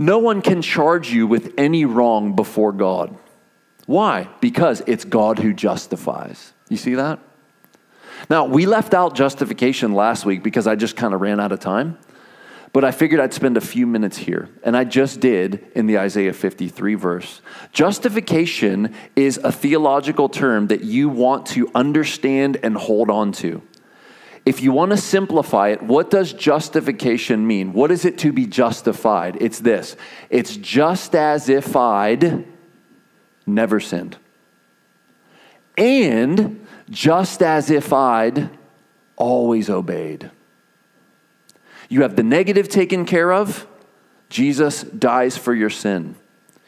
No 0.00 0.18
one 0.18 0.40
can 0.40 0.62
charge 0.62 1.12
you 1.12 1.26
with 1.26 1.52
any 1.58 1.84
wrong 1.84 2.34
before 2.34 2.72
God. 2.72 3.14
Why? 3.84 4.30
Because 4.40 4.82
it's 4.86 5.04
God 5.04 5.38
who 5.38 5.52
justifies. 5.52 6.54
You 6.70 6.78
see 6.78 6.94
that? 6.94 7.18
Now, 8.30 8.46
we 8.46 8.64
left 8.64 8.94
out 8.94 9.14
justification 9.14 9.92
last 9.92 10.24
week 10.24 10.42
because 10.42 10.66
I 10.66 10.74
just 10.74 10.96
kind 10.96 11.12
of 11.12 11.20
ran 11.20 11.38
out 11.38 11.52
of 11.52 11.60
time. 11.60 11.98
But 12.72 12.82
I 12.82 12.92
figured 12.92 13.20
I'd 13.20 13.34
spend 13.34 13.58
a 13.58 13.60
few 13.60 13.86
minutes 13.86 14.16
here, 14.16 14.48
and 14.62 14.74
I 14.74 14.84
just 14.84 15.20
did 15.20 15.66
in 15.74 15.86
the 15.86 15.98
Isaiah 15.98 16.32
53 16.32 16.94
verse. 16.94 17.42
Justification 17.72 18.94
is 19.16 19.38
a 19.44 19.52
theological 19.52 20.30
term 20.30 20.68
that 20.68 20.82
you 20.82 21.10
want 21.10 21.44
to 21.48 21.70
understand 21.74 22.56
and 22.62 22.74
hold 22.74 23.10
on 23.10 23.32
to. 23.32 23.60
If 24.46 24.62
you 24.62 24.72
want 24.72 24.90
to 24.92 24.96
simplify 24.96 25.68
it, 25.68 25.82
what 25.82 26.10
does 26.10 26.32
justification 26.32 27.46
mean? 27.46 27.72
What 27.72 27.90
is 27.90 28.04
it 28.04 28.18
to 28.18 28.32
be 28.32 28.46
justified? 28.46 29.36
It's 29.40 29.58
this 29.58 29.96
it's 30.28 30.56
just 30.56 31.14
as 31.14 31.48
if 31.48 31.76
I'd 31.76 32.46
never 33.46 33.80
sinned. 33.80 34.16
And 35.76 36.66
just 36.90 37.42
as 37.42 37.70
if 37.70 37.92
I'd 37.92 38.50
always 39.16 39.70
obeyed. 39.70 40.30
You 41.88 42.02
have 42.02 42.16
the 42.16 42.22
negative 42.22 42.68
taken 42.68 43.04
care 43.04 43.32
of. 43.32 43.66
Jesus 44.28 44.82
dies 44.82 45.36
for 45.36 45.54
your 45.54 45.70
sin. 45.70 46.14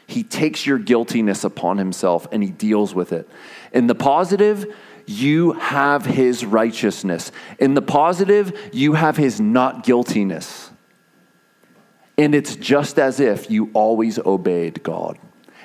He 0.06 0.24
takes 0.24 0.66
your 0.66 0.78
guiltiness 0.78 1.44
upon 1.44 1.78
himself 1.78 2.26
and 2.32 2.42
he 2.42 2.50
deals 2.50 2.94
with 2.94 3.12
it. 3.12 3.28
In 3.72 3.86
the 3.86 3.94
positive, 3.94 4.66
you 5.06 5.52
have 5.52 6.04
his 6.04 6.44
righteousness. 6.44 7.32
In 7.58 7.74
the 7.74 7.82
positive, 7.82 8.70
you 8.72 8.94
have 8.94 9.16
his 9.16 9.40
not 9.40 9.84
guiltiness. 9.84 10.70
And 12.18 12.34
it's 12.34 12.56
just 12.56 12.98
as 12.98 13.20
if 13.20 13.50
you 13.50 13.70
always 13.72 14.18
obeyed 14.18 14.82
God. 14.82 15.18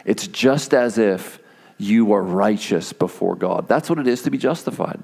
It's 0.06 0.28
just 0.28 0.73
as 0.73 0.97
if 0.97 1.39
you 1.78 2.13
are 2.13 2.23
righteous 2.23 2.93
before 2.93 3.36
God. 3.36 3.67
That's 3.67 3.89
what 3.89 4.00
it 4.00 4.08
is 4.08 4.23
to 4.23 4.32
be 4.32 4.38
justified. 4.38 5.04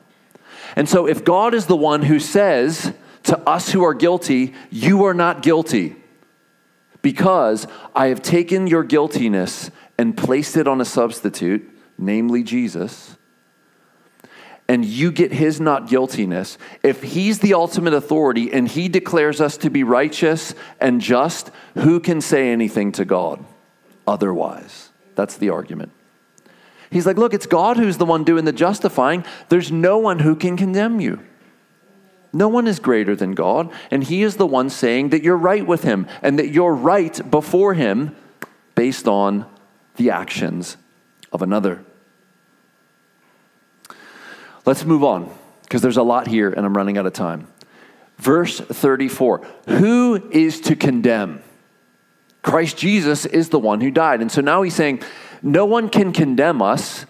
And 0.75 0.87
so, 0.89 1.05
if 1.07 1.23
God 1.23 1.53
is 1.53 1.67
the 1.67 1.75
one 1.75 2.01
who 2.01 2.19
says 2.19 2.93
to 3.23 3.37
us 3.47 3.71
who 3.71 3.83
are 3.83 3.93
guilty, 3.93 4.53
You 4.71 5.03
are 5.05 5.13
not 5.13 5.43
guilty, 5.43 5.95
because 7.01 7.67
I 7.93 8.07
have 8.07 8.21
taken 8.21 8.65
your 8.65 8.83
guiltiness 8.83 9.69
and 9.97 10.17
placed 10.17 10.57
it 10.57 10.67
on 10.67 10.81
a 10.81 10.85
substitute, 10.85 11.69
namely 11.97 12.43
Jesus, 12.43 13.17
and 14.73 14.83
you 14.83 15.11
get 15.11 15.31
his 15.31 15.61
not 15.61 15.87
guiltiness, 15.87 16.57
if 16.81 17.03
he's 17.03 17.37
the 17.37 17.53
ultimate 17.53 17.93
authority 17.93 18.51
and 18.51 18.67
he 18.67 18.89
declares 18.89 19.39
us 19.39 19.55
to 19.55 19.69
be 19.69 19.83
righteous 19.83 20.55
and 20.79 20.99
just, 20.99 21.51
who 21.75 21.99
can 21.99 22.19
say 22.19 22.51
anything 22.51 22.91
to 22.91 23.05
God 23.05 23.45
otherwise? 24.07 24.89
That's 25.13 25.37
the 25.37 25.51
argument. 25.51 25.91
He's 26.89 27.05
like, 27.05 27.19
look, 27.19 27.35
it's 27.35 27.45
God 27.45 27.77
who's 27.77 27.97
the 27.97 28.05
one 28.05 28.23
doing 28.23 28.45
the 28.45 28.51
justifying. 28.51 29.23
There's 29.49 29.71
no 29.71 29.99
one 29.99 30.17
who 30.17 30.35
can 30.35 30.57
condemn 30.57 30.99
you. 30.99 31.19
No 32.33 32.47
one 32.47 32.65
is 32.65 32.79
greater 32.79 33.15
than 33.15 33.33
God, 33.35 33.71
and 33.91 34.03
He 34.03 34.23
is 34.23 34.37
the 34.37 34.47
one 34.47 34.71
saying 34.71 35.09
that 35.09 35.21
you're 35.21 35.37
right 35.37 35.67
with 35.67 35.83
Him 35.83 36.07
and 36.23 36.39
that 36.39 36.49
you're 36.49 36.73
right 36.73 37.29
before 37.29 37.75
Him 37.75 38.15
based 38.73 39.07
on 39.07 39.45
the 39.97 40.09
actions 40.09 40.77
of 41.31 41.43
another. 41.43 41.85
Let's 44.65 44.85
move 44.85 45.03
on 45.03 45.33
because 45.63 45.81
there's 45.81 45.97
a 45.97 46.03
lot 46.03 46.27
here 46.27 46.49
and 46.49 46.65
I'm 46.65 46.75
running 46.75 46.97
out 46.97 47.05
of 47.05 47.13
time. 47.13 47.47
Verse 48.17 48.59
34 48.59 49.45
Who 49.67 50.29
is 50.31 50.61
to 50.61 50.75
condemn? 50.75 51.41
Christ 52.41 52.77
Jesus 52.77 53.25
is 53.25 53.49
the 53.49 53.59
one 53.59 53.81
who 53.81 53.89
died. 53.89 54.21
And 54.21 54.31
so 54.31 54.41
now 54.41 54.61
he's 54.61 54.75
saying, 54.75 55.01
No 55.41 55.65
one 55.65 55.89
can 55.89 56.11
condemn 56.11 56.61
us 56.61 57.05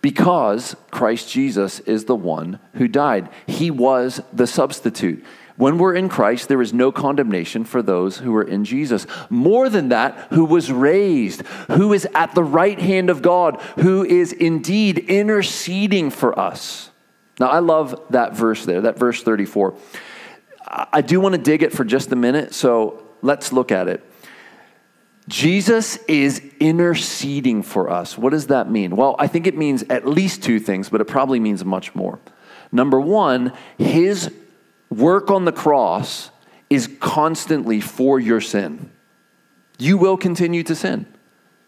because 0.00 0.76
Christ 0.90 1.30
Jesus 1.30 1.80
is 1.80 2.04
the 2.04 2.14
one 2.14 2.60
who 2.74 2.86
died. 2.88 3.30
He 3.46 3.70
was 3.70 4.20
the 4.32 4.46
substitute. 4.46 5.24
When 5.56 5.78
we're 5.78 5.94
in 5.94 6.08
Christ, 6.08 6.48
there 6.48 6.60
is 6.60 6.72
no 6.72 6.90
condemnation 6.90 7.64
for 7.64 7.80
those 7.80 8.18
who 8.18 8.34
are 8.34 8.42
in 8.42 8.64
Jesus. 8.64 9.06
More 9.30 9.68
than 9.68 9.90
that, 9.90 10.16
who 10.30 10.44
was 10.44 10.72
raised, 10.72 11.42
who 11.68 11.92
is 11.92 12.08
at 12.14 12.34
the 12.34 12.42
right 12.42 12.78
hand 12.78 13.08
of 13.08 13.22
God, 13.22 13.60
who 13.78 14.04
is 14.04 14.32
indeed 14.32 14.98
interceding 14.98 16.10
for 16.10 16.36
us. 16.38 16.90
Now, 17.38 17.48
I 17.48 17.60
love 17.60 18.00
that 18.10 18.34
verse 18.34 18.64
there, 18.64 18.80
that 18.82 18.98
verse 18.98 19.22
34. 19.22 19.74
I 20.66 21.02
do 21.02 21.20
want 21.20 21.34
to 21.34 21.40
dig 21.40 21.62
it 21.62 21.72
for 21.72 21.84
just 21.84 22.10
a 22.10 22.16
minute, 22.16 22.52
so 22.52 23.06
let's 23.22 23.52
look 23.52 23.70
at 23.70 23.86
it. 23.86 24.04
Jesus 25.28 25.96
is 26.08 26.42
interceding 26.60 27.62
for 27.62 27.90
us. 27.90 28.18
What 28.18 28.30
does 28.30 28.48
that 28.48 28.70
mean? 28.70 28.96
Well, 28.96 29.14
I 29.18 29.26
think 29.26 29.46
it 29.46 29.56
means 29.56 29.82
at 29.84 30.06
least 30.06 30.42
two 30.42 30.58
things, 30.58 30.88
but 30.88 31.00
it 31.00 31.06
probably 31.06 31.40
means 31.40 31.64
much 31.64 31.94
more. 31.94 32.18
Number 32.72 33.00
one, 33.00 33.52
his 33.78 34.32
work 34.98 35.30
on 35.30 35.44
the 35.44 35.52
cross 35.52 36.30
is 36.70 36.88
constantly 37.00 37.80
for 37.80 38.18
your 38.18 38.40
sin. 38.40 38.90
You 39.78 39.96
will 39.96 40.16
continue 40.16 40.62
to 40.64 40.74
sin. 40.74 41.06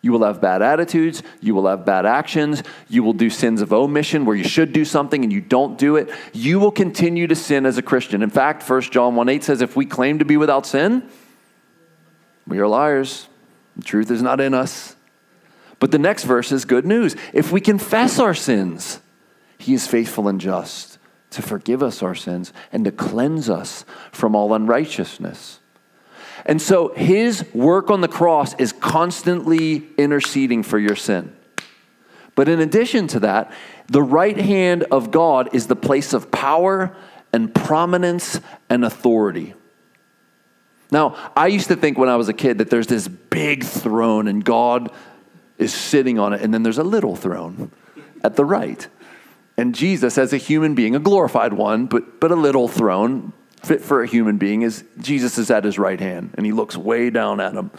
You 0.02 0.12
will 0.12 0.24
have 0.24 0.40
bad 0.40 0.62
attitudes. 0.62 1.22
You 1.40 1.54
will 1.54 1.66
have 1.66 1.84
bad 1.84 2.06
actions. 2.06 2.62
You 2.88 3.02
will 3.02 3.12
do 3.12 3.28
sins 3.28 3.60
of 3.60 3.72
omission 3.72 4.24
where 4.24 4.36
you 4.36 4.44
should 4.44 4.72
do 4.72 4.84
something 4.84 5.24
and 5.24 5.32
you 5.32 5.40
don't 5.40 5.76
do 5.76 5.96
it. 5.96 6.10
You 6.32 6.60
will 6.60 6.70
continue 6.70 7.26
to 7.26 7.34
sin 7.34 7.66
as 7.66 7.76
a 7.76 7.82
Christian. 7.82 8.22
In 8.22 8.30
fact, 8.30 8.68
1 8.68 8.82
John 8.82 9.16
1 9.16 9.28
8 9.28 9.42
says, 9.42 9.60
if 9.62 9.74
we 9.74 9.84
claim 9.84 10.20
to 10.20 10.24
be 10.24 10.36
without 10.36 10.66
sin, 10.66 11.08
we 12.46 12.58
are 12.58 12.68
liars. 12.68 13.26
The 13.76 13.82
truth 13.82 14.10
is 14.10 14.22
not 14.22 14.40
in 14.40 14.54
us. 14.54 14.94
But 15.78 15.90
the 15.90 15.98
next 15.98 16.24
verse 16.24 16.52
is 16.52 16.64
good 16.64 16.86
news. 16.86 17.16
If 17.32 17.50
we 17.50 17.60
confess 17.60 18.18
our 18.18 18.34
sins, 18.34 19.00
he 19.58 19.74
is 19.74 19.86
faithful 19.86 20.28
and 20.28 20.40
just 20.40 20.98
to 21.36 21.42
forgive 21.42 21.82
us 21.82 22.02
our 22.02 22.14
sins 22.14 22.52
and 22.72 22.84
to 22.84 22.90
cleanse 22.90 23.48
us 23.48 23.84
from 24.10 24.34
all 24.34 24.52
unrighteousness. 24.52 25.60
And 26.44 26.60
so 26.60 26.94
his 26.94 27.44
work 27.54 27.90
on 27.90 28.00
the 28.00 28.08
cross 28.08 28.54
is 28.54 28.72
constantly 28.72 29.88
interceding 29.96 30.62
for 30.62 30.78
your 30.78 30.96
sin. 30.96 31.34
But 32.34 32.48
in 32.48 32.60
addition 32.60 33.06
to 33.08 33.20
that, 33.20 33.52
the 33.88 34.02
right 34.02 34.36
hand 34.36 34.84
of 34.84 35.10
God 35.10 35.54
is 35.54 35.66
the 35.66 35.76
place 35.76 36.12
of 36.12 36.30
power 36.30 36.94
and 37.32 37.54
prominence 37.54 38.40
and 38.68 38.84
authority. 38.84 39.54
Now, 40.90 41.16
I 41.36 41.48
used 41.48 41.68
to 41.68 41.76
think 41.76 41.98
when 41.98 42.08
I 42.08 42.16
was 42.16 42.28
a 42.28 42.34
kid 42.34 42.58
that 42.58 42.70
there's 42.70 42.86
this 42.86 43.08
big 43.08 43.64
throne 43.64 44.28
and 44.28 44.44
God 44.44 44.92
is 45.58 45.74
sitting 45.74 46.18
on 46.18 46.32
it, 46.32 46.42
and 46.42 46.52
then 46.52 46.62
there's 46.62 46.78
a 46.78 46.84
little 46.84 47.16
throne 47.16 47.72
at 48.22 48.36
the 48.36 48.44
right. 48.44 48.86
And 49.56 49.74
Jesus, 49.74 50.18
as 50.18 50.32
a 50.32 50.36
human 50.36 50.74
being, 50.74 50.94
a 50.94 50.98
glorified 50.98 51.52
one, 51.52 51.86
but, 51.86 52.20
but 52.20 52.30
a 52.30 52.34
little 52.34 52.68
throne, 52.68 53.32
fit 53.62 53.82
for 53.82 54.02
a 54.02 54.06
human 54.06 54.38
being 54.38 54.62
is 54.62 54.84
Jesus 54.98 55.38
is 55.38 55.50
at 55.50 55.64
his 55.64 55.78
right 55.78 55.98
hand 55.98 56.30
and 56.34 56.46
he 56.46 56.52
looks 56.52 56.76
way 56.76 57.10
down 57.10 57.40
at 57.40 57.54
him. 57.54 57.70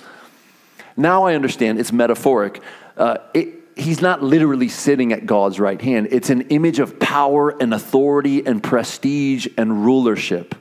Now 0.96 1.26
I 1.26 1.36
understand 1.36 1.80
it's 1.80 1.92
metaphoric. 1.92 2.62
Uh, 2.98 3.18
it, 3.34 3.50
he's 3.76 4.02
not 4.02 4.22
literally 4.24 4.70
sitting 4.70 5.13
at 5.13 5.26
God's 5.26 5.60
right 5.60 5.82
hand, 5.82 6.10
it's 6.12 6.30
an 6.30 6.42
image 6.50 6.80
of 6.80 7.00
power 7.00 7.50
and 7.62 7.74
authority 7.74 8.46
and 8.46 8.62
prestige 8.62 9.48
and 9.58 9.86
rulership. 9.86 10.56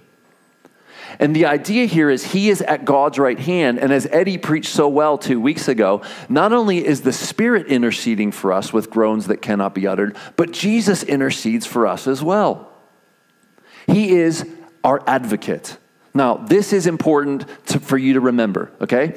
And 1.19 1.35
the 1.35 1.47
idea 1.47 1.87
here 1.87 2.11
is 2.11 2.33
he 2.33 2.51
is 2.51 2.61
at 2.63 2.85
God's 2.85 3.19
right 3.19 3.39
hand. 3.39 3.79
And 3.79 3.93
as 3.93 4.07
Eddie 4.11 4.39
preached 4.39 4.71
so 4.71 4.89
well 4.89 5.17
two 5.19 5.41
weeks 5.41 5.69
ago, 5.69 6.03
not 6.29 6.53
only 6.53 6.85
is 6.85 7.03
the 7.03 7.13
Spirit 7.13 7.67
interceding 7.69 8.33
for 8.33 8.53
us 8.53 8.73
with 8.73 8.91
groans 8.91 9.27
that 9.29 9.43
cannot 9.43 9.75
be 9.75 9.87
uttered, 9.87 10.17
but 10.37 10.53
Jesus 10.53 11.03
intercedes 11.03 11.67
for 11.67 11.87
us 11.87 12.07
as 12.07 12.23
well. 12.23 12.73
He 13.87 14.13
is 14.13 14.49
our 14.85 15.03
advocate. 15.07 15.79
Now, 16.15 16.37
this 16.37 16.73
is 16.73 16.87
important 16.87 17.47
to, 17.67 17.81
for 17.81 17.99
you 17.99 18.15
to 18.15 18.21
remember, 18.21 18.73
okay? 18.81 19.17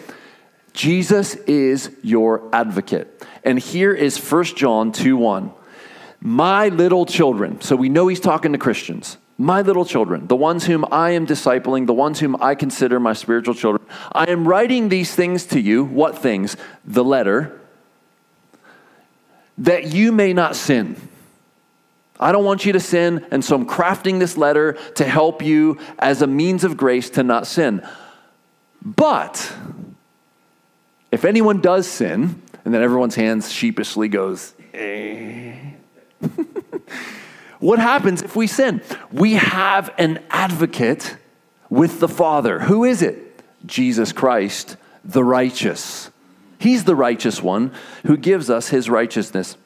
Jesus 0.73 1.35
is 1.35 1.91
your 2.03 2.49
advocate. 2.53 3.25
And 3.43 3.57
here 3.57 3.93
is 3.93 4.17
1 4.17 4.43
John 4.55 4.91
2 4.91 5.17
1. 5.17 5.51
My 6.21 6.67
little 6.67 7.05
children, 7.05 7.61
so 7.61 7.75
we 7.75 7.87
know 7.89 8.07
he's 8.07 8.19
talking 8.19 8.51
to 8.51 8.57
Christians. 8.57 9.17
My 9.41 9.61
little 9.61 9.85
children, 9.85 10.27
the 10.27 10.35
ones 10.35 10.65
whom 10.65 10.83
I 10.91 11.11
am 11.11 11.25
discipling, 11.25 11.87
the 11.87 11.93
ones 11.93 12.19
whom 12.19 12.35
I 12.41 12.55
consider 12.55 12.99
my 12.99 13.13
spiritual 13.13 13.53
children, 13.53 13.87
I 14.11 14.25
am 14.25 14.45
writing 14.45 14.89
these 14.89 15.15
things 15.15 15.45
to 15.47 15.61
you. 15.61 15.85
What 15.85 16.17
things? 16.17 16.57
The 16.83 17.05
letter, 17.05 17.57
that 19.57 19.93
you 19.93 20.11
may 20.11 20.33
not 20.33 20.57
sin. 20.57 20.97
I 22.19 22.33
don't 22.33 22.43
want 22.43 22.65
you 22.65 22.73
to 22.73 22.81
sin, 22.81 23.25
and 23.31 23.43
so 23.43 23.55
I'm 23.55 23.65
crafting 23.65 24.19
this 24.19 24.35
letter 24.35 24.73
to 24.95 25.05
help 25.05 25.41
you 25.41 25.77
as 25.99 26.21
a 26.21 26.27
means 26.27 26.65
of 26.65 26.75
grace 26.75 27.09
to 27.11 27.23
not 27.23 27.47
sin. 27.47 27.81
But 28.83 29.53
if 31.13 31.23
anyone 31.23 31.61
does 31.61 31.87
sin, 31.87 32.41
and 32.65 32.73
then 32.73 32.83
everyone's 32.83 33.15
hands 33.15 33.49
sheepishly 33.49 34.09
goes, 34.09 34.53
eh. 34.73 35.55
what 37.59 37.79
happens 37.79 38.21
if 38.21 38.35
we 38.35 38.47
sin? 38.47 38.81
We 39.11 39.33
have 39.33 39.93
an 39.97 40.23
advocate 40.29 41.17
with 41.69 41.99
the 41.99 42.07
Father. 42.07 42.59
Who 42.59 42.83
is 42.83 43.01
it? 43.01 43.43
Jesus 43.65 44.13
Christ, 44.13 44.77
the 45.03 45.23
righteous. 45.23 46.09
He's 46.57 46.83
the 46.83 46.95
righteous 46.95 47.41
one 47.41 47.73
who 48.05 48.17
gives 48.17 48.49
us 48.49 48.69
his 48.69 48.89
righteousness. 48.89 49.57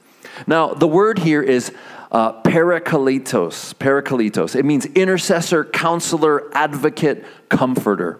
Now, 0.47 0.73
the 0.73 0.87
word 0.87 1.19
here 1.19 1.41
is 1.41 1.71
uh, 2.11 2.41
parakletos. 2.41 3.73
Parakletos. 3.75 4.55
It 4.55 4.65
means 4.65 4.85
intercessor, 4.85 5.63
counselor, 5.63 6.55
advocate, 6.55 7.25
comforter. 7.49 8.19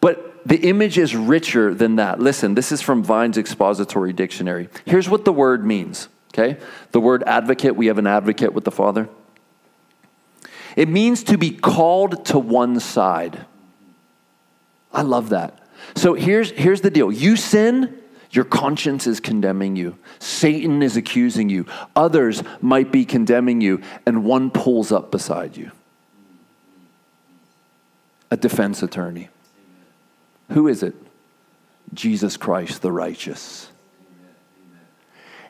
But 0.00 0.46
the 0.46 0.68
image 0.68 0.98
is 0.98 1.16
richer 1.16 1.74
than 1.74 1.96
that. 1.96 2.20
Listen, 2.20 2.54
this 2.54 2.70
is 2.70 2.82
from 2.82 3.02
Vine's 3.02 3.38
Expository 3.38 4.12
Dictionary. 4.12 4.68
Here's 4.84 5.08
what 5.08 5.24
the 5.24 5.32
word 5.32 5.64
means, 5.64 6.08
okay? 6.36 6.60
The 6.92 7.00
word 7.00 7.22
advocate, 7.26 7.76
we 7.76 7.86
have 7.86 7.98
an 7.98 8.06
advocate 8.06 8.52
with 8.52 8.64
the 8.64 8.70
Father. 8.70 9.08
It 10.76 10.88
means 10.88 11.22
to 11.24 11.38
be 11.38 11.50
called 11.50 12.26
to 12.26 12.38
one 12.38 12.78
side. 12.80 13.46
I 14.92 15.02
love 15.02 15.30
that. 15.30 15.58
So 15.94 16.14
here's, 16.14 16.50
here's 16.50 16.82
the 16.82 16.90
deal 16.90 17.10
you 17.10 17.36
sin, 17.36 17.98
your 18.30 18.44
conscience 18.44 19.06
is 19.06 19.20
condemning 19.20 19.76
you. 19.76 19.96
Satan 20.18 20.82
is 20.82 20.96
accusing 20.96 21.48
you. 21.48 21.64
Others 21.94 22.42
might 22.60 22.92
be 22.92 23.04
condemning 23.04 23.60
you, 23.60 23.80
and 24.04 24.24
one 24.24 24.50
pulls 24.50 24.92
up 24.92 25.10
beside 25.10 25.56
you 25.56 25.70
a 28.30 28.36
defense 28.36 28.82
attorney. 28.82 29.28
Who 30.50 30.68
is 30.68 30.82
it? 30.82 30.94
Jesus 31.94 32.36
Christ, 32.36 32.82
the 32.82 32.90
righteous. 32.90 33.70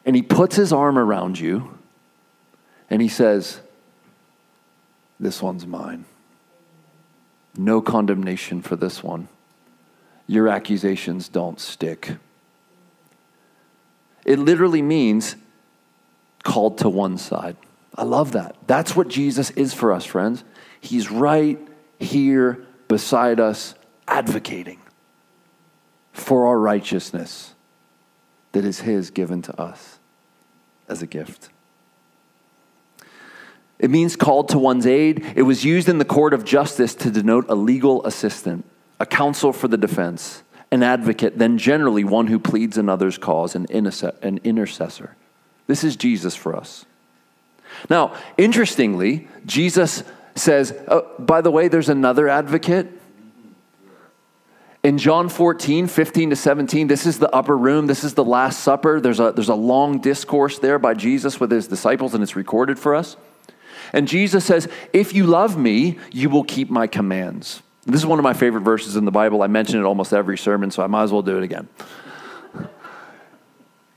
And 0.07 0.15
he 0.15 0.23
puts 0.23 0.55
his 0.55 0.73
arm 0.73 0.97
around 0.97 1.39
you 1.41 1.77
and 2.89 3.03
he 3.03 3.09
says, 3.09 3.61
This 5.19 5.43
one's 5.43 5.67
mine. 5.67 6.05
No 7.57 7.81
condemnation 7.81 8.63
for 8.63 8.77
this 8.77 9.03
one. 9.03 9.27
Your 10.29 10.49
accusations 10.49 11.29
don't 11.29 11.59
stick. 11.59 12.17
It 14.25 14.39
literally 14.39 14.83
means 14.83 15.35
called 16.45 16.79
to 16.79 16.89
one 16.89 17.19
side. 17.19 17.57
I 17.97 18.05
love 18.05 18.33
that. 18.33 18.55
That's 18.67 18.95
what 18.95 19.09
Jesus 19.09 19.51
is 19.53 19.75
for 19.75 19.93
us, 19.93 20.05
friends. 20.05 20.45
He's 20.81 21.11
right 21.11 21.59
here 21.99 22.65
beside 22.87 23.41
us, 23.41 23.75
advocating 24.07 24.79
for 26.13 26.47
our 26.47 26.59
righteousness 26.59 27.56
that 28.53 28.65
is 28.65 28.81
His 28.81 29.11
given 29.11 29.43
to 29.43 29.61
us 29.61 29.99
as 30.89 31.03
a 31.03 31.07
gift. 31.07 31.51
It 33.79 33.91
means 33.91 34.17
called 34.17 34.49
to 34.51 34.59
one's 34.59 34.87
aid. 34.87 35.25
It 35.37 35.43
was 35.43 35.65
used 35.65 35.89
in 35.89 35.99
the 35.99 36.05
court 36.05 36.33
of 36.33 36.45
justice 36.45 36.95
to 36.97 37.11
denote 37.11 37.47
a 37.49 37.55
legal 37.55 38.05
assistant, 38.07 38.65
a 38.99 39.05
counsel 39.05 39.53
for 39.53 39.69
the 39.69 39.77
defense 39.77 40.43
an 40.71 40.83
advocate 40.83 41.39
then 41.39 41.59
generally 41.59 42.05
one 42.05 42.27
who 42.27 42.39
pleads 42.39 42.77
another's 42.77 43.19
cause, 43.19 43.55
an, 43.55 43.67
an 43.71 44.41
intercessor. 44.45 45.17
This 45.67 45.85
is 45.85 45.97
Jesus 45.97 46.35
for 46.35 46.57
us. 46.57 46.85
Now, 47.91 48.15
interestingly, 48.37 49.29
Jesus 49.45 50.03
says, 50.35 50.77
oh, 50.89 51.11
by 51.19 51.41
the 51.41 51.51
way, 51.51 51.69
there's 51.69 51.89
another 51.89 52.29
advocate. 52.29 52.89
In 54.87 54.99
John 54.99 55.29
14, 55.29 55.89
15 55.89 56.31
to 56.31 56.37
17, 56.37 56.87
this 56.87 57.07
is 57.07 57.19
the 57.19 57.29
upper 57.35 57.59
room. 57.59 57.89
This 57.89 58.05
is 58.05 58.15
the 58.15 58.23
Last 58.23 58.61
Supper. 58.61 59.01
There's 59.01 59.19
a, 59.19 59.33
there's 59.33 59.49
a 59.49 59.55
long 59.57 59.99
discourse 59.99 60.61
there 60.61 60.79
by 60.79 60.95
Jesus 60.95 61.41
with 61.41 61.51
his 61.51 61.67
disciples, 61.67 62.15
and 62.15 62.23
it's 62.23 62.37
recorded 62.37 62.79
for 62.79 62.95
us. 62.95 63.17
And 63.93 64.07
Jesus 64.07 64.45
says, 64.45 64.69
If 64.93 65.13
you 65.13 65.27
love 65.27 65.59
me, 65.59 65.99
you 66.13 66.31
will 66.31 66.45
keep 66.45 66.71
my 66.71 66.87
commands. 66.87 67.65
This 67.85 68.01
is 68.01 68.07
one 68.07 68.21
of 68.21 68.23
my 68.23 68.33
favorite 68.33 68.61
verses 68.61 68.95
in 68.95 69.05
the 69.05 69.11
Bible. 69.11 69.43
I 69.43 69.49
mention 69.49 69.81
it 69.81 69.83
almost 69.83 70.13
every 70.13 70.39
sermon, 70.39 70.71
so 70.71 70.85
I 70.85 70.87
might 70.87 71.03
as 71.03 71.11
well 71.11 71.23
do 71.23 71.37
it 71.37 71.43
again. 71.43 71.69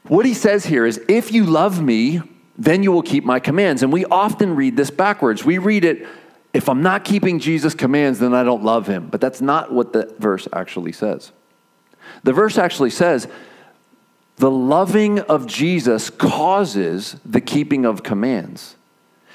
What 0.07 0.25
he 0.25 0.33
says 0.33 0.65
here 0.65 0.87
is, 0.87 0.99
if 1.07 1.31
you 1.31 1.45
love 1.45 1.79
me, 1.79 2.23
then 2.57 2.81
you 2.81 2.91
will 2.91 3.03
keep 3.03 3.23
my 3.23 3.39
commands. 3.39 3.83
And 3.83 3.93
we 3.93 4.05
often 4.05 4.55
read 4.55 4.75
this 4.75 4.89
backwards. 4.89 5.45
We 5.45 5.59
read 5.59 5.85
it, 5.85 6.07
if 6.53 6.67
I'm 6.67 6.81
not 6.81 7.05
keeping 7.05 7.39
Jesus' 7.39 7.75
commands, 7.75 8.19
then 8.19 8.33
I 8.33 8.43
don't 8.43 8.63
love 8.63 8.87
him. 8.87 9.07
But 9.07 9.21
that's 9.21 9.41
not 9.41 9.71
what 9.71 9.93
the 9.93 10.13
verse 10.17 10.47
actually 10.51 10.91
says. 10.91 11.31
The 12.23 12.33
verse 12.33 12.57
actually 12.57 12.89
says, 12.89 13.27
the 14.39 14.49
loving 14.49 15.19
of 15.19 15.45
Jesus 15.45 16.09
causes 16.09 17.17
the 17.25 17.41
keeping 17.41 17.85
of 17.85 18.03
commands. 18.03 18.77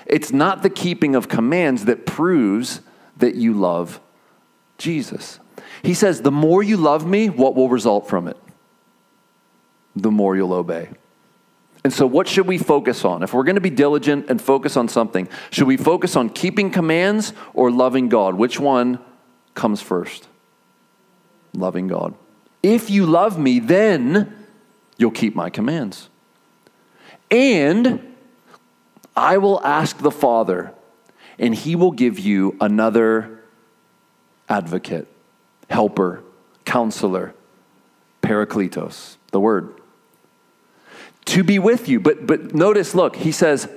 It's 0.06 0.32
not 0.32 0.62
the 0.62 0.70
keeping 0.70 1.14
of 1.14 1.28
commands 1.28 1.84
that 1.84 2.06
proves 2.06 2.80
that 3.18 3.34
you 3.34 3.52
love 3.52 4.00
Jesus. 4.78 5.40
He 5.82 5.92
says, 5.92 6.22
The 6.22 6.32
more 6.32 6.62
you 6.62 6.78
love 6.78 7.06
me, 7.06 7.28
what 7.28 7.54
will 7.54 7.68
result 7.68 8.08
from 8.08 8.28
it? 8.28 8.36
The 9.94 10.10
more 10.10 10.36
you'll 10.36 10.54
obey. 10.54 10.88
And 11.84 11.92
so, 11.92 12.06
what 12.06 12.26
should 12.26 12.46
we 12.46 12.56
focus 12.56 13.04
on? 13.04 13.22
If 13.22 13.34
we're 13.34 13.44
going 13.44 13.56
to 13.56 13.60
be 13.60 13.68
diligent 13.68 14.30
and 14.30 14.40
focus 14.40 14.74
on 14.78 14.88
something, 14.88 15.28
should 15.50 15.66
we 15.66 15.76
focus 15.76 16.16
on 16.16 16.30
keeping 16.30 16.70
commands 16.70 17.34
or 17.52 17.70
loving 17.70 18.08
God? 18.08 18.34
Which 18.36 18.58
one 18.58 18.98
comes 19.54 19.82
first? 19.82 20.26
Loving 21.52 21.88
God. 21.88 22.14
If 22.62 22.88
you 22.88 23.04
love 23.04 23.38
me, 23.38 23.60
then 23.60 24.34
you'll 24.96 25.10
keep 25.10 25.34
my 25.34 25.50
commands. 25.50 26.08
And 27.30 28.14
I 29.14 29.36
will 29.36 29.60
ask 29.62 29.98
the 29.98 30.10
Father, 30.10 30.72
and 31.38 31.54
he 31.54 31.76
will 31.76 31.92
give 31.92 32.18
you 32.18 32.56
another 32.62 33.44
advocate, 34.48 35.06
helper, 35.68 36.24
counselor, 36.64 37.34
parakletos, 38.22 39.16
the 39.32 39.40
word 39.40 39.74
to 41.34 41.42
be 41.42 41.58
with 41.58 41.88
you. 41.88 41.98
But, 41.98 42.26
but 42.26 42.54
notice, 42.54 42.94
look, 42.94 43.16
he 43.16 43.32
says, 43.32 43.68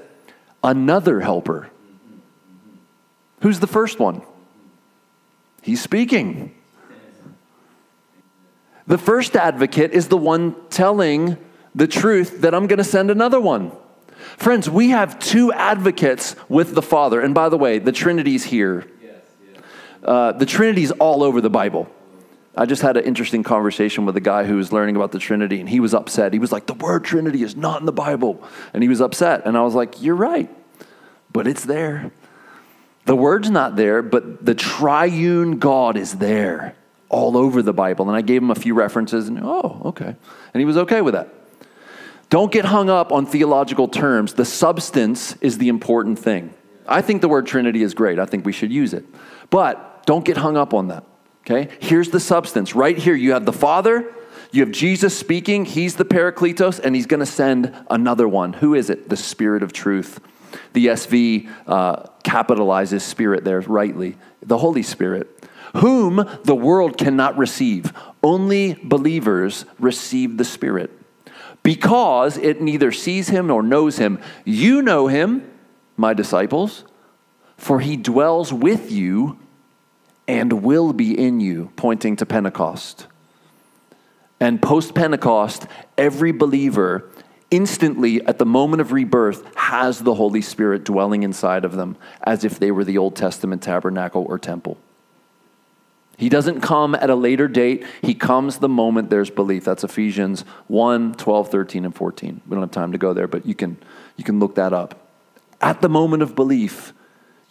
another 0.63 1.21
helper. 1.21 1.69
Who's 3.41 3.59
the 3.59 3.67
first 3.67 3.99
one? 3.99 4.21
He's 5.63 5.81
speaking. 5.81 6.53
The 8.85 8.97
first 8.97 9.35
advocate 9.35 9.91
is 9.91 10.07
the 10.07 10.17
one 10.17 10.55
telling 10.69 11.37
the 11.73 11.87
truth 11.87 12.41
that 12.41 12.53
I'm 12.53 12.67
going 12.67 12.77
to 12.77 12.83
send 12.83 13.11
another 13.11 13.41
one. 13.41 13.71
Friends, 14.37 14.69
we 14.69 14.89
have 14.89 15.17
two 15.19 15.51
advocates 15.51 16.35
with 16.47 16.75
the 16.75 16.81
Father. 16.81 17.19
And 17.21 17.33
by 17.33 17.49
the 17.49 17.57
way, 17.57 17.79
the 17.79 17.91
Trinity's 17.91 18.43
here. 18.43 18.87
Uh, 20.03 20.31
the 20.31 20.45
Trinity's 20.45 20.91
all 20.91 21.23
over 21.23 21.41
the 21.41 21.49
Bible. 21.49 21.89
I 22.57 22.65
just 22.65 22.81
had 22.81 22.97
an 22.97 23.03
interesting 23.03 23.43
conversation 23.43 24.05
with 24.05 24.17
a 24.17 24.21
guy 24.21 24.43
who 24.43 24.55
was 24.55 24.73
learning 24.73 24.95
about 24.95 25.11
the 25.11 25.19
Trinity, 25.19 25.59
and 25.59 25.69
he 25.69 25.79
was 25.79 25.93
upset. 25.93 26.33
He 26.33 26.39
was 26.39 26.51
like, 26.51 26.65
The 26.65 26.73
word 26.73 27.03
Trinity 27.03 27.43
is 27.43 27.55
not 27.55 27.79
in 27.79 27.85
the 27.85 27.91
Bible. 27.91 28.43
And 28.73 28.81
he 28.81 28.89
was 28.89 28.99
upset. 28.99 29.45
And 29.45 29.55
I 29.55 29.61
was 29.61 29.75
like, 29.75 30.01
You're 30.01 30.15
right, 30.15 30.49
but 31.31 31.47
it's 31.47 31.63
there. 31.63 32.11
The 33.05 33.15
word's 33.15 33.49
not 33.49 33.75
there, 33.75 34.01
but 34.01 34.43
the 34.45 34.55
triune 34.55 35.59
God 35.59 35.95
is 35.95 36.15
there 36.15 36.75
all 37.09 37.37
over 37.37 37.61
the 37.61 37.73
Bible. 37.73 38.09
And 38.09 38.17
I 38.17 38.21
gave 38.21 38.41
him 38.41 38.51
a 38.51 38.55
few 38.55 38.73
references, 38.73 39.27
and 39.27 39.39
oh, 39.41 39.81
okay. 39.85 40.15
And 40.53 40.59
he 40.59 40.65
was 40.65 40.77
okay 40.77 41.01
with 41.01 41.13
that. 41.13 41.33
Don't 42.29 42.51
get 42.51 42.65
hung 42.65 42.89
up 42.89 43.11
on 43.11 43.25
theological 43.25 43.87
terms. 43.87 44.33
The 44.33 44.45
substance 44.45 45.37
is 45.37 45.59
the 45.59 45.69
important 45.69 46.19
thing. 46.19 46.53
I 46.87 47.01
think 47.01 47.21
the 47.21 47.29
word 47.29 47.45
Trinity 47.47 47.83
is 47.83 47.93
great. 47.93 48.19
I 48.19 48.25
think 48.25 48.45
we 48.45 48.51
should 48.51 48.71
use 48.71 48.93
it. 48.93 49.05
But 49.49 50.05
don't 50.05 50.25
get 50.25 50.37
hung 50.37 50.57
up 50.57 50.73
on 50.73 50.87
that. 50.87 51.05
Okay? 51.49 51.73
Here's 51.79 52.09
the 52.09 52.19
substance. 52.19 52.75
Right 52.75 52.97
here, 52.97 53.15
you 53.15 53.31
have 53.31 53.45
the 53.45 53.53
Father, 53.53 54.13
you 54.51 54.61
have 54.61 54.71
Jesus 54.71 55.17
speaking, 55.17 55.63
he's 55.63 55.95
the 55.95 56.03
Parakletos, 56.03 56.79
and 56.79 56.93
he's 56.93 57.05
going 57.05 57.21
to 57.21 57.25
send 57.25 57.73
another 57.89 58.27
one. 58.27 58.53
Who 58.53 58.73
is 58.73 58.89
it? 58.89 59.07
The 59.07 59.15
Spirit 59.15 59.63
of 59.63 59.71
truth. 59.71 60.19
The 60.73 60.87
ESV 60.87 61.49
uh, 61.65 62.03
capitalizes 62.23 63.01
Spirit 63.01 63.45
there 63.45 63.61
rightly. 63.61 64.17
The 64.41 64.57
Holy 64.57 64.83
Spirit, 64.83 65.47
whom 65.77 66.27
the 66.43 66.55
world 66.55 66.97
cannot 66.97 67.37
receive. 67.37 67.93
Only 68.21 68.73
believers 68.83 69.65
receive 69.79 70.37
the 70.37 70.45
Spirit 70.45 70.91
because 71.63 72.37
it 72.37 72.61
neither 72.61 72.91
sees 72.91 73.29
him 73.29 73.47
nor 73.47 73.63
knows 73.63 73.97
him. 73.97 74.19
You 74.43 74.81
know 74.81 75.07
him, 75.07 75.49
my 75.95 76.13
disciples, 76.13 76.83
for 77.55 77.79
he 77.79 77.95
dwells 77.95 78.51
with 78.51 78.91
you 78.91 79.39
and 80.27 80.63
will 80.63 80.93
be 80.93 81.17
in 81.17 81.39
you, 81.39 81.71
pointing 81.75 82.15
to 82.17 82.25
Pentecost. 82.25 83.07
And 84.39 84.61
post 84.61 84.93
Pentecost, 84.93 85.67
every 85.97 86.31
believer 86.31 87.09
instantly 87.49 88.25
at 88.25 88.37
the 88.37 88.45
moment 88.45 88.81
of 88.81 88.91
rebirth 88.91 89.55
has 89.55 89.99
the 89.99 90.13
Holy 90.13 90.41
Spirit 90.41 90.83
dwelling 90.83 91.23
inside 91.23 91.63
of 91.63 91.75
them 91.75 91.95
as 92.23 92.43
if 92.43 92.59
they 92.59 92.71
were 92.71 92.83
the 92.83 92.97
Old 92.97 93.15
Testament 93.15 93.63
tabernacle 93.63 94.25
or 94.27 94.37
temple. 94.37 94.77
He 96.17 96.29
doesn't 96.29 96.61
come 96.61 96.95
at 96.95 97.11
a 97.11 97.15
later 97.15 97.47
date. 97.47 97.85
He 98.01 98.15
comes 98.15 98.57
the 98.57 98.67
moment 98.67 99.11
there's 99.11 99.29
belief. 99.29 99.63
That's 99.63 99.83
Ephesians 99.83 100.41
1 100.67 101.13
12, 101.13 101.49
13, 101.49 101.85
and 101.85 101.95
14. 101.95 102.41
We 102.47 102.55
don't 102.55 102.63
have 102.63 102.71
time 102.71 102.91
to 102.91 102.97
go 102.97 103.13
there, 103.13 103.27
but 103.27 103.45
you 103.45 103.53
can, 103.53 103.77
you 104.17 104.23
can 104.23 104.39
look 104.39 104.55
that 104.55 104.73
up. 104.73 105.07
At 105.61 105.81
the 105.81 105.89
moment 105.89 106.23
of 106.23 106.35
belief, 106.35 106.93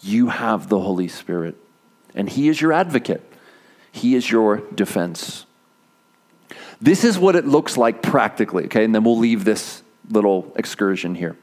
you 0.01 0.29
have 0.29 0.69
the 0.69 0.81
Holy 0.81 1.09
Spirit 1.09 1.57
and 2.17 2.29
He 2.29 2.49
is 2.49 2.61
your 2.61 2.73
advocate, 2.73 3.23
He 3.93 4.15
is 4.15 4.31
your 4.31 4.63
defense. 4.75 5.47
This 6.81 7.05
is 7.05 7.19
what 7.19 7.37
it 7.37 7.47
looks 7.47 7.77
like 7.77 8.03
practically, 8.03 8.65
okay? 8.65 8.85
And 8.85 8.95
then 8.95 9.05
we'll 9.05 9.19
leave 9.19 9.45
this 9.45 9.83
little 10.11 10.53
excursion 10.57 11.15
here. 11.15 11.37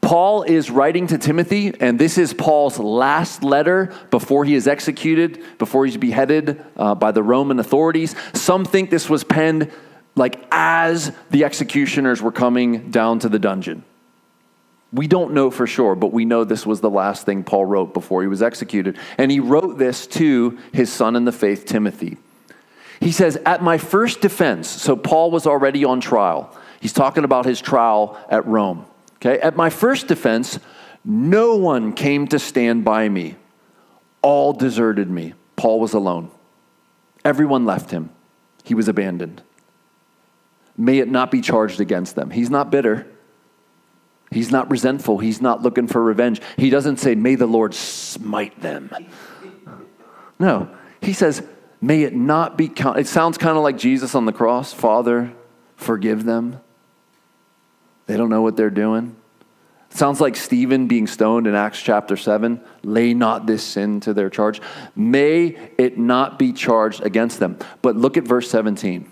Paul 0.00 0.42
is 0.44 0.70
writing 0.70 1.08
to 1.08 1.18
Timothy, 1.18 1.72
and 1.80 1.98
this 1.98 2.18
is 2.18 2.32
Paul's 2.32 2.78
last 2.78 3.42
letter 3.42 3.92
before 4.10 4.44
he 4.44 4.54
is 4.54 4.68
executed, 4.68 5.42
before 5.58 5.86
he's 5.86 5.96
beheaded 5.96 6.64
uh, 6.76 6.94
by 6.94 7.10
the 7.10 7.22
Roman 7.22 7.58
authorities. 7.58 8.14
Some 8.32 8.64
think 8.64 8.90
this 8.90 9.10
was 9.10 9.24
penned 9.24 9.70
like 10.14 10.44
as 10.50 11.12
the 11.30 11.44
executioners 11.44 12.22
were 12.22 12.32
coming 12.32 12.90
down 12.90 13.18
to 13.20 13.28
the 13.28 13.38
dungeon. 13.38 13.84
We 14.92 15.06
don't 15.06 15.34
know 15.34 15.50
for 15.50 15.66
sure, 15.66 15.94
but 15.94 16.12
we 16.12 16.24
know 16.24 16.44
this 16.44 16.64
was 16.64 16.80
the 16.80 16.90
last 16.90 17.26
thing 17.26 17.44
Paul 17.44 17.66
wrote 17.66 17.92
before 17.92 18.22
he 18.22 18.28
was 18.28 18.42
executed. 18.42 18.98
And 19.18 19.30
he 19.30 19.38
wrote 19.40 19.76
this 19.78 20.06
to 20.08 20.58
his 20.72 20.90
son 20.90 21.14
in 21.14 21.24
the 21.24 21.32
faith, 21.32 21.66
Timothy. 21.66 22.16
He 23.00 23.12
says, 23.12 23.36
At 23.44 23.62
my 23.62 23.76
first 23.78 24.20
defense, 24.20 24.68
so 24.68 24.96
Paul 24.96 25.30
was 25.30 25.46
already 25.46 25.84
on 25.84 26.00
trial. 26.00 26.56
He's 26.80 26.92
talking 26.92 27.24
about 27.24 27.44
his 27.44 27.60
trial 27.60 28.18
at 28.30 28.46
Rome. 28.46 28.86
Okay, 29.16 29.38
at 29.40 29.56
my 29.56 29.68
first 29.68 30.06
defense, 30.06 30.58
no 31.04 31.56
one 31.56 31.92
came 31.92 32.26
to 32.28 32.38
stand 32.38 32.84
by 32.84 33.08
me. 33.08 33.36
All 34.22 34.52
deserted 34.52 35.10
me. 35.10 35.34
Paul 35.56 35.80
was 35.80 35.92
alone. 35.92 36.30
Everyone 37.24 37.64
left 37.64 37.90
him. 37.90 38.10
He 38.64 38.74
was 38.74 38.88
abandoned. 38.88 39.42
May 40.76 40.98
it 40.98 41.08
not 41.08 41.30
be 41.30 41.40
charged 41.40 41.80
against 41.80 42.14
them. 42.14 42.30
He's 42.30 42.50
not 42.50 42.70
bitter. 42.70 43.06
He's 44.30 44.50
not 44.50 44.70
resentful. 44.70 45.18
He's 45.18 45.40
not 45.40 45.62
looking 45.62 45.86
for 45.86 46.02
revenge. 46.02 46.40
He 46.56 46.70
doesn't 46.70 46.98
say, 46.98 47.14
May 47.14 47.34
the 47.34 47.46
Lord 47.46 47.74
smite 47.74 48.60
them. 48.60 48.90
No, 50.38 50.68
he 51.00 51.12
says, 51.12 51.42
May 51.80 52.02
it 52.02 52.14
not 52.14 52.58
be. 52.58 52.72
It 52.76 53.06
sounds 53.06 53.38
kind 53.38 53.56
of 53.56 53.62
like 53.62 53.78
Jesus 53.78 54.14
on 54.14 54.26
the 54.26 54.32
cross 54.32 54.72
Father, 54.72 55.32
forgive 55.76 56.24
them. 56.24 56.60
They 58.06 58.16
don't 58.16 58.30
know 58.30 58.42
what 58.42 58.56
they're 58.56 58.70
doing. 58.70 59.16
Sounds 59.90 60.20
like 60.20 60.36
Stephen 60.36 60.86
being 60.86 61.06
stoned 61.06 61.46
in 61.46 61.54
Acts 61.54 61.80
chapter 61.80 62.16
7. 62.16 62.60
Lay 62.82 63.14
not 63.14 63.46
this 63.46 63.62
sin 63.64 64.00
to 64.00 64.12
their 64.12 64.28
charge. 64.28 64.60
May 64.94 65.56
it 65.78 65.98
not 65.98 66.38
be 66.38 66.52
charged 66.52 67.02
against 67.02 67.38
them. 67.38 67.58
But 67.80 67.96
look 67.96 68.16
at 68.16 68.24
verse 68.24 68.50
17. 68.50 69.10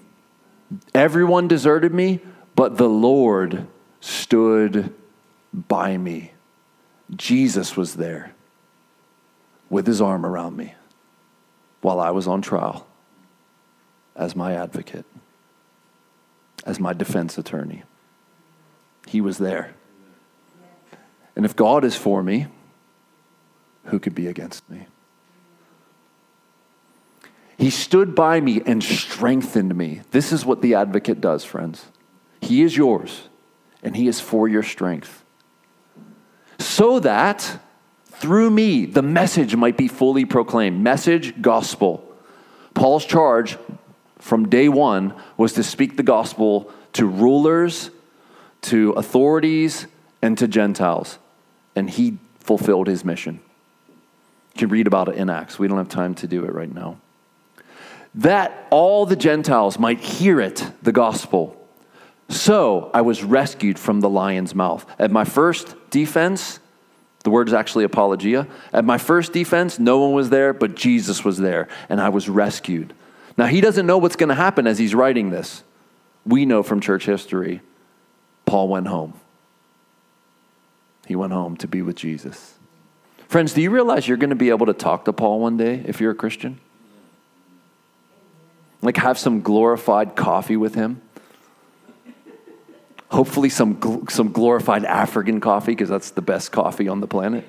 Everyone 0.95 1.49
deserted 1.49 1.95
me, 1.95 2.21
but 2.55 2.77
the 2.77 2.89
Lord 2.89 3.67
stood 4.01 4.95
by 5.57 5.97
me. 5.97 6.33
Jesus 7.14 7.77
was 7.77 7.95
there 7.95 8.35
with 9.71 9.87
his 9.87 10.01
arm 10.01 10.27
around 10.27 10.57
me 10.57 10.75
while 11.81 11.99
I 11.99 12.11
was 12.11 12.27
on 12.27 12.42
trial 12.42 12.87
as 14.14 14.37
my 14.37 14.55
advocate, 14.55 15.07
as 16.64 16.79
my 16.79 16.92
defense 16.92 17.38
attorney. 17.38 17.85
He 19.07 19.21
was 19.21 19.38
there. 19.38 19.75
And 21.35 21.45
if 21.45 21.55
God 21.55 21.85
is 21.85 21.97
for 21.97 22.23
me, 22.23 22.49
who 23.87 23.99
could 23.99 24.14
be 24.14 24.27
against 24.27 24.69
me? 24.69 24.87
He 27.59 27.71
stood 27.71 28.14
by 28.14 28.40
me 28.40 28.61
and 28.66 28.83
strengthened 28.83 29.75
me. 29.77 30.03
This 30.11 30.33
is 30.33 30.45
what 30.45 30.61
the 30.61 30.75
advocate 30.75 31.21
does, 31.21 31.45
friends. 31.45 31.87
He 32.41 32.62
is 32.62 32.76
yours, 32.76 33.28
and 33.83 33.97
he 33.97 34.09
is 34.09 34.20
for 34.20 34.49
your 34.49 34.62
strength 34.62 35.24
so 36.77 37.01
that 37.01 37.59
through 38.05 38.51
me 38.51 38.85
the 38.85 39.01
message 39.01 39.57
might 39.57 39.79
be 39.79 39.89
fully 39.89 40.27
proclaimed. 40.27 40.79
Message, 40.85 41.41
gospel. 41.41 42.07
Paul's 42.74 43.07
charge 43.07 43.57
from 44.18 44.51
day 44.51 44.68
one 44.68 45.14
was 45.39 45.55
to 45.55 45.62
speak 45.62 45.97
the 45.97 46.03
gospel 46.03 46.70
to 46.93 47.07
rulers, 47.07 47.91
to 48.61 48.91
authorities, 48.91 49.87
and 50.20 50.37
to 50.37 50.47
Gentiles. 50.47 51.18
And 51.74 51.89
he 51.89 52.18
fulfilled 52.41 52.89
his 52.89 53.07
mission. 53.07 53.41
You 54.53 54.59
can 54.59 54.68
read 54.68 54.87
about 54.87 55.09
it 55.09 55.14
in 55.14 55.31
Acts. 55.31 55.59
We 55.59 55.68
don't 55.68 55.79
have 55.79 55.89
time 55.89 56.14
to 56.16 56.27
do 56.27 56.45
it 56.45 56.53
right 56.53 56.74
now. 56.74 56.99
That 58.14 58.66
all 58.68 59.07
the 59.07 59.16
Gentiles 59.16 59.79
might 59.79 60.01
hear 60.01 60.43
it, 60.43 60.70
the 60.83 60.93
gospel. 60.93 61.57
So 62.29 62.91
I 62.93 63.01
was 63.01 63.24
rescued 63.24 63.79
from 63.79 64.01
the 64.01 64.11
lion's 64.11 64.55
mouth. 64.55 64.85
At 64.99 65.11
my 65.11 65.24
first 65.24 65.74
defense, 65.89 66.61
the 67.27 67.31
word 67.31 67.49
is 67.49 67.55
actually 67.55 67.83
apologia. 67.83 68.47
At 68.72 68.85
my 68.85 68.99
first 68.99 69.33
defense, 69.33 69.81
no 69.81 69.99
one 69.99 70.12
was 70.12 70.31
there, 70.31 70.53
but 70.53 70.77
Jesus 70.77 71.24
was 71.24 71.39
there, 71.39 71.66
and 71.89 72.01
I 72.01 72.09
was 72.09 72.29
rescued. 72.29 72.95
Now, 73.37 73.47
he 73.47 73.61
doesn't 73.61 73.85
know 73.85 73.99
what's 73.99 74.14
going 74.14 74.29
to 74.29 74.37
happen 74.37 74.68
as 74.68 74.79
he's 74.79 74.95
writing 74.95 75.31
this. 75.31 75.64
We 76.24 76.47
know 76.47 76.62
from 76.62 76.81
church 76.81 77.05
history 77.05 77.62
Paul 78.45 78.68
went 78.68 78.87
home. 78.87 79.14
He 81.05 81.16
went 81.16 81.33
home 81.33 81.57
to 81.57 81.66
be 81.66 81.83
with 81.83 81.97
Jesus. 81.97 82.55
Friends, 83.27 83.53
do 83.53 83.61
you 83.61 83.70
realize 83.70 84.07
you're 84.07 84.18
going 84.18 84.31
to 84.31 84.37
be 84.37 84.51
able 84.51 84.66
to 84.66 84.72
talk 84.72 85.05
to 85.07 85.12
Paul 85.12 85.41
one 85.41 85.57
day 85.57 85.83
if 85.85 86.01
you're 86.01 86.12
a 86.12 86.14
Christian? 86.14 86.61
Like, 88.83 88.99
have 88.99 89.18
some 89.18 89.41
glorified 89.41 90.14
coffee 90.14 90.57
with 90.57 90.77
him. 90.77 91.03
Hopefully, 93.11 93.49
some, 93.49 94.07
some 94.09 94.33
glorified 94.33 94.85
African 94.85 95.41
coffee, 95.41 95.73
because 95.73 95.89
that's 95.89 96.11
the 96.11 96.23
best 96.23 96.53
coffee 96.53 96.89
on 96.89 97.01
the 97.01 97.07
planet. 97.07 97.45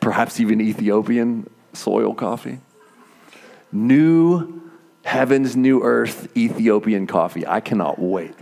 Perhaps 0.00 0.40
even 0.40 0.60
Ethiopian 0.60 1.48
soil 1.72 2.14
coffee. 2.14 2.58
New 3.70 4.62
heavens, 5.04 5.56
new 5.56 5.82
earth, 5.82 6.36
Ethiopian 6.36 7.06
coffee. 7.06 7.46
I 7.46 7.60
cannot 7.60 7.98
wait. 7.98 8.34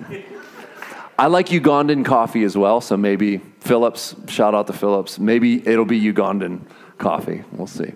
I 1.18 1.28
like 1.28 1.46
Ugandan 1.46 2.04
coffee 2.04 2.44
as 2.44 2.56
well, 2.56 2.80
so 2.80 2.96
maybe 2.96 3.38
Phillips, 3.60 4.14
shout 4.28 4.54
out 4.54 4.66
to 4.66 4.72
Phillips. 4.72 5.18
Maybe 5.18 5.66
it'll 5.66 5.84
be 5.84 6.00
Ugandan 6.00 6.60
coffee. 6.98 7.42
We'll 7.52 7.66
see. 7.66 7.92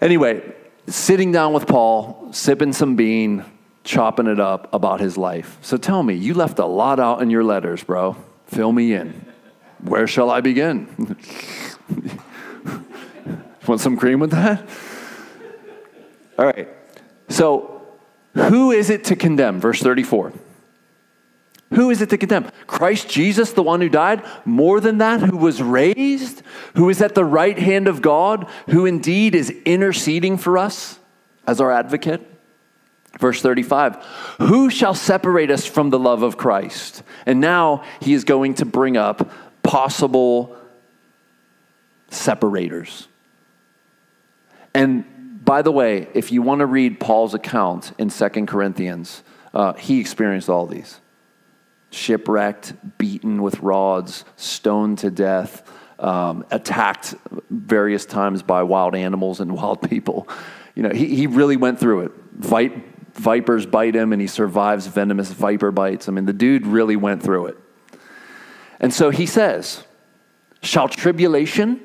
Anyway, 0.00 0.54
sitting 0.86 1.32
down 1.32 1.52
with 1.52 1.66
Paul, 1.66 2.28
sipping 2.32 2.72
some 2.72 2.94
bean, 2.94 3.44
chopping 3.86 4.26
it 4.26 4.38
up 4.38 4.68
about 4.74 5.00
his 5.00 5.16
life. 5.16 5.56
So 5.62 5.76
tell 5.76 6.02
me, 6.02 6.14
you 6.14 6.34
left 6.34 6.58
a 6.58 6.66
lot 6.66 7.00
out 7.00 7.22
in 7.22 7.30
your 7.30 7.44
letters, 7.44 7.82
bro. 7.82 8.16
Fill 8.46 8.72
me 8.72 8.92
in. 8.92 9.24
Where 9.80 10.06
shall 10.06 10.30
I 10.30 10.40
begin? 10.40 11.16
Want 13.66 13.80
some 13.80 13.96
cream 13.96 14.20
with 14.20 14.30
that? 14.32 14.68
All 16.38 16.46
right. 16.46 16.68
So, 17.28 17.82
who 18.34 18.70
is 18.70 18.90
it 18.90 19.04
to 19.04 19.16
condemn? 19.16 19.60
Verse 19.60 19.80
34. 19.80 20.32
Who 21.74 21.90
is 21.90 22.00
it 22.00 22.10
to 22.10 22.18
condemn? 22.18 22.50
Christ 22.66 23.08
Jesus, 23.08 23.52
the 23.52 23.62
one 23.62 23.80
who 23.80 23.88
died? 23.88 24.22
More 24.44 24.80
than 24.80 24.98
that, 24.98 25.20
who 25.20 25.36
was 25.36 25.60
raised? 25.60 26.42
Who 26.76 26.88
is 26.90 27.02
at 27.02 27.14
the 27.14 27.24
right 27.24 27.58
hand 27.58 27.88
of 27.88 28.02
God? 28.02 28.48
Who 28.70 28.86
indeed 28.86 29.34
is 29.34 29.50
interceding 29.64 30.38
for 30.38 30.58
us 30.58 30.98
as 31.46 31.60
our 31.60 31.72
advocate? 31.72 32.35
Verse 33.18 33.40
35 33.40 33.96
Who 34.40 34.70
shall 34.70 34.94
separate 34.94 35.50
us 35.50 35.66
from 35.66 35.90
the 35.90 35.98
love 35.98 36.22
of 36.22 36.36
Christ? 36.36 37.02
And 37.24 37.40
now 37.40 37.84
he 38.00 38.14
is 38.14 38.24
going 38.24 38.54
to 38.54 38.64
bring 38.64 38.96
up 38.96 39.30
possible 39.62 40.56
separators. 42.10 43.08
And 44.74 45.44
by 45.44 45.62
the 45.62 45.72
way, 45.72 46.08
if 46.12 46.32
you 46.32 46.42
want 46.42 46.58
to 46.58 46.66
read 46.66 47.00
Paul's 47.00 47.34
account 47.34 47.92
in 47.98 48.10
Second 48.10 48.46
Corinthians, 48.46 49.22
uh, 49.54 49.72
he 49.74 50.00
experienced 50.00 50.48
all 50.48 50.66
these 50.66 51.00
shipwrecked, 51.90 52.74
beaten 52.98 53.42
with 53.42 53.60
rods, 53.60 54.24
stoned 54.36 54.98
to 54.98 55.10
death, 55.10 55.62
um, 55.98 56.44
attacked 56.50 57.14
various 57.48 58.04
times 58.04 58.42
by 58.42 58.62
wild 58.62 58.94
animals 58.94 59.40
and 59.40 59.52
wild 59.56 59.88
people. 59.88 60.28
You 60.74 60.82
know, 60.82 60.90
he, 60.90 61.14
he 61.14 61.26
really 61.26 61.56
went 61.56 61.80
through 61.80 62.00
it. 62.00 62.12
Vip, 62.34 62.72
vipers 63.16 63.66
bite 63.66 63.96
him 63.96 64.12
and 64.12 64.20
he 64.20 64.28
survives 64.28 64.86
venomous 64.86 65.30
viper 65.32 65.70
bites. 65.70 66.08
I 66.08 66.12
mean, 66.12 66.26
the 66.26 66.32
dude 66.32 66.66
really 66.66 66.96
went 66.96 67.22
through 67.22 67.46
it. 67.46 67.58
And 68.80 68.92
so 68.92 69.10
he 69.10 69.26
says, 69.26 69.84
Shall 70.62 70.88
tribulation 70.88 71.80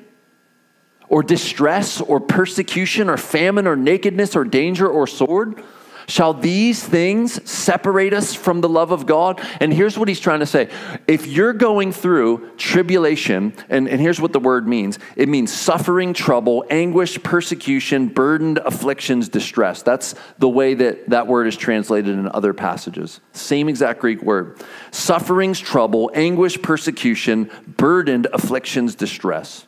or 1.08 1.22
distress 1.22 2.00
or 2.00 2.20
persecution 2.20 3.08
or 3.08 3.16
famine 3.16 3.66
or 3.66 3.76
nakedness 3.76 4.34
or 4.36 4.44
danger 4.44 4.88
or 4.88 5.06
sword? 5.06 5.62
Shall 6.06 6.34
these 6.34 6.82
things 6.82 7.48
separate 7.48 8.12
us 8.12 8.34
from 8.34 8.60
the 8.60 8.68
love 8.68 8.90
of 8.90 9.06
God? 9.06 9.40
And 9.60 9.72
here's 9.72 9.98
what 9.98 10.08
he's 10.08 10.20
trying 10.20 10.40
to 10.40 10.46
say. 10.46 10.68
If 11.06 11.26
you're 11.26 11.52
going 11.52 11.92
through 11.92 12.50
tribulation, 12.56 13.54
and, 13.68 13.88
and 13.88 14.00
here's 14.00 14.20
what 14.20 14.32
the 14.32 14.40
word 14.40 14.66
means 14.66 14.98
it 15.16 15.28
means 15.28 15.52
suffering, 15.52 16.12
trouble, 16.12 16.64
anguish, 16.70 17.22
persecution, 17.22 18.08
burdened, 18.08 18.58
afflictions, 18.58 19.28
distress. 19.28 19.82
That's 19.82 20.14
the 20.38 20.48
way 20.48 20.74
that 20.74 21.10
that 21.10 21.26
word 21.26 21.46
is 21.46 21.56
translated 21.56 22.18
in 22.18 22.28
other 22.28 22.52
passages. 22.52 23.20
Same 23.32 23.68
exact 23.68 24.00
Greek 24.00 24.22
word. 24.22 24.60
Sufferings, 24.90 25.60
trouble, 25.60 26.10
anguish, 26.14 26.60
persecution, 26.60 27.50
burdened, 27.66 28.26
afflictions, 28.32 28.94
distress. 28.94 29.66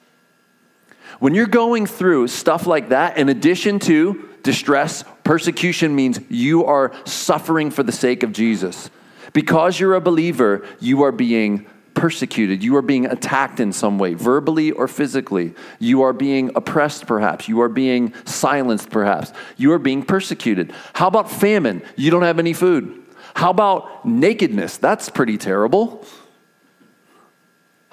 When 1.20 1.35
you're 1.35 1.47
going 1.47 1.87
through 1.87 2.28
stuff 2.28 2.66
like 2.66 2.89
that, 2.89 3.16
in 3.18 3.28
addition 3.28 3.78
to 3.80 4.28
distress, 4.45 5.03
persecution 5.24 5.97
means 5.97 6.20
you 6.28 6.64
are 6.64 6.92
suffering 7.05 7.72
for 7.72 7.82
the 7.82 7.90
sake 7.90 8.22
of 8.22 8.32
Jesus. 8.32 8.90
Because 9.32 9.80
you're 9.80 9.95
a 9.95 10.01
believer, 10.01 10.64
you 10.78 11.03
are 11.03 11.11
being 11.11 11.66
persecuted. 11.95 12.62
You 12.62 12.76
are 12.76 12.82
being 12.82 13.07
attacked 13.07 13.59
in 13.59 13.72
some 13.72 13.99
way, 13.99 14.14
verbally 14.14 14.70
or 14.72 14.86
physically. 14.86 15.55
You 15.78 16.03
are 16.03 16.12
being 16.12 16.51
oppressed, 16.55 17.07
perhaps. 17.07 17.49
You 17.49 17.61
are 17.62 17.68
being 17.68 18.12
silenced, 18.24 18.90
perhaps. 18.90 19.32
You 19.57 19.72
are 19.72 19.78
being 19.78 20.05
persecuted. 20.05 20.72
How 20.92 21.09
about 21.09 21.30
famine? 21.30 21.82
You 21.97 22.11
don't 22.11 22.22
have 22.22 22.38
any 22.38 22.53
food. 22.53 23.03
How 23.34 23.51
about 23.51 24.05
nakedness? 24.07 24.76
That's 24.76 25.09
pretty 25.09 25.38
terrible. 25.38 26.05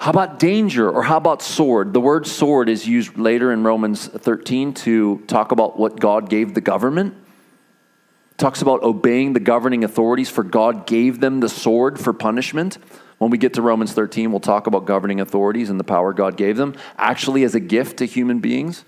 How 0.02 0.10
about 0.10 0.40
danger 0.40 0.90
or 0.90 1.04
how 1.04 1.16
about 1.16 1.42
sword? 1.42 1.92
The 1.92 2.00
word 2.00 2.26
sword 2.26 2.68
is 2.68 2.88
used 2.88 3.16
later 3.16 3.52
in 3.52 3.62
Romans 3.62 4.08
13 4.08 4.74
to 4.74 5.18
talk 5.28 5.52
about 5.52 5.78
what 5.78 6.00
God 6.00 6.28
gave 6.28 6.54
the 6.54 6.60
government. 6.60 7.14
It 8.32 8.36
talks 8.36 8.62
about 8.62 8.82
obeying 8.82 9.32
the 9.32 9.38
governing 9.38 9.84
authorities, 9.84 10.28
for 10.28 10.42
God 10.42 10.88
gave 10.88 11.20
them 11.20 11.38
the 11.38 11.48
sword 11.48 12.00
for 12.00 12.12
punishment. 12.12 12.78
When 13.18 13.30
we 13.30 13.38
get 13.38 13.54
to 13.54 13.62
Romans 13.62 13.92
13, 13.92 14.32
we'll 14.32 14.40
talk 14.40 14.66
about 14.66 14.86
governing 14.86 15.20
authorities 15.20 15.70
and 15.70 15.78
the 15.78 15.84
power 15.84 16.12
God 16.12 16.36
gave 16.36 16.56
them, 16.56 16.74
actually 16.98 17.44
as 17.44 17.54
a 17.54 17.60
gift 17.60 17.98
to 17.98 18.04
human 18.04 18.40
beings. 18.40 18.84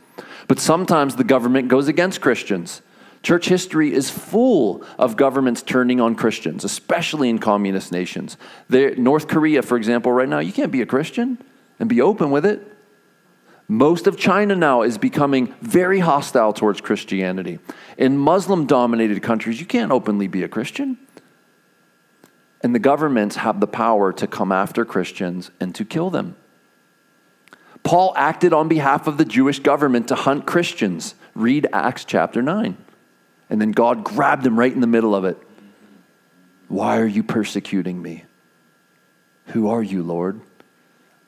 But 0.48 0.58
sometimes 0.58 1.14
the 1.14 1.22
government 1.22 1.68
goes 1.68 1.86
against 1.86 2.20
Christians. 2.20 2.82
Church 3.24 3.48
history 3.48 3.94
is 3.94 4.10
full 4.10 4.84
of 4.98 5.16
governments 5.16 5.62
turning 5.62 5.98
on 5.98 6.14
Christians, 6.14 6.62
especially 6.62 7.30
in 7.30 7.38
communist 7.38 7.90
nations. 7.90 8.36
There, 8.68 8.94
North 8.96 9.28
Korea, 9.28 9.62
for 9.62 9.78
example, 9.78 10.12
right 10.12 10.28
now, 10.28 10.40
you 10.40 10.52
can't 10.52 10.70
be 10.70 10.82
a 10.82 10.86
Christian 10.86 11.38
and 11.80 11.88
be 11.88 12.02
open 12.02 12.30
with 12.30 12.44
it. 12.44 12.70
Most 13.66 14.06
of 14.06 14.18
China 14.18 14.54
now 14.54 14.82
is 14.82 14.98
becoming 14.98 15.54
very 15.62 16.00
hostile 16.00 16.52
towards 16.52 16.82
Christianity. 16.82 17.60
In 17.96 18.18
Muslim 18.18 18.66
dominated 18.66 19.22
countries, 19.22 19.58
you 19.58 19.64
can't 19.64 19.90
openly 19.90 20.28
be 20.28 20.42
a 20.42 20.48
Christian. 20.48 20.98
And 22.62 22.74
the 22.74 22.78
governments 22.78 23.36
have 23.36 23.58
the 23.58 23.66
power 23.66 24.12
to 24.12 24.26
come 24.26 24.52
after 24.52 24.84
Christians 24.84 25.50
and 25.58 25.74
to 25.76 25.86
kill 25.86 26.10
them. 26.10 26.36
Paul 27.84 28.12
acted 28.16 28.52
on 28.52 28.68
behalf 28.68 29.06
of 29.06 29.16
the 29.16 29.24
Jewish 29.24 29.60
government 29.60 30.08
to 30.08 30.14
hunt 30.14 30.44
Christians. 30.44 31.14
Read 31.34 31.66
Acts 31.72 32.04
chapter 32.04 32.42
9. 32.42 32.83
And 33.54 33.60
then 33.60 33.70
God 33.70 34.02
grabbed 34.02 34.44
him 34.44 34.58
right 34.58 34.72
in 34.72 34.80
the 34.80 34.88
middle 34.88 35.14
of 35.14 35.24
it. 35.24 35.38
Why 36.66 36.98
are 36.98 37.06
you 37.06 37.22
persecuting 37.22 38.02
me? 38.02 38.24
Who 39.46 39.68
are 39.68 39.80
you, 39.80 40.02
Lord? 40.02 40.40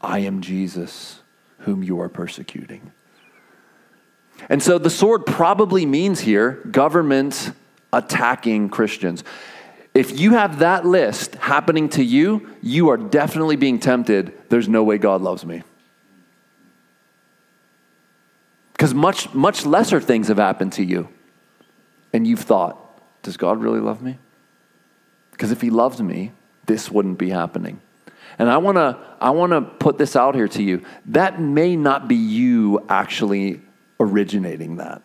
I 0.00 0.18
am 0.18 0.40
Jesus, 0.40 1.20
whom 1.58 1.84
you 1.84 2.00
are 2.00 2.08
persecuting. 2.08 2.90
And 4.48 4.60
so 4.60 4.76
the 4.76 4.90
sword 4.90 5.24
probably 5.24 5.86
means 5.86 6.18
here 6.18 6.54
government 6.68 7.52
attacking 7.92 8.70
Christians. 8.70 9.22
If 9.94 10.18
you 10.18 10.32
have 10.32 10.58
that 10.58 10.84
list 10.84 11.36
happening 11.36 11.88
to 11.90 12.02
you, 12.02 12.56
you 12.60 12.88
are 12.88 12.96
definitely 12.96 13.54
being 13.54 13.78
tempted. 13.78 14.36
There's 14.48 14.68
no 14.68 14.82
way 14.82 14.98
God 14.98 15.22
loves 15.22 15.46
me. 15.46 15.62
Because 18.72 18.94
much, 18.94 19.32
much 19.32 19.64
lesser 19.64 20.00
things 20.00 20.26
have 20.26 20.38
happened 20.38 20.72
to 20.72 20.82
you 20.82 21.08
and 22.12 22.26
you've 22.26 22.40
thought, 22.40 22.82
does 23.22 23.36
God 23.36 23.60
really 23.60 23.80
love 23.80 24.02
me? 24.02 24.18
Because 25.30 25.50
if 25.50 25.60
He 25.60 25.70
loved 25.70 26.00
me, 26.00 26.32
this 26.66 26.90
wouldn't 26.90 27.18
be 27.18 27.30
happening. 27.30 27.80
And 28.38 28.50
I 28.50 28.58
want 28.58 28.76
to 28.76 28.98
I 29.20 29.30
want 29.30 29.52
to 29.52 29.62
put 29.62 29.98
this 29.98 30.14
out 30.14 30.34
here 30.34 30.48
to 30.48 30.62
you. 30.62 30.84
That 31.06 31.40
may 31.40 31.76
not 31.76 32.06
be 32.06 32.16
you 32.16 32.84
actually 32.88 33.62
originating 33.98 34.76
that. 34.76 35.02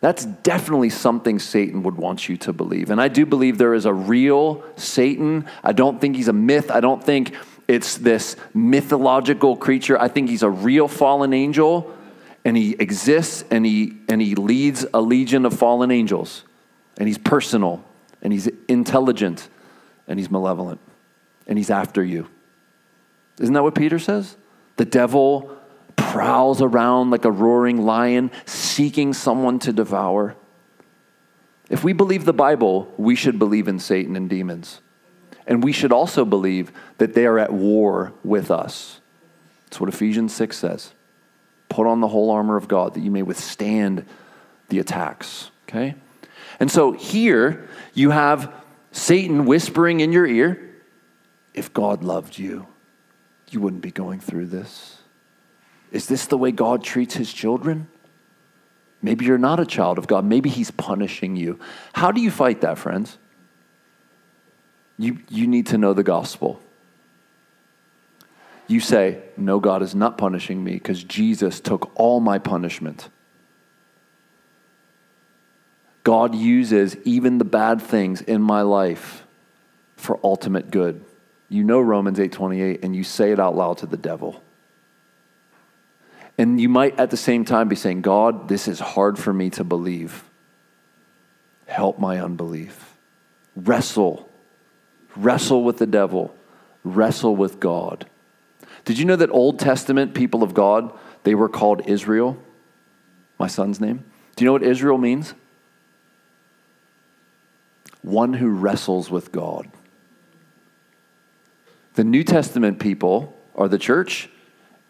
That's 0.00 0.24
definitely 0.24 0.90
something 0.90 1.38
Satan 1.38 1.84
would 1.84 1.96
want 1.96 2.28
you 2.28 2.36
to 2.38 2.52
believe. 2.52 2.90
And 2.90 3.00
I 3.00 3.06
do 3.06 3.24
believe 3.24 3.56
there 3.56 3.74
is 3.74 3.86
a 3.86 3.94
real 3.94 4.64
Satan. 4.74 5.46
I 5.62 5.72
don't 5.72 6.00
think 6.00 6.16
he's 6.16 6.26
a 6.26 6.32
myth. 6.32 6.72
I 6.72 6.80
don't 6.80 7.02
think 7.02 7.36
it's 7.68 7.98
this 7.98 8.34
mythological 8.52 9.56
creature. 9.56 9.96
I 9.96 10.08
think 10.08 10.28
he's 10.28 10.42
a 10.42 10.50
real 10.50 10.88
fallen 10.88 11.32
angel 11.32 11.94
and 12.44 12.56
he 12.56 12.72
exists 12.72 13.44
and 13.50 13.64
he 13.64 13.98
and 14.08 14.20
he 14.20 14.34
leads 14.34 14.84
a 14.92 15.00
legion 15.00 15.46
of 15.46 15.54
fallen 15.54 15.90
angels. 15.90 16.44
And 16.98 17.08
he's 17.08 17.18
personal 17.18 17.84
and 18.20 18.32
he's 18.32 18.48
intelligent 18.68 19.48
and 20.06 20.18
he's 20.18 20.30
malevolent 20.30 20.80
and 21.46 21.58
he's 21.58 21.70
after 21.70 22.04
you. 22.04 22.28
Isn't 23.40 23.54
that 23.54 23.62
what 23.62 23.74
peter 23.74 23.98
says? 23.98 24.36
The 24.76 24.84
devil 24.84 25.56
prowls 25.96 26.60
around 26.60 27.10
like 27.10 27.24
a 27.24 27.30
roaring 27.30 27.84
lion 27.84 28.30
seeking 28.44 29.12
someone 29.12 29.58
to 29.60 29.72
devour. 29.72 30.36
If 31.70 31.84
we 31.84 31.92
believe 31.92 32.24
the 32.24 32.32
bible 32.32 32.92
we 32.98 33.14
should 33.14 33.38
believe 33.38 33.68
in 33.68 33.78
satan 33.78 34.16
and 34.16 34.28
demons. 34.28 34.80
And 35.46 35.64
we 35.64 35.72
should 35.72 35.92
also 35.92 36.24
believe 36.24 36.70
that 36.98 37.14
they 37.14 37.26
are 37.26 37.38
at 37.38 37.52
war 37.52 38.12
with 38.22 38.50
us. 38.50 39.00
That's 39.64 39.80
what 39.80 39.88
Ephesians 39.88 40.32
6 40.34 40.56
says. 40.56 40.92
Put 41.72 41.86
on 41.86 42.00
the 42.00 42.08
whole 42.08 42.30
armor 42.30 42.58
of 42.58 42.68
God 42.68 42.92
that 42.94 43.00
you 43.00 43.10
may 43.10 43.22
withstand 43.22 44.04
the 44.68 44.78
attacks. 44.78 45.50
Okay? 45.66 45.94
And 46.60 46.70
so 46.70 46.92
here 46.92 47.66
you 47.94 48.10
have 48.10 48.52
Satan 48.90 49.46
whispering 49.46 50.00
in 50.00 50.12
your 50.12 50.26
ear 50.26 50.70
if 51.54 51.72
God 51.72 52.04
loved 52.04 52.38
you, 52.38 52.66
you 53.50 53.60
wouldn't 53.60 53.80
be 53.80 53.90
going 53.90 54.20
through 54.20 54.46
this. 54.46 54.98
Is 55.90 56.06
this 56.06 56.26
the 56.26 56.36
way 56.36 56.52
God 56.52 56.84
treats 56.84 57.14
his 57.14 57.32
children? 57.32 57.88
Maybe 59.00 59.24
you're 59.24 59.38
not 59.38 59.58
a 59.58 59.66
child 59.66 59.96
of 59.96 60.06
God. 60.06 60.26
Maybe 60.26 60.50
he's 60.50 60.70
punishing 60.70 61.36
you. 61.36 61.58
How 61.94 62.12
do 62.12 62.20
you 62.20 62.30
fight 62.30 62.60
that, 62.60 62.76
friends? 62.76 63.16
You, 64.98 65.20
you 65.30 65.46
need 65.46 65.68
to 65.68 65.78
know 65.78 65.94
the 65.94 66.02
gospel. 66.02 66.60
You 68.66 68.80
say, 68.80 69.22
No, 69.36 69.60
God 69.60 69.82
is 69.82 69.94
not 69.94 70.18
punishing 70.18 70.62
me 70.62 70.74
because 70.74 71.02
Jesus 71.04 71.60
took 71.60 71.90
all 71.94 72.20
my 72.20 72.38
punishment. 72.38 73.08
God 76.04 76.34
uses 76.34 76.96
even 77.04 77.38
the 77.38 77.44
bad 77.44 77.80
things 77.80 78.20
in 78.20 78.42
my 78.42 78.62
life 78.62 79.24
for 79.96 80.18
ultimate 80.24 80.70
good. 80.70 81.04
You 81.48 81.64
know 81.64 81.80
Romans 81.80 82.18
8:28 82.18 82.82
and 82.82 82.96
you 82.96 83.04
say 83.04 83.30
it 83.30 83.38
out 83.38 83.54
loud 83.54 83.78
to 83.78 83.86
the 83.86 83.96
devil. 83.96 84.42
And 86.38 86.60
you 86.60 86.68
might 86.68 86.98
at 86.98 87.10
the 87.10 87.16
same 87.16 87.44
time 87.44 87.68
be 87.68 87.76
saying, 87.76 88.00
God, 88.00 88.48
this 88.48 88.66
is 88.66 88.80
hard 88.80 89.18
for 89.18 89.32
me 89.32 89.50
to 89.50 89.64
believe. 89.64 90.24
Help 91.66 91.98
my 91.98 92.18
unbelief. 92.18 92.96
Wrestle. 93.54 94.28
Wrestle 95.14 95.62
with 95.62 95.76
the 95.76 95.86
devil. 95.86 96.34
Wrestle 96.84 97.36
with 97.36 97.60
God. 97.60 98.06
Did 98.84 98.98
you 98.98 99.04
know 99.04 99.16
that 99.16 99.30
Old 99.30 99.58
Testament 99.58 100.14
people 100.14 100.42
of 100.42 100.54
God, 100.54 100.92
they 101.24 101.34
were 101.34 101.48
called 101.48 101.88
Israel? 101.88 102.36
My 103.38 103.46
son's 103.46 103.80
name. 103.80 104.04
Do 104.36 104.44
you 104.44 104.46
know 104.46 104.52
what 104.52 104.62
Israel 104.62 104.98
means? 104.98 105.34
One 108.02 108.34
who 108.34 108.48
wrestles 108.48 109.10
with 109.10 109.30
God. 109.30 109.68
The 111.94 112.04
New 112.04 112.24
Testament 112.24 112.80
people 112.80 113.36
are 113.54 113.68
the 113.68 113.78
church, 113.78 114.28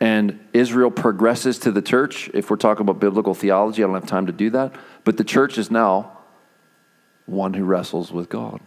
and 0.00 0.38
Israel 0.52 0.90
progresses 0.90 1.58
to 1.60 1.72
the 1.72 1.82
church. 1.82 2.30
If 2.32 2.50
we're 2.50 2.56
talking 2.56 2.82
about 2.82 3.00
biblical 3.00 3.34
theology, 3.34 3.82
I 3.82 3.86
don't 3.86 3.94
have 3.94 4.06
time 4.06 4.26
to 4.26 4.32
do 4.32 4.50
that. 4.50 4.74
But 5.04 5.16
the 5.16 5.24
church 5.24 5.58
is 5.58 5.70
now 5.70 6.18
one 7.26 7.54
who 7.54 7.64
wrestles 7.64 8.12
with 8.12 8.28
God. 8.28 8.60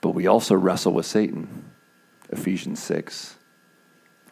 But 0.00 0.10
we 0.10 0.26
also 0.26 0.54
wrestle 0.54 0.92
with 0.92 1.06
Satan. 1.06 1.64
Ephesians 2.30 2.82
6. 2.82 3.36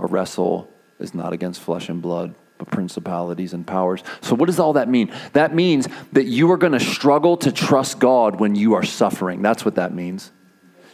Our 0.00 0.06
wrestle 0.06 0.72
is 0.98 1.14
not 1.14 1.34
against 1.34 1.60
flesh 1.60 1.90
and 1.90 2.00
blood, 2.00 2.34
but 2.56 2.70
principalities 2.70 3.52
and 3.52 3.66
powers. 3.66 4.02
So, 4.22 4.34
what 4.34 4.46
does 4.46 4.58
all 4.58 4.72
that 4.72 4.88
mean? 4.88 5.12
That 5.34 5.54
means 5.54 5.88
that 6.12 6.24
you 6.24 6.50
are 6.52 6.56
going 6.56 6.72
to 6.72 6.80
struggle 6.80 7.36
to 7.38 7.52
trust 7.52 7.98
God 7.98 8.40
when 8.40 8.54
you 8.54 8.72
are 8.74 8.82
suffering. 8.82 9.42
That's 9.42 9.62
what 9.62 9.74
that 9.74 9.94
means. 9.94 10.32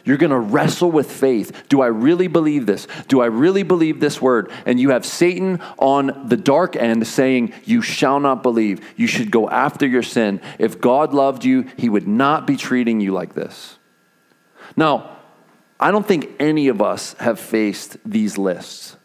You're 0.03 0.17
going 0.17 0.31
to 0.31 0.39
wrestle 0.39 0.91
with 0.91 1.09
faith. 1.09 1.67
Do 1.69 1.81
I 1.81 1.87
really 1.87 2.27
believe 2.27 2.65
this? 2.65 2.87
Do 3.07 3.21
I 3.21 3.27
really 3.27 3.63
believe 3.63 4.01
this 4.01 4.21
word? 4.21 4.51
And 4.65 4.77
you 4.77 4.89
have 4.89 5.05
Satan 5.05 5.61
on 5.77 6.27
the 6.27 6.37
dark 6.37 6.75
end 6.75 7.07
saying, 7.07 7.53
You 7.63 7.81
shall 7.81 8.19
not 8.19 8.43
believe. 8.43 8.85
You 8.97 9.07
should 9.07 9.31
go 9.31 9.49
after 9.49 9.87
your 9.87 10.03
sin. 10.03 10.41
If 10.59 10.81
God 10.81 11.13
loved 11.13 11.45
you, 11.45 11.69
he 11.77 11.87
would 11.87 12.09
not 12.09 12.45
be 12.45 12.57
treating 12.57 12.99
you 12.99 13.13
like 13.13 13.35
this. 13.35 13.77
Now, 14.75 15.17
I 15.79 15.91
don't 15.91 16.05
think 16.05 16.31
any 16.39 16.67
of 16.69 16.81
us 16.81 17.13
have 17.19 17.39
faced 17.39 17.97
these 18.05 18.37
lists, 18.37 18.96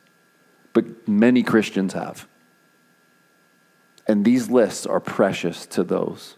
but 0.73 1.09
many 1.09 1.43
Christians 1.43 1.93
have. 1.93 2.27
And 4.07 4.25
these 4.25 4.51
lists 4.51 4.87
are 4.87 5.01
precious 5.01 5.67
to 5.67 5.85
those. 5.85 6.37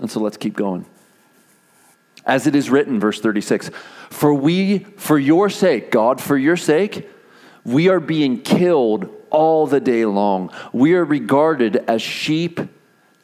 And 0.00 0.10
so 0.10 0.20
let's 0.20 0.36
keep 0.36 0.56
going. 0.56 0.86
As 2.24 2.46
it 2.46 2.56
is 2.56 2.68
written, 2.68 2.98
verse 2.98 3.20
36 3.20 3.70
For 4.10 4.34
we, 4.34 4.80
for 4.96 5.18
your 5.18 5.48
sake, 5.48 5.90
God, 5.90 6.20
for 6.20 6.36
your 6.36 6.56
sake, 6.56 7.08
we 7.64 7.88
are 7.88 8.00
being 8.00 8.42
killed 8.42 9.08
all 9.30 9.66
the 9.66 9.80
day 9.80 10.04
long. 10.04 10.52
We 10.72 10.94
are 10.94 11.04
regarded 11.04 11.76
as 11.88 12.02
sheep 12.02 12.60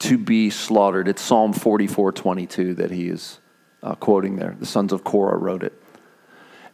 to 0.01 0.18
be 0.18 0.51
slaughtered. 0.51 1.09
It's 1.09 1.23
Psalm 1.23 1.53
44 1.53 2.12
22 2.12 2.75
that 2.75 2.91
he 2.91 3.09
is 3.09 3.39
uh, 3.83 3.95
quoting 3.97 4.37
there. 4.37 4.57
The 4.59 4.66
sons 4.66 4.93
of 4.93 5.05
Korah 5.05 5.37
wrote 5.37 5.62
it. 5.62 5.82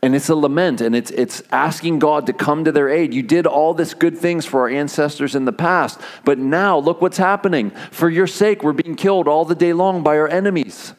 And 0.01 0.15
it's 0.15 0.29
a 0.29 0.37
lament 0.37 0.81
and 0.81 0.95
it's, 0.95 1.11
it's 1.11 1.43
asking 1.51 1.99
God 1.99 2.27
to 2.27 2.33
come 2.33 2.65
to 2.65 2.71
their 2.73 2.89
aid. 2.89 3.13
You 3.13 3.23
did 3.23 3.47
all 3.47 3.75
this 3.75 3.95
good 3.95 4.17
things 4.17 4.47
for 4.47 4.61
our 4.61 4.69
ancestors 4.69 5.35
in 5.35 5.45
the 5.45 5.53
past, 5.53 6.01
but 6.25 6.39
now 6.39 6.79
look 6.79 7.03
what's 7.03 7.19
happening. 7.19 7.71
For 7.91 8.09
your 8.09 8.29
sake, 8.29 8.63
we're 8.63 8.73
being 8.73 8.95
killed 8.95 9.27
all 9.27 9.45
the 9.45 9.57
day 9.57 9.73
long 9.73 10.05
by 10.05 10.17
our 10.17 10.29
enemies. 10.29 10.95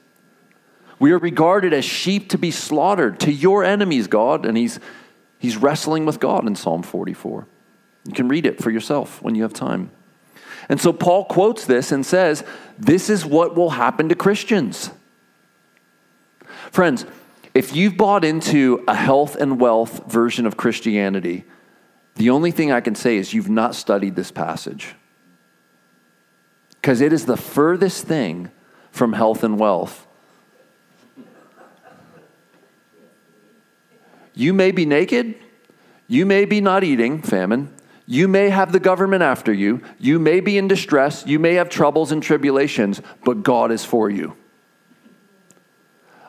We 1.00 1.14
are 1.14 1.18
regarded 1.18 1.74
as 1.74 1.86
sheep 1.86 2.30
to 2.30 2.38
be 2.38 2.52
slaughtered 2.52 3.22
to 3.22 3.32
your 3.32 3.64
enemies, 3.64 4.08
God. 4.08 4.45
And 4.45 4.58
he's, 4.58 4.82
he's 5.38 5.56
wrestling 5.56 6.06
with 6.06 6.20
God 6.20 6.45
in 6.45 6.56
Psalm 6.56 6.84
44. 6.84 7.47
You 8.06 8.14
can 8.14 8.28
read 8.28 8.45
it 8.45 8.62
for 8.62 8.70
yourself 8.70 9.22
when 9.22 9.34
you 9.34 9.43
have 9.43 9.54
time. 9.54 9.91
And 10.68 10.80
so 10.80 10.91
Paul 10.91 11.26
quotes 11.26 11.66
this 11.66 11.91
and 11.93 12.06
says, 12.06 12.43
This 12.78 13.10
is 13.10 13.26
what 13.26 13.56
will 13.56 13.72
happen 13.72 14.10
to 14.10 14.16
Christians. 14.16 14.91
Friends, 16.72 17.06
if 17.60 17.76
you've 17.76 17.97
bought 17.97 18.24
into 18.24 18.82
a 18.88 18.95
health 18.95 19.36
and 19.36 19.60
wealth 19.60 20.10
version 20.10 20.45
of 20.45 20.55
Christianity, 20.55 21.43
the 22.16 22.30
only 22.30 22.51
thing 22.51 22.72
I 22.72 22.80
can 22.80 22.95
say 22.95 23.18
is 23.18 23.34
you've 23.34 23.49
not 23.49 23.76
studied 23.76 24.16
this 24.16 24.32
passage. 24.32 24.95
Because 26.70 27.01
it 27.01 27.12
is 27.12 27.26
the 27.26 27.36
furthest 27.36 28.05
thing 28.05 28.49
from 28.91 29.12
health 29.12 29.43
and 29.43 29.60
wealth. 29.60 30.07
You 34.34 34.53
may 34.53 34.72
be 34.72 34.86
naked, 34.86 35.36
you 36.07 36.26
may 36.26 36.45
be 36.45 36.62
not 36.62 36.86
eating, 36.86 37.22
famine, 37.22 37.76
you 38.05 38.30
may 38.30 38.47
have 38.51 38.72
the 38.72 38.80
government 38.80 39.22
after 39.22 39.51
you, 39.51 39.82
you 39.97 40.18
may 40.18 40.39
be 40.39 40.57
in 40.57 40.70
distress, 40.70 41.26
you 41.28 41.39
may 41.39 41.55
have 41.55 41.68
troubles 41.68 42.14
and 42.14 42.24
tribulations, 42.24 43.01
but 43.26 43.43
God 43.43 43.70
is 43.70 43.84
for 43.84 44.10
you. 44.10 44.38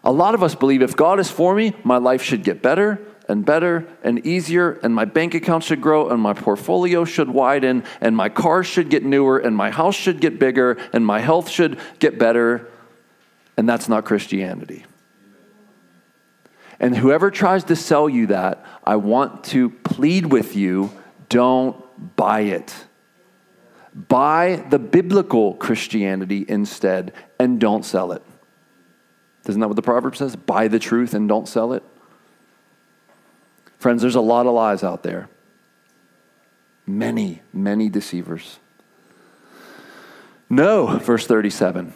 A 0.03 0.13
lot 0.13 0.35
of 0.35 0.43
us 0.43 0.55
believe 0.55 0.83
if 0.83 0.97
God 0.97 1.21
is 1.21 1.31
for 1.31 1.55
me, 1.55 1.75
my 1.85 1.99
life 1.99 2.23
should 2.23 2.43
get 2.43 2.63
better 2.63 3.01
and 3.29 3.45
better 3.45 3.87
and 4.03 4.27
easier, 4.27 4.73
and 4.83 4.95
my 4.95 5.05
bank 5.05 5.35
account 5.35 5.63
should 5.63 5.81
grow, 5.81 6.09
and 6.09 6.21
my 6.21 6.33
portfolio 6.33 7.05
should 7.05 7.31
widen, 7.31 7.85
and 8.01 8.17
my 8.17 8.29
car 8.29 8.65
should 8.65 8.91
get 8.91 9.05
newer, 9.05 9.39
and 9.39 9.57
my 9.57 9.71
house 9.71 9.95
should 9.95 10.21
get 10.21 10.39
bigger, 10.39 10.79
and 10.93 11.07
my 11.07 11.21
health 11.21 11.49
should 11.49 11.79
get 11.99 12.19
better. 12.19 12.67
And 13.57 13.69
that's 13.69 13.89
not 13.89 14.05
Christianity. 14.05 14.85
And 16.81 16.97
whoever 16.97 17.31
tries 17.31 17.65
to 17.65 17.77
sell 17.77 18.09
you 18.09 18.29
that, 18.29 18.65
I 18.83 18.97
want 18.97 19.45
to 19.45 19.69
plead 19.71 20.27
with 20.27 20.57
you 20.57 20.91
don't 21.29 22.17
buy 22.17 22.41
it. 22.41 22.75
Buy 23.95 24.65
the 24.71 24.79
biblical 24.79 25.55
Christianity 25.55 26.45
instead 26.49 27.13
and 27.39 27.61
don't 27.61 27.85
sell 27.85 28.13
it. 28.13 28.23
Isn't 29.51 29.61
that 29.61 29.67
what 29.67 29.77
the 29.77 29.83
proverb 29.83 30.17
says? 30.17 30.37
Buy 30.37 30.69
the 30.69 30.79
truth 30.79 31.13
and 31.13 31.29
don't 31.29 31.49
sell 31.49 31.73
it. 31.73 31.83
Friends, 33.79 34.01
there's 34.01 34.15
a 34.15 34.21
lot 34.21 34.47
of 34.47 34.55
lies 34.55 34.85
out 34.85 35.03
there. 35.03 35.29
Many, 36.87 37.43
many 37.53 37.89
deceivers. 37.89 38.61
No, 40.49 40.99
verse 40.99 41.27
37. 41.27 41.93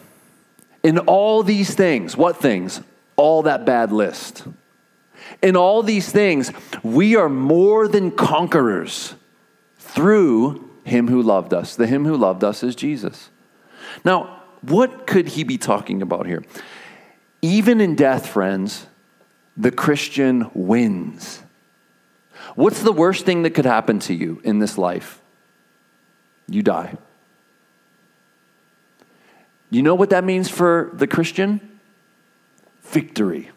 In 0.83 0.99
all 0.99 1.43
these 1.43 1.73
things, 1.73 2.17
what 2.17 2.37
things? 2.37 2.81
All 3.15 3.43
that 3.43 3.65
bad 3.65 3.91
list. 3.91 4.45
In 5.41 5.55
all 5.55 5.81
these 5.81 6.11
things, 6.11 6.51
we 6.83 7.15
are 7.15 7.29
more 7.29 7.87
than 7.87 8.11
conquerors 8.11 9.15
through 9.77 10.69
him 10.83 11.07
who 11.07 11.21
loved 11.21 11.53
us. 11.53 11.75
The 11.75 11.87
him 11.87 12.03
who 12.03 12.17
loved 12.17 12.43
us 12.43 12.63
is 12.63 12.75
Jesus. 12.75 13.29
Now, 14.03 14.43
what 14.61 15.07
could 15.07 15.29
he 15.29 15.43
be 15.43 15.57
talking 15.57 16.01
about 16.01 16.25
here? 16.25 16.43
Even 17.41 17.81
in 17.81 17.95
death, 17.95 18.27
friends, 18.27 18.87
the 19.55 19.71
Christian 19.71 20.49
wins. 20.53 21.41
What's 22.55 22.81
the 22.81 22.91
worst 22.91 23.25
thing 23.25 23.43
that 23.43 23.51
could 23.51 23.65
happen 23.65 23.99
to 23.99 24.13
you 24.13 24.41
in 24.43 24.59
this 24.59 24.77
life? 24.77 25.21
You 26.47 26.61
die. 26.61 26.95
You 29.69 29.81
know 29.81 29.95
what 29.95 30.11
that 30.11 30.23
means 30.23 30.49
for 30.49 30.91
the 30.93 31.07
Christian? 31.07 31.79
Victory. 32.81 33.49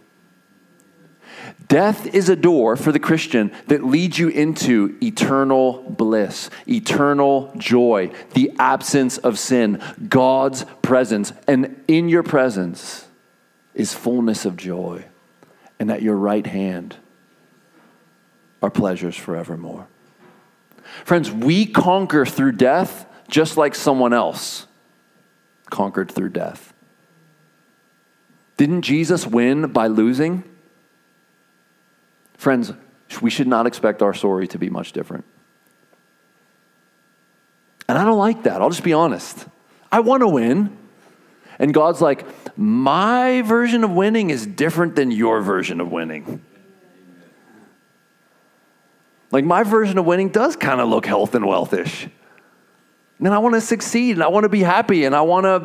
Death 1.69 2.07
is 2.15 2.29
a 2.29 2.37
door 2.37 2.77
for 2.77 2.93
the 2.93 2.99
Christian 2.99 3.53
that 3.67 3.85
leads 3.85 4.19
you 4.19 4.29
into 4.29 4.97
eternal 5.03 5.83
bliss, 5.83 6.49
eternal 6.67 7.53
joy, 7.59 8.11
the 8.33 8.53
absence 8.59 9.19
of 9.19 9.39
sin, 9.39 9.83
God's 10.09 10.65
presence. 10.81 11.33
And 11.47 11.83
in 11.87 12.09
your 12.09 12.23
presence, 12.23 13.08
is 13.79 13.95
fullness 13.95 14.45
of 14.45 14.57
joy. 14.59 15.07
and 15.81 15.93
at 15.93 16.03
your 16.03 16.17
right 16.17 16.45
hand 16.45 16.97
are 18.61 18.71
pleasures 18.71 19.17
forevermore. 19.17 19.87
Friends, 21.05 21.31
we 21.31 21.67
conquer 21.67 22.27
through 22.27 22.53
death 22.53 23.07
just 23.29 23.57
like 23.57 23.77
someone 23.77 24.13
else 24.13 24.67
conquered 25.71 26.11
through 26.11 26.31
death. 26.31 26.73
Didn't 28.57 28.83
Jesus 28.83 29.25
win 29.25 29.69
by 29.71 29.87
losing? 29.87 30.43
Friends, 32.37 32.73
we 33.23 33.31
should 33.31 33.47
not 33.47 33.69
expect 33.69 34.03
our 34.03 34.15
story 34.15 34.49
to 34.49 34.59
be 34.59 34.69
much 34.69 34.93
different. 34.93 35.25
And 37.89 37.97
I 37.97 38.05
don't 38.05 38.19
like 38.19 38.43
that. 38.43 38.61
I'll 38.61 38.71
just 38.71 38.83
be 38.83 38.95
honest. 38.95 39.47
I 39.93 40.01
want 40.01 40.23
to 40.23 40.29
win. 40.29 40.77
And 41.61 41.73
God's 41.73 42.01
like, 42.01 42.27
my 42.59 43.43
version 43.43 43.85
of 43.85 43.93
winning 43.93 44.31
is 44.31 44.45
different 44.45 44.97
than 44.97 45.13
your 45.13 45.41
version 45.43 45.81
of 45.81 45.93
winning. 45.93 46.45
Like, 49.31 49.45
my 49.45 49.63
version 49.63 49.97
of 49.97 50.05
winning 50.05 50.31
does 50.31 50.57
kind 50.57 50.81
of 50.81 50.89
look 50.89 51.07
health 51.07 51.37
and 51.37 51.45
wealthish. 51.45 52.11
And 53.21 53.29
I 53.29 53.39
want 53.39 53.55
to 53.55 53.61
succeed 53.61 54.17
and 54.17 54.25
I 54.25 54.29
want 54.29 54.43
to 54.43 54.49
be 54.49 54.63
happy 54.63 55.05
and 55.05 55.15
I 55.15 55.21
want 55.21 55.45
to 55.45 55.61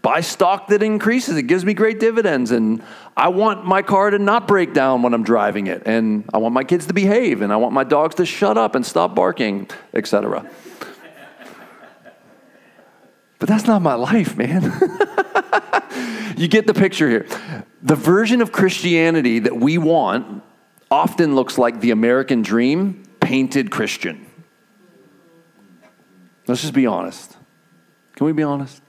buy 0.00 0.22
stock 0.22 0.68
that 0.68 0.82
increases. 0.82 1.36
It 1.36 1.42
gives 1.42 1.66
me 1.66 1.74
great 1.74 2.00
dividends. 2.00 2.50
And 2.50 2.82
I 3.14 3.28
want 3.28 3.66
my 3.66 3.82
car 3.82 4.08
to 4.08 4.18
not 4.18 4.48
break 4.48 4.72
down 4.72 5.02
when 5.02 5.12
I'm 5.12 5.24
driving 5.24 5.66
it. 5.66 5.82
And 5.84 6.24
I 6.32 6.38
want 6.38 6.54
my 6.54 6.64
kids 6.64 6.86
to 6.86 6.94
behave 6.94 7.42
and 7.42 7.52
I 7.52 7.56
want 7.56 7.74
my 7.74 7.84
dogs 7.84 8.14
to 8.14 8.24
shut 8.24 8.56
up 8.56 8.74
and 8.74 8.86
stop 8.86 9.14
barking, 9.14 9.68
etc. 9.92 10.48
But 13.38 13.48
that's 13.48 13.66
not 13.66 13.82
my 13.82 13.94
life, 13.94 14.36
man. 14.36 14.62
you 16.36 16.48
get 16.48 16.66
the 16.66 16.74
picture 16.74 17.08
here. 17.08 17.26
The 17.82 17.94
version 17.94 18.40
of 18.40 18.52
Christianity 18.52 19.40
that 19.40 19.56
we 19.56 19.78
want 19.78 20.42
often 20.90 21.34
looks 21.34 21.58
like 21.58 21.80
the 21.80 21.90
American 21.90 22.42
dream 22.42 23.04
painted 23.20 23.70
Christian. 23.70 24.26
Let's 26.46 26.62
just 26.62 26.74
be 26.74 26.86
honest. 26.86 27.36
Can 28.14 28.26
we 28.26 28.32
be 28.32 28.42
honest? 28.42 28.80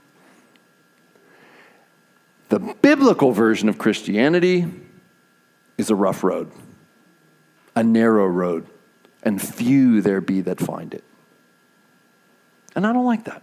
The 2.50 2.60
biblical 2.60 3.34
version 3.34 3.68
of 3.68 3.78
Christianity 3.78 4.66
is 5.78 5.90
a 5.90 5.96
rough 5.96 6.24
road, 6.24 6.52
a 7.76 7.84
narrow 7.84 8.26
road, 8.26 8.68
and 9.24 9.42
few 9.42 10.02
there 10.02 10.22
be 10.22 10.42
that 10.42 10.60
find 10.60 10.94
it. 10.94 11.04
And 12.76 12.86
I 12.88 12.94
don't 12.94 13.06
like 13.06 13.26
that. 13.26 13.42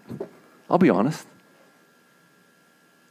I'll 0.68 0.78
be 0.78 0.90
honest. 0.90 1.26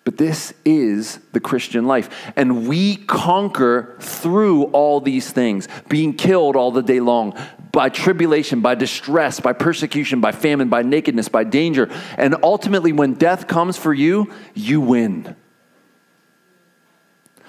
But 0.03 0.17
this 0.17 0.53
is 0.65 1.19
the 1.31 1.39
Christian 1.39 1.85
life. 1.85 2.09
And 2.35 2.67
we 2.67 2.97
conquer 2.97 3.95
through 3.99 4.65
all 4.65 4.99
these 4.99 5.31
things, 5.31 5.67
being 5.87 6.13
killed 6.13 6.55
all 6.55 6.71
the 6.71 6.83
day 6.83 6.99
long 6.99 7.37
by 7.71 7.89
tribulation, 7.89 8.61
by 8.61 8.75
distress, 8.75 9.39
by 9.39 9.53
persecution, 9.53 10.19
by 10.19 10.33
famine, 10.33 10.67
by 10.67 10.81
nakedness, 10.83 11.29
by 11.29 11.45
danger. 11.45 11.89
And 12.17 12.35
ultimately, 12.43 12.91
when 12.91 13.13
death 13.13 13.47
comes 13.47 13.77
for 13.77 13.93
you, 13.93 14.31
you 14.53 14.81
win. 14.81 15.35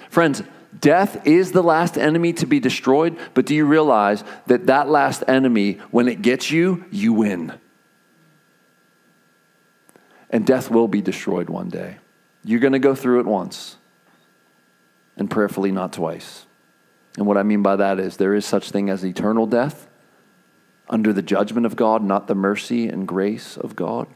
Friends, 0.09 0.41
death 0.79 1.27
is 1.27 1.51
the 1.51 1.61
last 1.61 1.97
enemy 1.97 2.31
to 2.33 2.47
be 2.47 2.61
destroyed, 2.61 3.17
but 3.33 3.45
do 3.45 3.53
you 3.53 3.65
realize 3.65 4.23
that 4.47 4.67
that 4.67 4.87
last 4.87 5.23
enemy, 5.27 5.73
when 5.91 6.07
it 6.07 6.21
gets 6.21 6.51
you, 6.51 6.85
you 6.89 7.11
win? 7.11 7.53
And 10.29 10.45
death 10.45 10.71
will 10.71 10.87
be 10.87 11.01
destroyed 11.01 11.49
one 11.49 11.69
day. 11.69 11.97
You're 12.43 12.59
going 12.59 12.73
to 12.73 12.79
go 12.79 12.95
through 12.95 13.21
it 13.21 13.25
once, 13.25 13.77
and 15.17 15.29
prayerfully 15.29 15.71
not 15.71 15.93
twice. 15.93 16.45
And 17.17 17.25
what 17.25 17.37
I 17.37 17.43
mean 17.43 17.61
by 17.61 17.77
that 17.77 17.99
is 17.99 18.17
there 18.17 18.35
is 18.35 18.45
such 18.45 18.71
thing 18.71 18.89
as 18.89 19.05
eternal 19.05 19.47
death 19.47 19.87
under 20.89 21.13
the 21.13 21.21
judgment 21.21 21.65
of 21.65 21.75
God, 21.75 22.03
not 22.03 22.27
the 22.27 22.35
mercy 22.35 22.87
and 22.87 23.07
grace 23.07 23.57
of 23.57 23.75
God. 23.75 24.07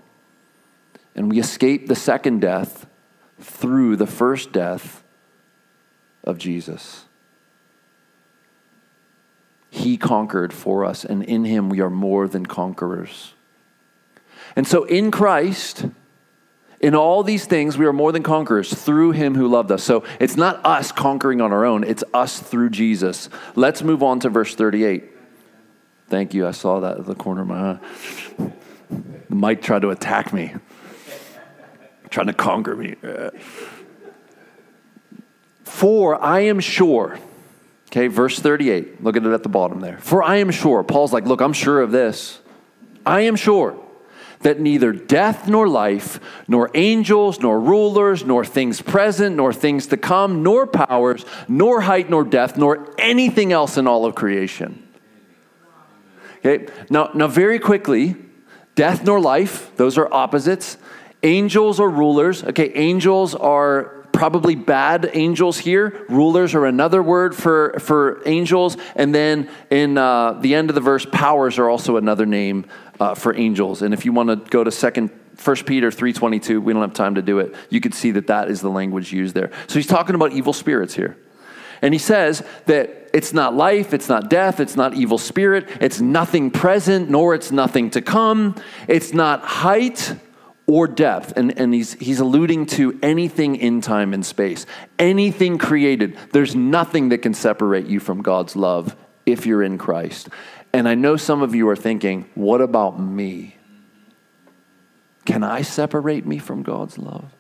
And 1.16 1.32
we 1.32 1.40
escape 1.40 1.88
the 1.88 1.96
second 1.96 2.42
death 2.42 2.86
through 3.40 3.96
the 3.96 4.08
first 4.08 4.52
death 4.52 5.04
of 6.24 6.38
Jesus. 6.38 7.06
He 9.72 9.98
conquered 9.98 10.52
for 10.52 10.84
us, 10.84 11.06
and 11.06 11.24
in 11.24 11.46
him 11.46 11.70
we 11.70 11.80
are 11.80 11.90
more 11.90 12.28
than 12.28 12.46
conquerors. 12.46 13.34
And 14.56 14.68
so 14.68 14.84
in 14.84 15.12
Christ, 15.12 15.86
in 16.80 16.96
all 16.96 17.24
these 17.24 17.46
things, 17.46 17.78
we 17.78 17.86
are 17.86 17.94
more 17.94 18.12
than 18.12 18.24
conquerors 18.24 18.74
through 18.74 19.12
him 19.12 19.36
who 19.36 19.48
loved 19.48 19.72
us. 19.72 19.84
So 19.84 20.04
it's 20.20 20.38
not 20.38 20.66
us 20.66 20.92
conquering 20.92 21.42
on 21.42 21.52
our 21.52 21.66
own, 21.66 21.84
it's 21.84 22.04
us 22.14 22.40
through 22.40 22.70
Jesus. 22.70 23.30
Let's 23.56 23.84
move 23.84 24.02
on 24.02 24.20
to 24.22 24.30
verse 24.30 24.56
38. 24.56 25.04
Thank 26.08 26.34
you. 26.34 26.48
I 26.48 26.52
saw 26.52 26.80
that 26.80 26.98
at 27.00 27.06
the 27.06 27.16
corner 27.16 27.42
of 27.42 27.48
my 27.48 27.72
eye. 27.72 27.80
Mic 29.30 29.62
tried 29.62 29.84
to 29.84 29.90
attack 29.92 30.34
me, 30.34 30.56
trying 32.10 32.28
to 32.28 32.34
conquer 32.34 32.76
me. 32.76 32.96
For 35.66 36.22
I 36.22 36.42
am 36.42 36.60
sure, 36.60 37.20
okay, 37.90 38.08
verse 38.08 38.40
38, 38.40 39.04
look 39.04 39.16
at 39.16 39.24
it 39.24 39.32
at 39.32 39.44
the 39.44 39.50
bottom 39.50 39.82
there. 39.82 40.00
For 40.00 40.24
I 40.24 40.38
am 40.38 40.50
sure, 40.50 40.84
Paul's 40.84 41.14
like, 41.14 41.26
look, 41.26 41.42
I'm 41.42 41.54
sure 41.54 41.82
of 41.82 41.92
this. 41.92 42.40
I 43.06 43.22
am 43.22 43.36
sure 43.36 43.80
that 44.42 44.60
neither 44.60 44.94
death 44.94 45.48
nor 45.48 45.68
life, 45.68 46.20
nor 46.48 46.72
angels, 46.74 47.40
nor 47.40 47.60
rulers, 47.60 48.24
nor 48.24 48.46
things 48.46 48.82
present, 48.82 49.36
nor 49.36 49.52
things 49.52 49.88
to 49.88 49.98
come, 49.98 50.44
nor 50.44 50.66
powers, 50.66 51.26
nor 51.48 51.82
height, 51.82 52.10
nor 52.10 52.24
depth, 52.24 52.58
nor 52.58 52.94
anything 52.98 53.52
else 53.52 53.78
in 53.78 53.88
all 53.88 54.06
of 54.06 54.16
creation. 54.16 54.88
Okay, 56.38 56.72
now, 56.90 57.12
now 57.14 57.28
very 57.28 57.60
quickly, 57.60 58.16
death 58.76 59.04
nor 59.04 59.20
life, 59.20 59.76
those 59.76 59.98
are 59.98 60.12
opposites. 60.14 60.78
Angels 61.22 61.82
or 61.82 61.90
rulers, 61.90 62.44
okay, 62.46 62.72
angels 62.76 63.36
are 63.36 64.00
probably 64.14 64.56
bad 64.56 65.10
angels 65.14 65.58
here. 65.58 66.06
Rulers 66.10 66.56
are 66.56 66.66
another 66.66 67.02
word 67.02 67.36
for, 67.36 67.80
for 67.80 68.22
angels. 68.26 68.76
And 68.96 69.14
then 69.14 69.50
in 69.70 69.98
uh, 69.98 70.34
the 70.34 70.56
end 70.56 70.70
of 70.70 70.76
the 70.76 70.82
verse, 70.82 71.06
powers 71.06 71.58
are 71.58 71.70
also 71.70 71.98
another 71.98 72.26
name 72.26 72.66
uh, 73.00 73.16
for 73.16 73.36
angels. 73.36 73.82
And 73.82 73.94
if 73.94 74.06
you 74.06 74.14
want 74.14 74.30
to 74.30 74.36
go 74.50 74.64
to 74.64 74.72
second 74.72 75.10
1 75.44 75.56
Peter 75.66 75.90
3.22, 75.90 76.62
we 76.62 76.74
don't 76.74 76.82
have 76.82 76.94
time 76.94 77.16
to 77.16 77.22
do 77.22 77.40
it. 77.40 77.56
You 77.70 77.80
could 77.80 77.94
see 77.94 78.12
that 78.12 78.28
that 78.28 78.50
is 78.50 78.62
the 78.62 78.70
language 78.70 79.14
used 79.14 79.36
there. 79.36 79.52
So 79.68 79.76
he's 79.76 79.88
talking 79.88 80.16
about 80.16 80.34
evil 80.34 80.54
spirits 80.54 80.94
here. 80.94 81.18
And 81.82 81.94
he 81.94 81.98
says 81.98 82.44
that 82.66 83.10
it's 83.14 83.32
not 83.32 83.56
life, 83.56 83.94
it's 83.94 84.10
not 84.10 84.30
death, 84.30 84.60
it's 84.60 84.76
not 84.76 84.94
evil 84.96 85.18
spirit, 85.18 85.70
it's 85.80 86.02
nothing 86.02 86.52
present, 86.52 87.10
nor 87.10 87.34
it's 87.34 87.52
nothing 87.52 87.90
to 87.92 88.02
come. 88.02 88.56
It's 88.88 89.14
not 89.14 89.42
height 89.44 90.14
or 90.68 90.88
depth. 90.88 91.34
And, 91.38 91.58
and 91.58 91.74
he's, 91.74 91.94
he's 91.94 92.20
alluding 92.20 92.66
to 92.68 93.00
anything 93.02 93.56
in 93.56 93.80
time 93.80 94.14
and 94.14 94.26
space, 94.26 94.66
anything 94.98 95.58
created. 95.58 96.18
There's 96.34 96.54
nothing 96.54 97.10
that 97.10 97.20
can 97.20 97.34
separate 97.34 97.88
you 97.88 98.02
from 98.02 98.22
God's 98.22 98.58
love 98.58 98.96
if 99.26 99.46
you're 99.46 99.64
in 99.64 99.78
Christ. 99.78 100.30
And 100.74 100.88
I 100.88 100.96
know 100.96 101.18
some 101.18 101.42
of 101.42 101.56
you 101.56 101.68
are 101.70 101.76
thinking, 101.76 102.30
what 102.36 102.62
about 102.62 103.00
me? 103.00 103.58
Can 105.26 105.44
I 105.44 105.62
separate 105.62 106.26
me 106.26 106.38
from 106.38 106.64
God's 106.64 106.98
love? 106.98 107.32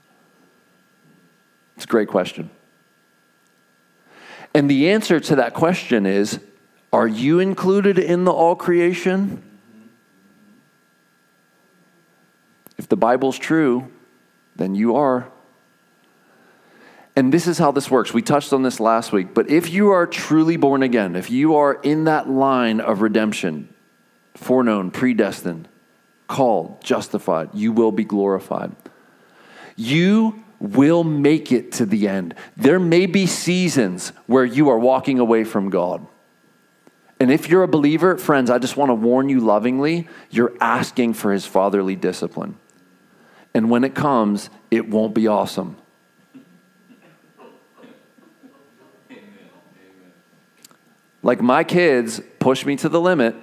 It's 1.75 1.85
a 1.85 1.87
great 1.87 2.07
question. 2.07 2.49
And 4.53 4.69
the 4.69 4.89
answer 4.89 5.19
to 5.19 5.35
that 5.35 5.53
question 5.53 6.05
is 6.05 6.39
Are 6.91 7.07
you 7.07 7.39
included 7.39 7.97
in 7.99 8.25
the 8.25 8.31
all 8.31 8.55
creation? 8.55 9.43
If 12.77 12.87
the 12.89 12.97
Bible's 12.97 13.37
true, 13.37 13.91
then 14.55 14.75
you 14.75 14.95
are. 14.95 15.31
And 17.19 17.33
this 17.33 17.47
is 17.47 17.57
how 17.57 17.71
this 17.71 17.91
works. 17.91 18.13
We 18.13 18.21
touched 18.21 18.53
on 18.53 18.63
this 18.63 18.79
last 18.79 19.11
week. 19.11 19.33
But 19.33 19.49
if 19.49 19.71
you 19.71 19.89
are 19.89 20.07
truly 20.07 20.55
born 20.55 20.81
again, 20.81 21.17
if 21.17 21.29
you 21.29 21.57
are 21.57 21.73
in 21.73 22.05
that 22.05 22.29
line 22.29 22.79
of 22.79 23.01
redemption, 23.01 23.67
foreknown, 24.35 24.89
predestined, 24.89 25.67
called, 26.29 26.81
justified, 26.81 27.49
you 27.53 27.73
will 27.73 27.91
be 27.91 28.05
glorified. 28.05 28.73
You 29.75 30.45
will 30.61 31.03
make 31.03 31.51
it 31.51 31.73
to 31.73 31.85
the 31.85 32.07
end. 32.07 32.35
There 32.55 32.79
may 32.79 33.05
be 33.05 33.27
seasons 33.27 34.13
where 34.25 34.45
you 34.45 34.69
are 34.69 34.79
walking 34.79 35.19
away 35.19 35.43
from 35.43 35.69
God. 35.69 36.07
And 37.19 37.33
if 37.33 37.49
you're 37.49 37.63
a 37.63 37.67
believer, 37.67 38.17
friends, 38.17 38.49
I 38.49 38.59
just 38.59 38.77
want 38.77 38.91
to 38.91 38.95
warn 38.95 39.27
you 39.27 39.41
lovingly, 39.41 40.07
you're 40.29 40.53
asking 40.61 41.15
for 41.15 41.33
his 41.33 41.45
fatherly 41.45 41.97
discipline. 41.97 42.57
And 43.53 43.69
when 43.69 43.83
it 43.83 43.93
comes, 43.93 44.49
it 44.71 44.87
won't 44.87 45.13
be 45.13 45.27
awesome. 45.27 45.75
Like 51.21 51.41
my 51.41 51.63
kids 51.63 52.21
push 52.39 52.65
me 52.65 52.75
to 52.77 52.89
the 52.89 53.01
limit, 53.01 53.35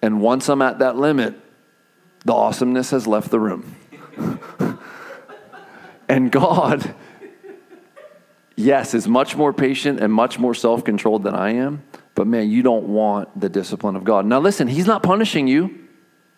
and 0.00 0.20
once 0.20 0.48
I'm 0.48 0.62
at 0.62 0.78
that 0.78 0.96
limit, 0.96 1.38
the 2.24 2.32
awesomeness 2.32 2.90
has 2.90 3.06
left 3.06 3.30
the 3.30 3.40
room. 3.40 3.76
and 6.08 6.30
God 6.30 6.94
yes, 8.56 8.94
is 8.94 9.08
much 9.08 9.36
more 9.36 9.52
patient 9.52 10.00
and 10.00 10.12
much 10.12 10.38
more 10.38 10.54
self 10.54 10.84
controlled 10.84 11.22
than 11.22 11.34
I 11.34 11.54
am. 11.54 11.82
But 12.14 12.26
man, 12.26 12.50
you 12.50 12.62
don't 12.62 12.88
want 12.88 13.38
the 13.38 13.48
discipline 13.48 13.96
of 13.96 14.04
God. 14.04 14.26
Now, 14.26 14.40
listen, 14.40 14.68
He's 14.68 14.86
not 14.86 15.02
punishing 15.02 15.48
you 15.48 15.78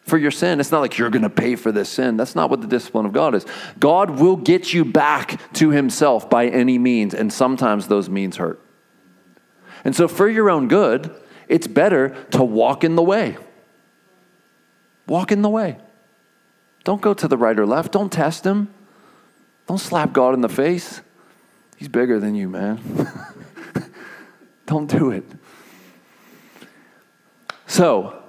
for 0.03 0.19
your 0.19 0.31
sin. 0.31 0.61
It's 0.61 0.71
not 0.71 0.81
like 0.81 0.99
you're 0.99 1.11
going 1.11 1.23
to 1.23 1.31
pay 1.31 1.57
for 1.57 1.73
this 1.73 1.89
sin. 1.89 2.17
That's 2.17 2.35
not 2.35 2.51
what 2.51 2.61
the 2.61 2.67
discipline 2.67 3.07
of 3.07 3.13
God 3.13 3.35
is. 3.35 3.45
God 3.79 4.11
will 4.11 4.37
get 4.37 4.73
you 4.73 4.85
back 4.85 5.41
to 5.55 5.71
Himself 5.71 6.29
by 6.31 6.47
any 6.47 6.79
means, 6.79 7.15
and 7.15 7.33
sometimes 7.33 7.89
those 7.89 8.09
means 8.09 8.37
hurt. 8.37 8.61
And 9.85 9.95
so, 9.95 10.09
for 10.09 10.29
your 10.29 10.51
own 10.51 10.69
good, 10.69 11.15
it's 11.49 11.67
better 11.67 12.11
to 12.31 12.43
walk 12.43 12.85
in 12.85 12.97
the 12.97 13.03
way. 13.03 13.37
Walk 15.07 15.31
in 15.31 15.43
the 15.43 15.51
way. 15.51 15.79
Don't 16.85 17.03
go 17.03 17.15
to 17.15 17.29
the 17.29 17.37
right 17.37 17.59
or 17.59 17.67
left. 17.67 17.93
Don't 17.93 18.13
test 18.13 18.45
Him. 18.45 18.73
Don't 19.67 19.79
slap 19.79 20.13
God 20.13 20.35
in 20.35 20.41
the 20.41 20.49
face. 20.49 21.01
He's 21.77 21.89
bigger 21.89 22.21
than 22.21 22.35
you, 22.35 22.49
man. 22.49 22.81
Don't 24.67 24.89
do 24.89 25.11
it. 25.11 25.25
So, 27.67 28.23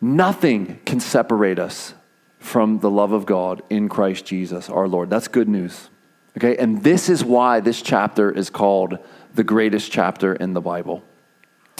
nothing 0.00 0.80
can 0.84 1.00
separate 1.00 1.58
us 1.58 1.94
from 2.38 2.78
the 2.78 2.90
love 2.90 3.12
of 3.12 3.26
God 3.26 3.62
in 3.68 3.88
Christ 3.88 4.24
Jesus, 4.24 4.70
our 4.70 4.86
Lord. 4.86 5.10
That's 5.10 5.28
good 5.28 5.48
news. 5.48 5.90
Okay? 6.36 6.56
And 6.56 6.82
this 6.82 7.08
is 7.08 7.24
why 7.24 7.60
this 7.60 7.82
chapter 7.82 8.30
is 8.30 8.48
called 8.48 8.98
the 9.38 9.44
greatest 9.44 9.90
chapter 9.92 10.34
in 10.34 10.52
the 10.52 10.60
Bible. 10.60 11.02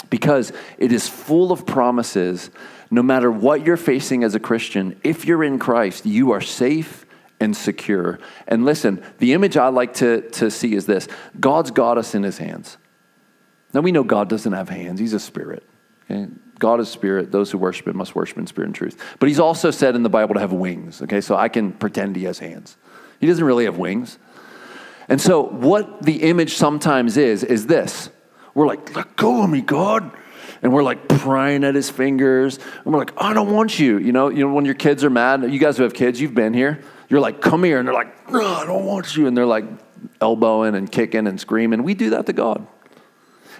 Because 0.08 0.52
it 0.78 0.92
is 0.92 1.08
full 1.08 1.50
of 1.50 1.66
promises. 1.66 2.50
No 2.88 3.02
matter 3.02 3.30
what 3.30 3.66
you're 3.66 3.76
facing 3.76 4.22
as 4.22 4.36
a 4.36 4.40
Christian, 4.40 4.98
if 5.02 5.26
you're 5.26 5.42
in 5.42 5.58
Christ, 5.58 6.06
you 6.06 6.30
are 6.30 6.40
safe 6.40 7.04
and 7.40 7.54
secure. 7.56 8.20
And 8.46 8.64
listen, 8.64 9.04
the 9.18 9.32
image 9.32 9.56
I 9.56 9.68
like 9.68 9.94
to, 9.94 10.22
to 10.30 10.50
see 10.50 10.74
is 10.74 10.86
this 10.86 11.08
God's 11.38 11.72
got 11.72 11.98
us 11.98 12.14
in 12.14 12.22
his 12.22 12.38
hands. 12.38 12.78
Now 13.74 13.80
we 13.80 13.92
know 13.92 14.04
God 14.04 14.30
doesn't 14.30 14.52
have 14.52 14.68
hands, 14.68 15.00
he's 15.00 15.12
a 15.12 15.20
spirit. 15.20 15.64
Okay? 16.04 16.28
God 16.60 16.80
is 16.80 16.88
spirit. 16.88 17.30
Those 17.32 17.50
who 17.50 17.58
worship 17.58 17.88
him 17.88 17.96
must 17.96 18.14
worship 18.14 18.38
in 18.38 18.46
spirit 18.46 18.68
and 18.68 18.74
truth. 18.74 19.00
But 19.18 19.28
he's 19.28 19.38
also 19.40 19.70
said 19.70 19.94
in 19.94 20.04
the 20.04 20.08
Bible 20.08 20.34
to 20.34 20.40
have 20.40 20.52
wings. 20.52 21.02
Okay, 21.02 21.20
so 21.20 21.36
I 21.36 21.48
can 21.48 21.72
pretend 21.72 22.16
he 22.16 22.24
has 22.24 22.38
hands. 22.38 22.76
He 23.20 23.26
doesn't 23.26 23.44
really 23.44 23.64
have 23.64 23.78
wings. 23.78 24.18
And 25.08 25.20
so, 25.20 25.42
what 25.42 26.02
the 26.02 26.22
image 26.22 26.54
sometimes 26.54 27.16
is, 27.16 27.44
is 27.44 27.66
this 27.66 28.10
we're 28.54 28.66
like, 28.66 28.94
let 28.96 29.16
go 29.16 29.42
of 29.42 29.50
me, 29.50 29.60
God. 29.60 30.10
And 30.60 30.72
we're 30.72 30.82
like 30.82 31.08
prying 31.08 31.62
at 31.62 31.76
his 31.76 31.88
fingers. 31.88 32.58
And 32.84 32.92
we're 32.92 32.98
like, 32.98 33.12
I 33.16 33.32
don't 33.32 33.52
want 33.52 33.78
you. 33.78 33.98
You 33.98 34.10
know, 34.10 34.28
you 34.28 34.44
know, 34.44 34.52
when 34.52 34.64
your 34.64 34.74
kids 34.74 35.04
are 35.04 35.10
mad, 35.10 35.44
you 35.52 35.60
guys 35.60 35.76
who 35.76 35.84
have 35.84 35.94
kids, 35.94 36.20
you've 36.20 36.34
been 36.34 36.52
here. 36.52 36.82
You're 37.08 37.20
like, 37.20 37.40
come 37.40 37.62
here. 37.62 37.78
And 37.78 37.86
they're 37.86 37.94
like, 37.94 38.30
no, 38.30 38.44
I 38.44 38.66
don't 38.66 38.84
want 38.84 39.16
you. 39.16 39.28
And 39.28 39.36
they're 39.36 39.46
like 39.46 39.64
elbowing 40.20 40.74
and 40.74 40.90
kicking 40.90 41.28
and 41.28 41.40
screaming. 41.40 41.84
We 41.84 41.94
do 41.94 42.10
that 42.10 42.26
to 42.26 42.32
God 42.32 42.66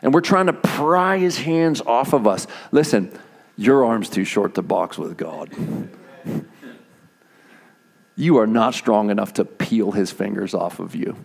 and 0.03 0.15
we're 0.15 0.21
trying 0.21 0.47
to 0.47 0.53
pry 0.53 1.19
his 1.19 1.39
hands 1.39 1.81
off 1.81 2.13
of 2.13 2.27
us. 2.27 2.47
Listen, 2.71 3.17
your 3.57 3.85
arm's 3.85 4.09
too 4.09 4.25
short 4.25 4.55
to 4.55 4.63
box 4.63 4.99
with 4.99 5.17
God. 5.17 5.51
You 8.17 8.39
are 8.39 8.47
not 8.47 8.75
strong 8.75 9.11
enough 9.11 9.35
to 9.35 9.45
peel 9.45 9.93
his 9.93 10.11
fingers 10.11 10.55
off 10.55 10.81
of 10.81 10.95
you. 10.95 11.17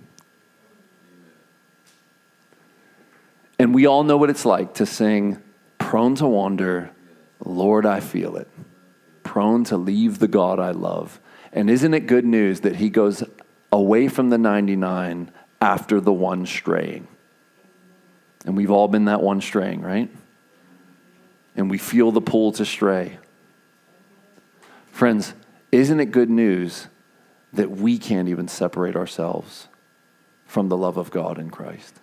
And 3.64 3.74
we 3.74 3.86
all 3.86 4.04
know 4.04 4.18
what 4.18 4.30
it's 4.30 4.46
like 4.46 4.74
to 4.74 4.86
sing, 4.86 5.42
prone 5.78 6.16
to 6.16 6.28
wander, 6.28 6.92
Lord, 7.40 7.86
I 7.86 8.02
feel 8.02 8.36
it. 8.36 8.50
Prone 9.24 9.64
to 9.64 9.78
leave 9.78 10.20
the 10.20 10.28
God 10.28 10.60
I 10.60 10.72
love. 10.72 11.22
And 11.54 11.70
isn't 11.70 11.94
it 11.94 12.02
good 12.02 12.26
news 12.26 12.60
that 12.60 12.76
he 12.76 12.90
goes 12.90 13.24
away 13.72 14.10
from 14.10 14.30
the 14.30 14.38
99 14.38 15.32
after 15.62 16.02
the 16.02 16.12
one 16.12 16.46
straying? 16.46 17.08
And 18.46 18.58
we've 18.58 18.70
all 18.70 18.90
been 18.90 19.06
that 19.06 19.22
one 19.22 19.40
straying, 19.40 19.80
right? 19.80 20.12
And 21.56 21.70
we 21.70 21.78
feel 21.78 22.12
the 22.12 22.20
pull 22.20 22.52
to 22.52 22.66
stray. 22.66 23.18
Friends, 24.92 25.34
isn't 25.72 26.02
it 26.02 26.08
good 26.08 26.30
news 26.30 26.88
that 27.54 27.72
we 27.72 27.98
can't 27.98 28.28
even 28.28 28.50
separate 28.50 28.98
ourselves 28.98 29.70
from 30.46 30.68
the 30.68 30.76
love 30.76 30.98
of 30.98 31.12
God 31.12 31.40
in 31.40 31.50
Christ? 31.50 32.02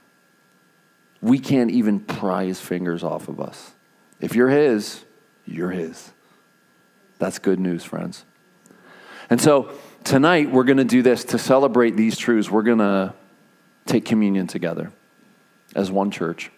We 1.22 1.38
can't 1.38 1.70
even 1.70 2.00
pry 2.00 2.46
his 2.46 2.60
fingers 2.60 3.04
off 3.04 3.28
of 3.28 3.40
us. 3.40 3.72
If 4.20 4.34
you're 4.34 4.48
his, 4.48 5.04
you're 5.44 5.70
his. 5.70 6.12
That's 7.18 7.38
good 7.38 7.60
news, 7.60 7.84
friends. 7.84 8.24
And 9.28 9.40
so 9.40 9.70
tonight 10.04 10.50
we're 10.50 10.64
going 10.64 10.78
to 10.78 10.84
do 10.84 11.02
this 11.02 11.24
to 11.26 11.38
celebrate 11.38 11.96
these 11.96 12.16
truths. 12.16 12.50
We're 12.50 12.62
going 12.62 12.78
to 12.78 13.14
take 13.86 14.04
communion 14.04 14.46
together 14.46 14.92
as 15.74 15.90
one 15.90 16.10
church, 16.10 16.50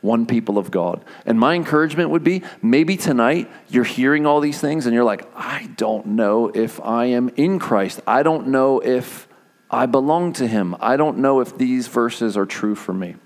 one 0.00 0.26
people 0.26 0.58
of 0.58 0.70
God. 0.70 1.04
And 1.26 1.38
my 1.38 1.54
encouragement 1.54 2.10
would 2.10 2.24
be 2.24 2.42
maybe 2.62 2.96
tonight 2.96 3.50
you're 3.68 3.84
hearing 3.84 4.26
all 4.26 4.40
these 4.40 4.60
things 4.60 4.86
and 4.86 4.94
you're 4.94 5.04
like, 5.04 5.26
I 5.34 5.70
don't 5.76 6.06
know 6.08 6.48
if 6.48 6.80
I 6.80 7.06
am 7.06 7.30
in 7.30 7.58
Christ. 7.58 8.00
I 8.06 8.22
don't 8.22 8.48
know 8.48 8.80
if 8.80 9.26
I 9.70 9.86
belong 9.86 10.34
to 10.34 10.46
Him. 10.46 10.76
I 10.80 10.96
don't 10.96 11.18
know 11.18 11.40
if 11.40 11.56
these 11.56 11.88
verses 11.88 12.36
are 12.36 12.46
true 12.46 12.74
for 12.74 12.92
me. 12.92 13.16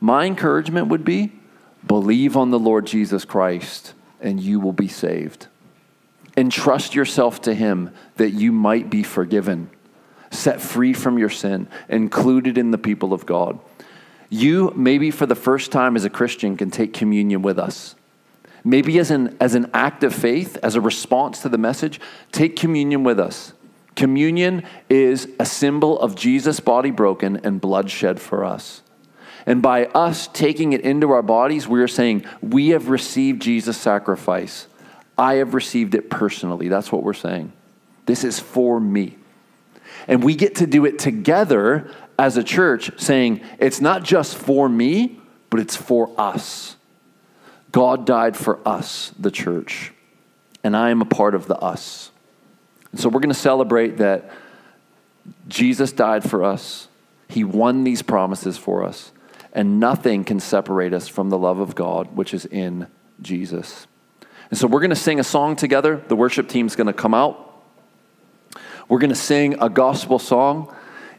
My 0.00 0.24
encouragement 0.24 0.88
would 0.88 1.04
be 1.04 1.32
believe 1.86 2.36
on 2.36 2.50
the 2.50 2.58
Lord 2.58 2.86
Jesus 2.86 3.24
Christ 3.24 3.94
and 4.20 4.40
you 4.40 4.60
will 4.60 4.72
be 4.72 4.88
saved. 4.88 5.46
Entrust 6.36 6.94
yourself 6.94 7.40
to 7.42 7.54
Him 7.54 7.90
that 8.16 8.30
you 8.30 8.52
might 8.52 8.90
be 8.90 9.02
forgiven, 9.02 9.70
set 10.30 10.60
free 10.60 10.92
from 10.92 11.18
your 11.18 11.30
sin, 11.30 11.68
included 11.88 12.58
in 12.58 12.70
the 12.70 12.78
people 12.78 13.12
of 13.12 13.24
God. 13.24 13.58
You, 14.28 14.72
maybe 14.76 15.10
for 15.10 15.26
the 15.26 15.34
first 15.34 15.70
time 15.70 15.96
as 15.96 16.04
a 16.04 16.10
Christian, 16.10 16.56
can 16.56 16.70
take 16.70 16.92
communion 16.92 17.42
with 17.42 17.58
us. 17.58 17.94
Maybe 18.64 18.98
as 18.98 19.12
an, 19.12 19.36
as 19.40 19.54
an 19.54 19.70
act 19.72 20.02
of 20.02 20.12
faith, 20.12 20.58
as 20.62 20.74
a 20.74 20.80
response 20.80 21.40
to 21.42 21.48
the 21.48 21.58
message, 21.58 22.00
take 22.32 22.56
communion 22.56 23.04
with 23.04 23.20
us. 23.20 23.52
Communion 23.94 24.64
is 24.90 25.28
a 25.38 25.46
symbol 25.46 25.98
of 26.00 26.16
Jesus' 26.16 26.60
body 26.60 26.90
broken 26.90 27.36
and 27.44 27.60
blood 27.60 27.90
shed 27.90 28.20
for 28.20 28.44
us. 28.44 28.82
And 29.46 29.62
by 29.62 29.86
us 29.86 30.26
taking 30.28 30.72
it 30.72 30.80
into 30.80 31.10
our 31.12 31.22
bodies, 31.22 31.68
we 31.68 31.80
are 31.80 31.88
saying, 31.88 32.24
We 32.42 32.70
have 32.70 32.88
received 32.88 33.42
Jesus' 33.42 33.76
sacrifice. 33.76 34.66
I 35.16 35.34
have 35.34 35.54
received 35.54 35.94
it 35.94 36.10
personally. 36.10 36.68
That's 36.68 36.92
what 36.92 37.02
we're 37.02 37.14
saying. 37.14 37.52
This 38.06 38.24
is 38.24 38.38
for 38.38 38.80
me. 38.80 39.16
And 40.08 40.22
we 40.22 40.34
get 40.34 40.56
to 40.56 40.66
do 40.66 40.84
it 40.84 40.98
together 40.98 41.90
as 42.18 42.36
a 42.36 42.44
church 42.44 42.90
saying, 42.98 43.40
it's 43.58 43.80
not 43.80 44.02
just 44.02 44.36
for 44.36 44.68
me, 44.68 45.18
but 45.50 45.60
it's 45.60 45.76
for 45.76 46.10
us. 46.18 46.76
God 47.72 48.06
died 48.06 48.36
for 48.36 48.66
us, 48.66 49.12
the 49.18 49.30
church, 49.30 49.92
and 50.64 50.76
I 50.76 50.90
am 50.90 51.02
a 51.02 51.06
part 51.06 51.34
of 51.34 51.46
the 51.46 51.56
us. 51.58 52.10
So 52.94 53.08
we're 53.08 53.20
going 53.20 53.28
to 53.28 53.34
celebrate 53.34 53.98
that 53.98 54.30
Jesus 55.48 55.92
died 55.92 56.28
for 56.28 56.44
us, 56.44 56.88
He 57.28 57.44
won 57.44 57.84
these 57.84 58.00
promises 58.00 58.56
for 58.56 58.84
us, 58.84 59.12
and 59.56 59.80
nothing 59.80 60.22
can 60.22 60.38
separate 60.38 60.92
us 60.92 61.08
from 61.08 61.30
the 61.30 61.38
love 61.38 61.60
of 61.60 61.74
God, 61.74 62.14
which 62.14 62.34
is 62.34 62.44
in 62.44 62.86
Jesus. 63.22 63.86
And 64.50 64.58
so 64.58 64.66
we're 64.66 64.80
going 64.80 64.90
to 64.90 64.96
sing 64.96 65.18
a 65.18 65.24
song 65.24 65.56
together. 65.56 66.04
The 66.08 66.14
worship 66.14 66.46
team's 66.46 66.76
going 66.76 66.88
to 66.88 66.92
come 66.92 67.14
out. 67.14 67.42
We're 68.86 68.98
going 68.98 69.10
to 69.10 69.16
sing 69.16 69.56
a 69.58 69.70
gospel 69.70 70.18
song. 70.18 70.75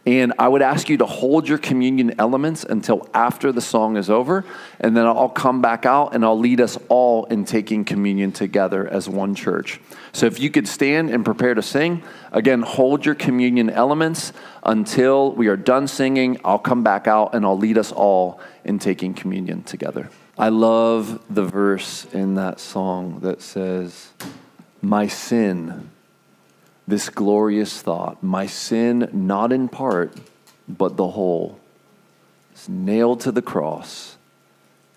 And 0.08 0.34
I 0.40 0.48
would 0.48 0.62
ask 0.62 0.88
you 0.88 0.96
to 1.00 1.06
hold 1.06 1.50
your 1.50 1.58
communion 1.58 2.16
elements 2.18 2.64
until 2.64 3.10
after 3.14 3.52
the 3.52 3.60
song 3.60 3.98
is 3.98 4.10
over. 4.10 4.46
And 4.80 4.96
then 4.96 5.06
I'll 5.06 5.28
come 5.28 5.62
back 5.62 5.86
out 5.86 6.16
and 6.16 6.24
I'll 6.24 6.40
lead 6.40 6.62
us 6.62 6.78
all 6.88 7.26
in 7.26 7.44
taking 7.44 7.84
communion 7.84 8.32
together 8.32 8.88
as 8.88 9.10
one 9.10 9.36
church. 9.36 9.82
So 10.14 10.26
if 10.26 10.40
you 10.40 10.50
could 10.50 10.66
stand 10.66 11.10
and 11.10 11.26
prepare 11.26 11.54
to 11.56 11.62
sing, 11.62 12.04
again, 12.32 12.62
hold 12.62 13.06
your 13.06 13.16
communion 13.16 13.70
elements 13.70 14.32
until 14.64 15.34
we 15.34 15.50
are 15.50 15.58
done 15.58 15.90
singing. 15.90 16.40
I'll 16.46 16.58
come 16.58 16.84
back 16.84 17.08
out 17.08 17.36
and 17.36 17.46
I'll 17.46 17.58
lead 17.58 17.78
us 17.78 17.92
all 17.92 18.40
in 18.64 18.80
taking 18.80 19.14
communion 19.14 19.64
together. 19.64 20.10
I 20.38 20.48
love 20.48 21.22
the 21.30 21.44
verse 21.44 22.06
in 22.14 22.36
that 22.36 22.62
song 22.62 23.20
that 23.24 23.42
says, 23.42 24.12
My 24.82 25.08
sin 25.08 25.90
this 26.88 27.10
glorious 27.10 27.82
thought 27.82 28.24
my 28.24 28.46
sin, 28.46 29.10
not 29.12 29.52
in 29.52 29.68
part, 29.68 30.18
but 30.68 30.96
the 30.96 31.10
whole, 31.10 31.60
is 32.56 32.70
nailed 32.70 33.20
to 33.22 33.32
the 33.32 33.42
cross, 33.42 34.18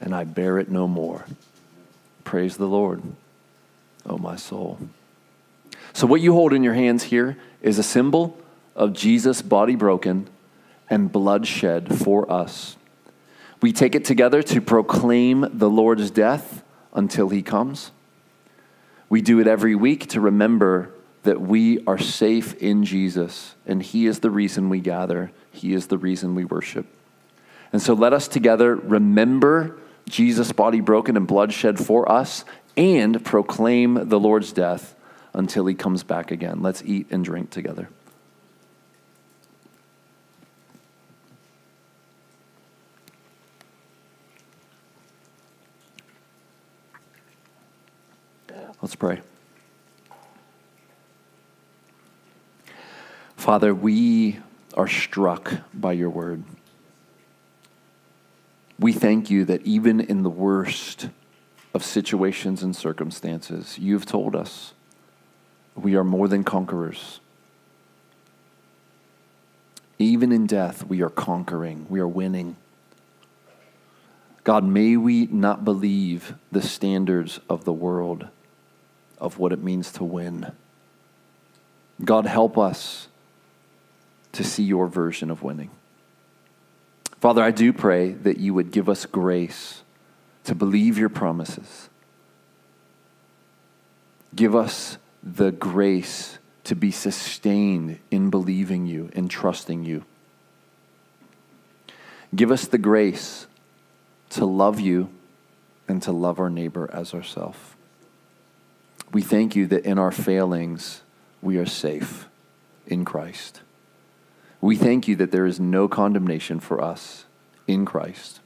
and 0.00 0.14
I 0.14 0.24
bear 0.24 0.58
it 0.58 0.70
no 0.70 0.86
more. 0.86 1.26
Praise 2.22 2.56
the 2.56 2.68
Lord, 2.68 3.02
oh 4.06 4.18
my 4.18 4.36
soul. 4.36 4.78
So, 5.92 6.06
what 6.06 6.20
you 6.20 6.32
hold 6.32 6.52
in 6.52 6.62
your 6.62 6.74
hands 6.74 7.04
here 7.04 7.36
is 7.60 7.78
a 7.78 7.82
symbol 7.82 8.38
of 8.76 8.92
Jesus' 8.92 9.42
body 9.42 9.74
broken 9.74 10.28
and 10.88 11.10
blood 11.10 11.46
shed 11.46 11.98
for 11.98 12.30
us. 12.30 12.76
We 13.60 13.72
take 13.72 13.94
it 13.94 14.04
together 14.04 14.42
to 14.44 14.60
proclaim 14.60 15.46
the 15.52 15.68
Lord's 15.68 16.10
death 16.10 16.62
until 16.94 17.28
he 17.28 17.42
comes. 17.42 17.90
We 19.08 19.20
do 19.20 19.40
it 19.40 19.46
every 19.46 19.74
week 19.74 20.08
to 20.10 20.20
remember 20.20 20.90
that 21.22 21.40
we 21.40 21.84
are 21.86 21.98
safe 21.98 22.54
in 22.54 22.84
Jesus, 22.84 23.54
and 23.66 23.82
He 23.82 24.06
is 24.06 24.20
the 24.20 24.30
reason 24.30 24.68
we 24.68 24.80
gather, 24.80 25.32
He 25.50 25.74
is 25.74 25.88
the 25.88 25.98
reason 25.98 26.34
we 26.34 26.44
worship. 26.44 26.86
And 27.72 27.80
so 27.80 27.94
let 27.94 28.12
us 28.12 28.26
together 28.26 28.74
remember 28.74 29.76
Jesus' 30.08 30.52
body 30.52 30.80
broken 30.80 31.16
and 31.16 31.26
blood 31.26 31.52
shed 31.52 31.78
for 31.78 32.10
us 32.10 32.44
and 32.76 33.24
proclaim 33.24 34.08
the 34.08 34.18
Lord's 34.18 34.52
death 34.52 34.94
until 35.32 35.66
He 35.66 35.74
comes 35.74 36.02
back 36.02 36.30
again. 36.30 36.62
Let's 36.62 36.82
eat 36.84 37.06
and 37.10 37.24
drink 37.24 37.50
together. 37.50 37.88
Let's 48.82 48.94
pray. 48.94 49.20
Father, 53.40 53.74
we 53.74 54.38
are 54.74 54.86
struck 54.86 55.50
by 55.72 55.92
your 55.92 56.10
word. 56.10 56.44
We 58.78 58.92
thank 58.92 59.30
you 59.30 59.46
that 59.46 59.62
even 59.62 59.98
in 59.98 60.22
the 60.22 60.28
worst 60.28 61.08
of 61.72 61.82
situations 61.82 62.62
and 62.62 62.76
circumstances, 62.76 63.78
you've 63.78 64.04
told 64.04 64.36
us 64.36 64.74
we 65.74 65.94
are 65.94 66.04
more 66.04 66.28
than 66.28 66.44
conquerors. 66.44 67.20
Even 69.98 70.32
in 70.32 70.46
death, 70.46 70.84
we 70.84 71.00
are 71.00 71.08
conquering, 71.08 71.86
we 71.88 71.98
are 71.98 72.06
winning. 72.06 72.56
God, 74.44 74.64
may 74.64 74.98
we 74.98 75.24
not 75.28 75.64
believe 75.64 76.34
the 76.52 76.60
standards 76.60 77.40
of 77.48 77.64
the 77.64 77.72
world 77.72 78.28
of 79.16 79.38
what 79.38 79.50
it 79.50 79.62
means 79.62 79.90
to 79.92 80.04
win. 80.04 80.52
God, 82.04 82.26
help 82.26 82.58
us 82.58 83.06
to 84.32 84.44
see 84.44 84.62
your 84.62 84.86
version 84.86 85.30
of 85.30 85.42
winning. 85.42 85.70
Father, 87.20 87.42
I 87.42 87.50
do 87.50 87.72
pray 87.72 88.12
that 88.12 88.38
you 88.38 88.54
would 88.54 88.70
give 88.70 88.88
us 88.88 89.04
grace 89.06 89.82
to 90.44 90.54
believe 90.54 90.96
your 90.96 91.08
promises. 91.08 91.88
Give 94.34 94.54
us 94.54 94.96
the 95.22 95.50
grace 95.50 96.38
to 96.64 96.74
be 96.74 96.90
sustained 96.90 97.98
in 98.10 98.30
believing 98.30 98.86
you 98.86 99.10
and 99.14 99.30
trusting 99.30 99.84
you. 99.84 100.04
Give 102.34 102.50
us 102.50 102.66
the 102.66 102.78
grace 102.78 103.46
to 104.30 104.44
love 104.44 104.78
you 104.78 105.10
and 105.88 106.00
to 106.02 106.12
love 106.12 106.38
our 106.38 106.48
neighbor 106.48 106.88
as 106.92 107.12
ourselves. 107.12 107.58
We 109.12 109.22
thank 109.22 109.56
you 109.56 109.66
that 109.66 109.84
in 109.84 109.98
our 109.98 110.12
failings, 110.12 111.02
we 111.42 111.58
are 111.58 111.66
safe 111.66 112.28
in 112.86 113.04
Christ. 113.04 113.62
We 114.60 114.76
thank 114.76 115.08
you 115.08 115.16
that 115.16 115.32
there 115.32 115.46
is 115.46 115.58
no 115.58 115.88
condemnation 115.88 116.60
for 116.60 116.82
us 116.82 117.24
in 117.66 117.84
Christ 117.84 118.40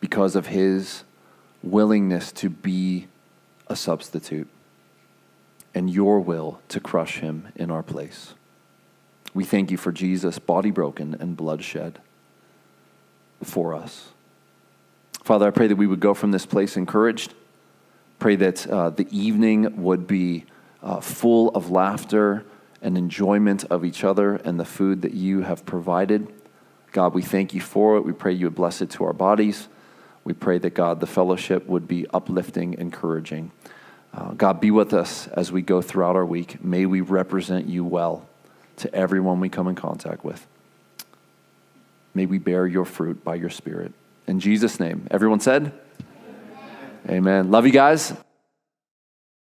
because 0.00 0.36
of 0.36 0.46
his 0.46 1.04
willingness 1.62 2.32
to 2.32 2.48
be 2.48 3.08
a 3.66 3.76
substitute 3.76 4.48
and 5.74 5.90
your 5.90 6.20
will 6.20 6.60
to 6.68 6.80
crush 6.80 7.18
him 7.18 7.48
in 7.56 7.70
our 7.70 7.82
place. 7.82 8.34
We 9.34 9.44
thank 9.44 9.70
you 9.70 9.76
for 9.76 9.92
Jesus' 9.92 10.38
body 10.38 10.70
broken 10.70 11.14
and 11.20 11.36
blood 11.36 11.62
shed 11.62 11.98
for 13.42 13.74
us. 13.74 14.08
Father, 15.22 15.46
I 15.46 15.50
pray 15.50 15.66
that 15.66 15.76
we 15.76 15.86
would 15.86 16.00
go 16.00 16.14
from 16.14 16.30
this 16.30 16.46
place 16.46 16.76
encouraged 16.76 17.34
Pray 18.18 18.34
that 18.34 18.66
uh, 18.66 18.90
the 18.90 19.06
evening 19.16 19.82
would 19.82 20.06
be 20.06 20.44
uh, 20.82 21.00
full 21.00 21.50
of 21.50 21.70
laughter 21.70 22.44
and 22.80 22.96
enjoyment 22.96 23.64
of 23.64 23.84
each 23.84 24.04
other 24.04 24.36
and 24.36 24.58
the 24.58 24.64
food 24.64 25.02
that 25.02 25.14
you 25.14 25.42
have 25.42 25.64
provided. 25.66 26.26
God, 26.92 27.14
we 27.14 27.22
thank 27.22 27.54
you 27.54 27.60
for 27.60 27.96
it. 27.96 28.04
We 28.04 28.12
pray 28.12 28.32
you 28.32 28.46
would 28.46 28.54
bless 28.54 28.80
it 28.80 28.90
to 28.90 29.04
our 29.04 29.12
bodies. 29.12 29.68
We 30.24 30.32
pray 30.32 30.58
that, 30.58 30.74
God, 30.74 31.00
the 31.00 31.06
fellowship 31.06 31.66
would 31.66 31.88
be 31.88 32.06
uplifting, 32.12 32.74
encouraging. 32.74 33.50
Uh, 34.12 34.32
God, 34.32 34.60
be 34.60 34.70
with 34.70 34.92
us 34.92 35.26
as 35.28 35.52
we 35.52 35.62
go 35.62 35.82
throughout 35.82 36.16
our 36.16 36.26
week. 36.26 36.62
May 36.62 36.86
we 36.86 37.00
represent 37.00 37.66
you 37.66 37.84
well 37.84 38.26
to 38.76 38.94
everyone 38.94 39.40
we 39.40 39.48
come 39.48 39.68
in 39.68 39.74
contact 39.74 40.24
with. 40.24 40.46
May 42.14 42.26
we 42.26 42.38
bear 42.38 42.66
your 42.66 42.84
fruit 42.84 43.22
by 43.22 43.34
your 43.36 43.50
Spirit. 43.50 43.92
In 44.26 44.40
Jesus' 44.40 44.80
name, 44.80 45.06
everyone 45.10 45.40
said, 45.40 45.72
Amen. 47.08 47.50
Love 47.50 47.64
you 47.64 47.72
guys. 47.72 48.12